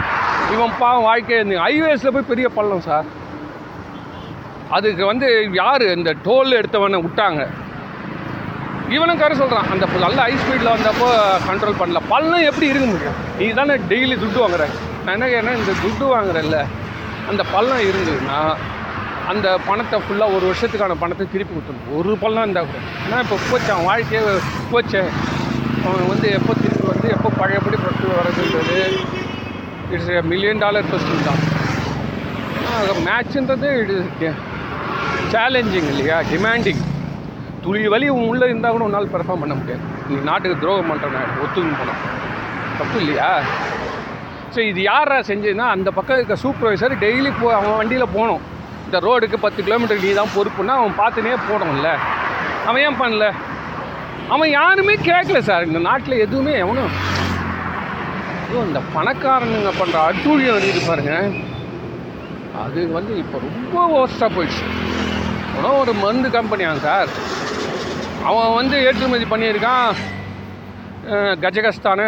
இவன் 0.54 0.72
பாவம் 0.78 1.06
வாழ்க்கையே 1.08 1.40
வாழ்க்கை 1.42 1.58
ஹைவேஸில் 1.66 2.14
போய் 2.14 2.30
பெரிய 2.30 2.48
பள்ளம் 2.56 2.86
சார் 2.88 3.08
அதுக்கு 4.76 5.04
வந்து 5.10 5.26
யார்? 5.60 5.84
இந்த 5.98 6.10
டோல் 6.26 6.58
எடுத்தவனை 6.60 6.98
விட்டாங்க. 7.06 7.42
இவனும் 8.96 9.20
கரை 9.22 9.34
சொல்கிறான் 9.40 9.68
அந்த 9.72 9.86
நல்ல 10.04 10.18
ஹை 10.26 10.34
ஸ்பீடில் 10.42 10.74
வந்தப்போ 10.74 11.08
கண்ட்ரோல் 11.48 11.80
பண்ணல. 11.80 12.00
பள்ளம் 12.12 12.46
எப்படி 12.50 12.66
இருக்க 12.72 12.86
முடியும்? 12.92 13.18
நீ 13.38 13.46
தானே 13.58 13.74
டெய்லி 13.90 14.16
துட்டு 14.22 14.40
வாங்குற. 14.44 14.64
நான் 15.04 15.14
என்ன 15.16 15.28
கேட்டேன் 15.34 15.60
இந்த 15.62 15.72
துட்டு 15.82 16.06
வாங்குறல்ல 16.14 16.58
அந்த 17.30 17.42
பள்ளம் 17.54 17.84
இருந்ததுன்னா 17.90 18.40
அந்த 19.30 19.46
பணத்தை 19.66 19.96
ஃபுல்லாக 20.04 20.34
ஒரு 20.36 20.44
வருஷத்துக்கான 20.50 20.96
பணத்தை 21.02 21.24
திருப்பி 21.32 21.52
கொடுத்துருவோம் 21.54 21.96
ஒரு 21.98 22.12
பழம் 22.22 22.44
இருந்தால் 22.44 22.68
கூட. 22.70 22.78
ஏன்னா 23.06 23.18
இப்போ 23.24 23.36
போச்சான் 23.50 23.84
வாழ்க்கையே 23.88 24.22
போச்சேன் 24.72 25.10
அவன் 25.86 26.08
வந்து 26.12 26.28
எப்போ 26.38 26.52
திருப்பி 26.62 26.86
வந்து 26.92 27.08
எப்போ 27.16 27.28
பழையபடி 27.40 27.78
பட்டு 27.84 28.14
வரதுன்றது 28.18 28.78
it's 29.94 30.10
a 30.14 30.20
million 30.32 30.62
dollar 30.64 30.88
question 30.92 31.26
தான். 31.28 31.42
மேட்ச்ன்றது 33.08 33.68
இட் 33.80 33.94
சேலஞ்சிங் 35.34 35.90
இல்லையா? 35.92 36.16
டிமாண்டிங் 36.32 36.82
துளி 37.64 37.82
வலி 37.94 38.06
உன் 38.14 38.28
உள்ளே 38.30 38.46
இருந்தால் 38.50 38.74
கூட 38.74 38.84
உன்னால் 38.88 39.12
பெர்ஃபார்ம் 39.14 39.42
பண்ண 39.42 39.54
முடியாது. 39.58 39.82
நீ 40.08 40.16
நாட்டுக்கு 40.30 40.62
துரோகம் 40.62 40.90
பண்ணுறேன் 40.90 41.36
ஒத்துக்கும் 41.44 41.78
போனோம் 41.80 42.00
தப்பு 42.78 42.96
இல்லையா? 43.02 43.28
ஸோ 44.54 44.60
இது 44.70 44.80
யாரா 44.92 45.18
செஞ்சதுன்னா 45.28 45.66
அந்த 45.74 45.88
பக்கம் 45.98 46.18
இருக்க 46.18 46.36
சூப்பர்வைசர் 46.44 46.94
டெய்லி 47.04 47.30
போ 47.40 47.46
அவன் 47.58 47.78
வண்டியில் 47.80 48.14
போனோம் 48.16 48.42
இந்த 48.92 49.06
ரோடுக்கு 49.06 49.36
பத்து 49.36 49.64
கிலோமீட்டர் 49.64 50.00
நீ 50.00 50.12
தான் 50.12 50.32
பொறுப்புன்னா 50.34 50.70
அவன் 50.70 50.98
பார்த்துனே 50.98 51.36
போடணும்ல 51.48 51.90
அவன் 52.66 52.82
ஏன் 52.82 52.98
பண்ணல? 53.00 53.26
அவன் 54.28 54.50
யாருமே 54.50 54.94
கேட்கல 54.94 55.38
சார். 55.38 55.62
இந்த 55.62 55.78
நாட்டில் 55.78 56.18
எதுவுமே 56.18 56.52
எவனும் 56.52 56.92
ஐயோ 58.42 58.62
இந்த 58.64 58.80
பணக்காரனுங்க 58.94 59.68
பண்ணுற 59.80 59.98
அட்டூழியம் 60.08 60.54
வந்து 60.54 60.86
பாருங்க. 60.86 61.14
அது 62.54 62.88
வந்து 62.92 63.18
இப்போ 63.18 63.38
ரொம்ப 63.38 63.86
ஓஸ்ட்டாக 63.98 64.34
போயிடுச்சு. 64.36 64.64
ஆனால் 65.56 65.72
ஒரு 65.72 65.92
மருந்து 65.94 66.30
கம்பெனியான் 66.30 66.80
சார். 66.80 67.10
அவன் 68.24 68.54
வந்து 68.54 68.76
ஏற்றுமதி 68.78 69.24
பண்ணியிருக்கான். 69.24 69.92
அஹ், 71.06 71.36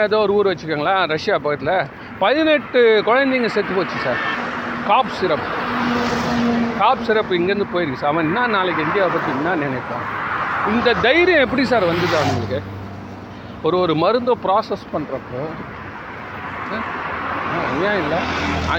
ஏதோ 0.03 0.19
ஒரு 0.19 0.33
ஊர் 0.33 0.47
வச்சுக்கோங்களேன் 0.47 1.07
ரஷ்யா 1.07 1.39
பக்கத்தில். 1.39 1.89
பதினெட்டு 2.19 3.03
குழந்தைங்க 3.07 3.47
செத்து 3.47 3.75
போச்சு 3.75 3.99
sir. 4.05 4.21
Cough 4.89 5.09
syrup. 5.21 5.49
Cough 6.81 7.05
syrup 7.07 7.33
இங்கேருந்து 7.39 7.73
போயிருக்கு 7.75 8.01
சார் 8.01 8.13
அவன் 8.13 8.27
என்ன 8.29 8.47
நாளைக்கு 8.55 8.85
இந்தியாவை 8.87 9.11
பற்றி 9.15 9.31
என்ன 9.39 9.55
நினைப்பான். 9.65 10.05
இந்த 10.73 10.95
தைரியம் 11.07 11.45
எப்படி 11.47 11.65
சார் 11.73 11.91
வந்தது 11.91 12.17
அவங்களுக்கு? 12.21 12.59
ஒரு 13.67 13.77
ஒரு 13.85 13.95
மருந்தை 14.03 14.35
ப்ராசஸ் 14.45 14.91
பண்ணுறப்போ 14.95 15.43
ஏன் 17.89 17.99
இல்லை? 18.03 18.19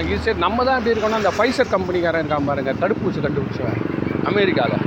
இது 0.04 0.18
சரி 0.24 0.40
நம்ம 0.44 0.64
தான் 0.66 0.76
எப்படி 0.78 0.92
இருக்கோம்னா 0.94 1.20
அந்த 1.22 1.32
ஃபைசர் 1.36 1.72
கம்பெனிக்காரன் 1.74 2.22
இருக்கான் 2.22 2.48
பாருங்க 2.50 2.72
தடுப்பூசி 2.82 3.18
கண்டுபிடிச்சவன் 3.24 3.82
அமெரிக்காவில் 4.30 4.84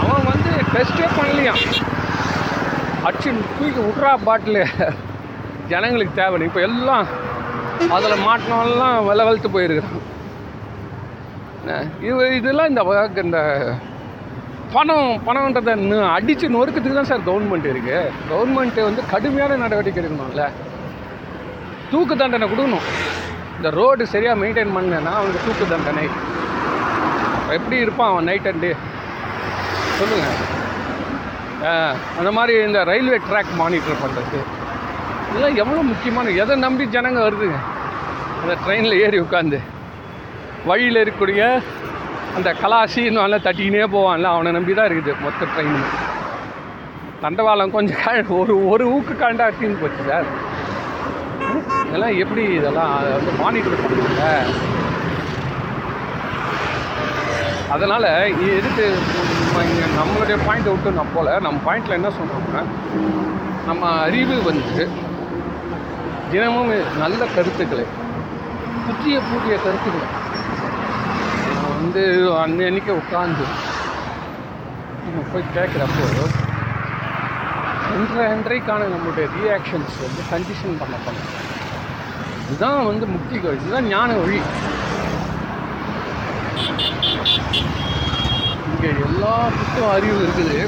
அவன் 0.00 0.26
வந்து 0.32 0.50
டெஸ்ட்டே 0.74 1.08
பண்ணலையாம். 1.18 1.62
அடிச்சு 3.06 3.30
தூக்கி 3.58 3.80
விட்றா 3.86 4.12
பாட்டில். 4.28 4.62
ஜனங்களுக்கு 5.72 6.14
தேவை 6.20 6.46
இப்போ 6.48 6.60
எல்லாம் 6.68 7.06
அதில் 7.96 8.24
மாட்டினவெல்லாம் 8.28 8.96
வில 9.08 9.24
வெளுத்து 9.28 9.50
போயிருக்கிறான். 9.56 9.98
இது 12.08 12.24
இதெல்லாம் 12.40 12.70
இந்த 12.70 12.82
இந்த 13.26 13.40
பணம் 14.74 15.08
பணம்ன்றதை 15.26 15.72
அடித்து 16.16 16.46
நொறுக்கிறதுக்கு 16.56 16.98
தான் 16.98 17.10
சார் 17.12 17.26
கவர்மெண்ட் 17.28 17.70
இருக்குது 17.72 18.12
கவர்மெண்ட்டு 18.30 18.86
வந்து 18.88 19.02
கடுமையான 19.12 19.56
நடவடிக்கை 19.62 20.00
எடுக்கணும்ல. 20.02 20.44
தூக்கு 21.92 22.14
தண்டனை 22.20 22.46
கொடுக்கணும். 22.50 22.86
இந்த 23.56 23.70
ரோடு 23.78 24.02
சரியாக 24.12 24.40
மெயின்டைன் 24.42 24.74
பண்ணலன்னா 24.76 25.12
அவனுக்கு 25.20 25.46
தூக்கு 25.46 25.66
தண்டனை. 25.72 26.06
எப்படி 27.56 27.76
இருப்பான் 27.84 28.10
அவன் 28.12 28.28
நைட் 28.30 28.48
அண்ட் 28.50 28.64
டே 28.64 28.70
சொல்லுங்கள் 29.98 30.38
அந்த 32.18 32.30
மாதிரி 32.36 32.52
இந்த 32.68 32.80
ரயில்வே 32.90 33.18
ட்ராக் 33.28 33.50
மானிட்டர் 33.62 34.02
பண்ணுறது 34.02 34.38
இதெல்லாம் 35.30 35.58
எவ்வளோ 35.62 35.82
முக்கியமான 35.90 36.30
எதை 36.42 36.54
நம்பி 36.66 36.84
ஜனங்க 36.94 37.20
வருதுங்க? 37.26 37.58
அந்த 38.42 38.54
ட்ரெயினில் 38.64 39.00
ஏறி 39.04 39.18
உட்காந்து 39.24 39.58
வழியில் 40.66 40.96
இருக்கக்கூடிய 40.96 41.42
அந்த 42.36 42.48
கலாசின்னு 42.54 43.20
நல்லா 43.20 43.38
தட்டிக்கினே 43.38 43.84
போவான்ல. 43.94 44.28
அவனை 44.30 44.52
நம்பி 44.52 44.74
தான் 44.74 44.88
இருக்குது 44.88 45.20
மொத்த 45.20 45.46
ட்ரெயின் 45.52 45.78
தண்டவாளம் 47.22 47.70
கொஞ்சம் 47.70 47.98
கா- 48.00 48.36
ஒரு 48.36 48.68
ஒரு 48.68 48.84
ஊக்கு 48.88 49.14
காண்டா 49.14 49.46
அட்டின்னு 49.48 49.80
போச்சு 49.80 50.02
சார். 50.08 50.28
இதெல்லாம் 51.86 52.16
எப்படி 52.18 52.42
இதெல்லாம் 52.52 52.92
அதை 52.96 53.10
வந்து 53.12 53.32
மானிட்டர் 53.42 53.82
பண்ணுங்க 53.82 54.24
அதனால் 57.70 58.06
எதுக்கு 58.52 58.84
நம்ம 59.40 59.64
இங்கே 59.64 59.86
நம்மளுடைய 59.98 60.36
பாயிண்ட்டை 60.46 60.70
விட்டு 60.70 60.90
நம்ம 60.90 61.12
போல. 61.14 61.38
நம்ம 61.40 61.58
பாயிண்டில் 61.66 61.90
என்ன 61.90 62.10
சொல்கிறோம்னா 62.10 62.62
நம்ம 63.66 63.82
அறிவு 64.00 64.36
வந்து 64.42 64.84
தினமும் 66.30 66.72
நல்ல 66.98 67.24
கருத்துக்களை 67.34 67.84
புதிய 68.86 69.16
புதிய 69.28 69.54
கருத்துக்களை 69.56 70.08
வந்து 71.80 72.02
அன்னைக்கு 72.42 72.92
உட்காந்து 73.00 73.44
நம்ம 75.04 75.20
போய் 75.32 75.52
கேட்குறப்போ 75.56 76.06
என்ற 77.94 78.16
என்றைக்கான 78.34 78.88
நம்மளுடைய 78.94 79.26
ரியாக்ஷன்ஸ் 79.36 79.96
வந்து 80.04 80.22
கண்டிஷன் 80.32 80.80
பண்ண 80.82 80.96
பண்ண 81.06 81.18
இதுதான் 82.44 82.86
வந்து 82.90 83.06
முக்கிய 83.14 83.40
வழி 83.46 83.60
இதுதான் 83.64 83.88
ஞான 83.94 84.10
வழி. 84.20 84.38
இங்கே 88.70 88.90
எல்லாத்துக்கும் 89.06 89.90
அறிவு 89.96 90.18
இருக்குது. 90.26 90.58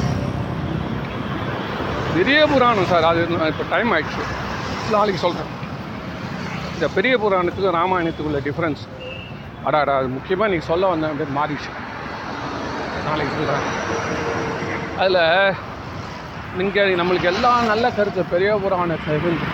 பெரிய 2.16 2.40
புராணம் 2.52 2.90
சார் 2.92 3.08
அது 3.10 3.20
இப்போ 3.52 3.66
டைம் 3.74 3.92
ஆயிடுச்சு. 3.96 4.24
நாளைக்கு 4.94 5.24
சொல்கிறேன் 5.26 5.52
இந்த 6.74 6.88
பெரிய 6.96 7.14
புராணத்துக்கும் 7.24 7.78
ராமாயணத்துக்குள்ள 7.80 8.40
டிஃப்ரென்ஸ் 8.48 8.82
அடாடா 9.68 9.92
அது 10.00 10.08
முக்கியமாக 10.16 10.50
நீங்கள் 10.52 10.70
சொல்ல 10.70 10.86
வந்தேன் 10.92 11.18
பேர் 11.20 11.36
மாறிடுச்சு 11.38 11.72
நாளைக்கு 13.08 13.36
சொல்கிறேன் 13.36 13.68
அதில் 15.02 15.20
நீங்கள் 16.60 16.98
நம்மளுக்கு 17.00 17.30
எல்லா 17.32 17.50
நல்ல 17.72 17.86
கருத்து. 17.98 18.22
பெரிய 18.32 18.50
புராண 18.64 18.96
இருந்து 19.18 19.46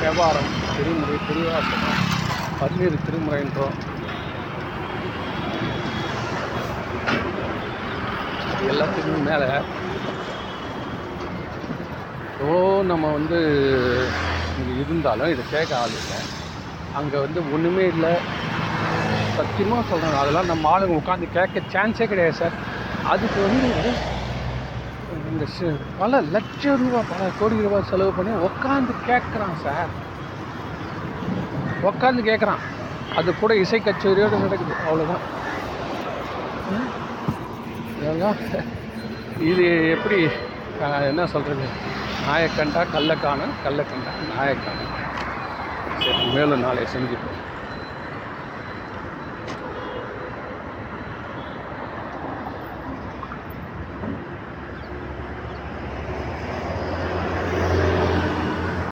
வியாபாரம் 0.00 0.50
திருமுறை 0.76 1.18
திருவாசகம் 1.28 2.00
பன்னீர் 2.60 3.04
திருமுறைன்றோம் 3.06 3.76
எல்லாத்துக்குமே 8.72 9.20
மேலே 9.30 9.48
ஓ 12.46 12.56
நம்ம 12.90 13.12
வந்து 13.18 13.38
இங்கே 14.58 14.74
இருந்தாலும் 14.82 15.32
இதை 15.34 15.44
கேட்க 15.52 15.72
ஆள் 15.82 15.96
இல்லை. 16.00 16.18
அங்கே 16.98 17.18
வந்து 17.24 17.40
ஒன்றுமே 17.54 17.84
இல்லை. 17.94 18.12
சத்தியமாக 19.38 19.82
சொல்கிறேன் 19.90 20.20
அதெல்லாம் 20.22 20.50
நம்ம 20.50 20.68
ஆளுங்க 20.74 20.94
உட்காந்து 21.00 21.26
கேட்க 21.36 21.62
சான்ஸே 21.74 22.06
கிடையாது 22.12 22.36
சார். 22.40 22.54
அதுக்கு 23.12 23.38
வந்து 23.46 23.68
இந்த 25.30 25.46
பல 26.00 26.20
லட்சம் 26.34 26.78
ரூபா 26.82 27.00
பல 27.10 27.28
கோடி 27.40 27.56
ரூபாய் 27.66 27.88
செலவு 27.90 28.12
பண்ணி 28.18 28.32
உட்காந்து 28.48 28.92
கேட்குறான் 29.08 29.56
சார். 29.64 29.92
உட்காந்து 31.90 32.22
கேட்குறான். 32.30 32.62
அது 33.18 33.30
கூட 33.42 33.52
இசை 33.64 33.78
கச்சேரியோடு 33.80 34.44
நடக்குது 34.44 34.74
அவ்வளோதான் 34.86 35.24
இது 39.50 39.64
எப்படி 39.94 40.18
என்ன 41.10 41.22
சொல்கிறது 41.34 41.66
நாயக்கண்டா 42.26 42.82
கள்ளக்கான 42.94 43.48
கள்ளக்கண்டா 43.64 44.12
நாயக்கண்டா 44.32 45.04
மேலும் 46.14 46.58
நாளை 46.58 46.86
சந்திப்போம். 46.92 47.35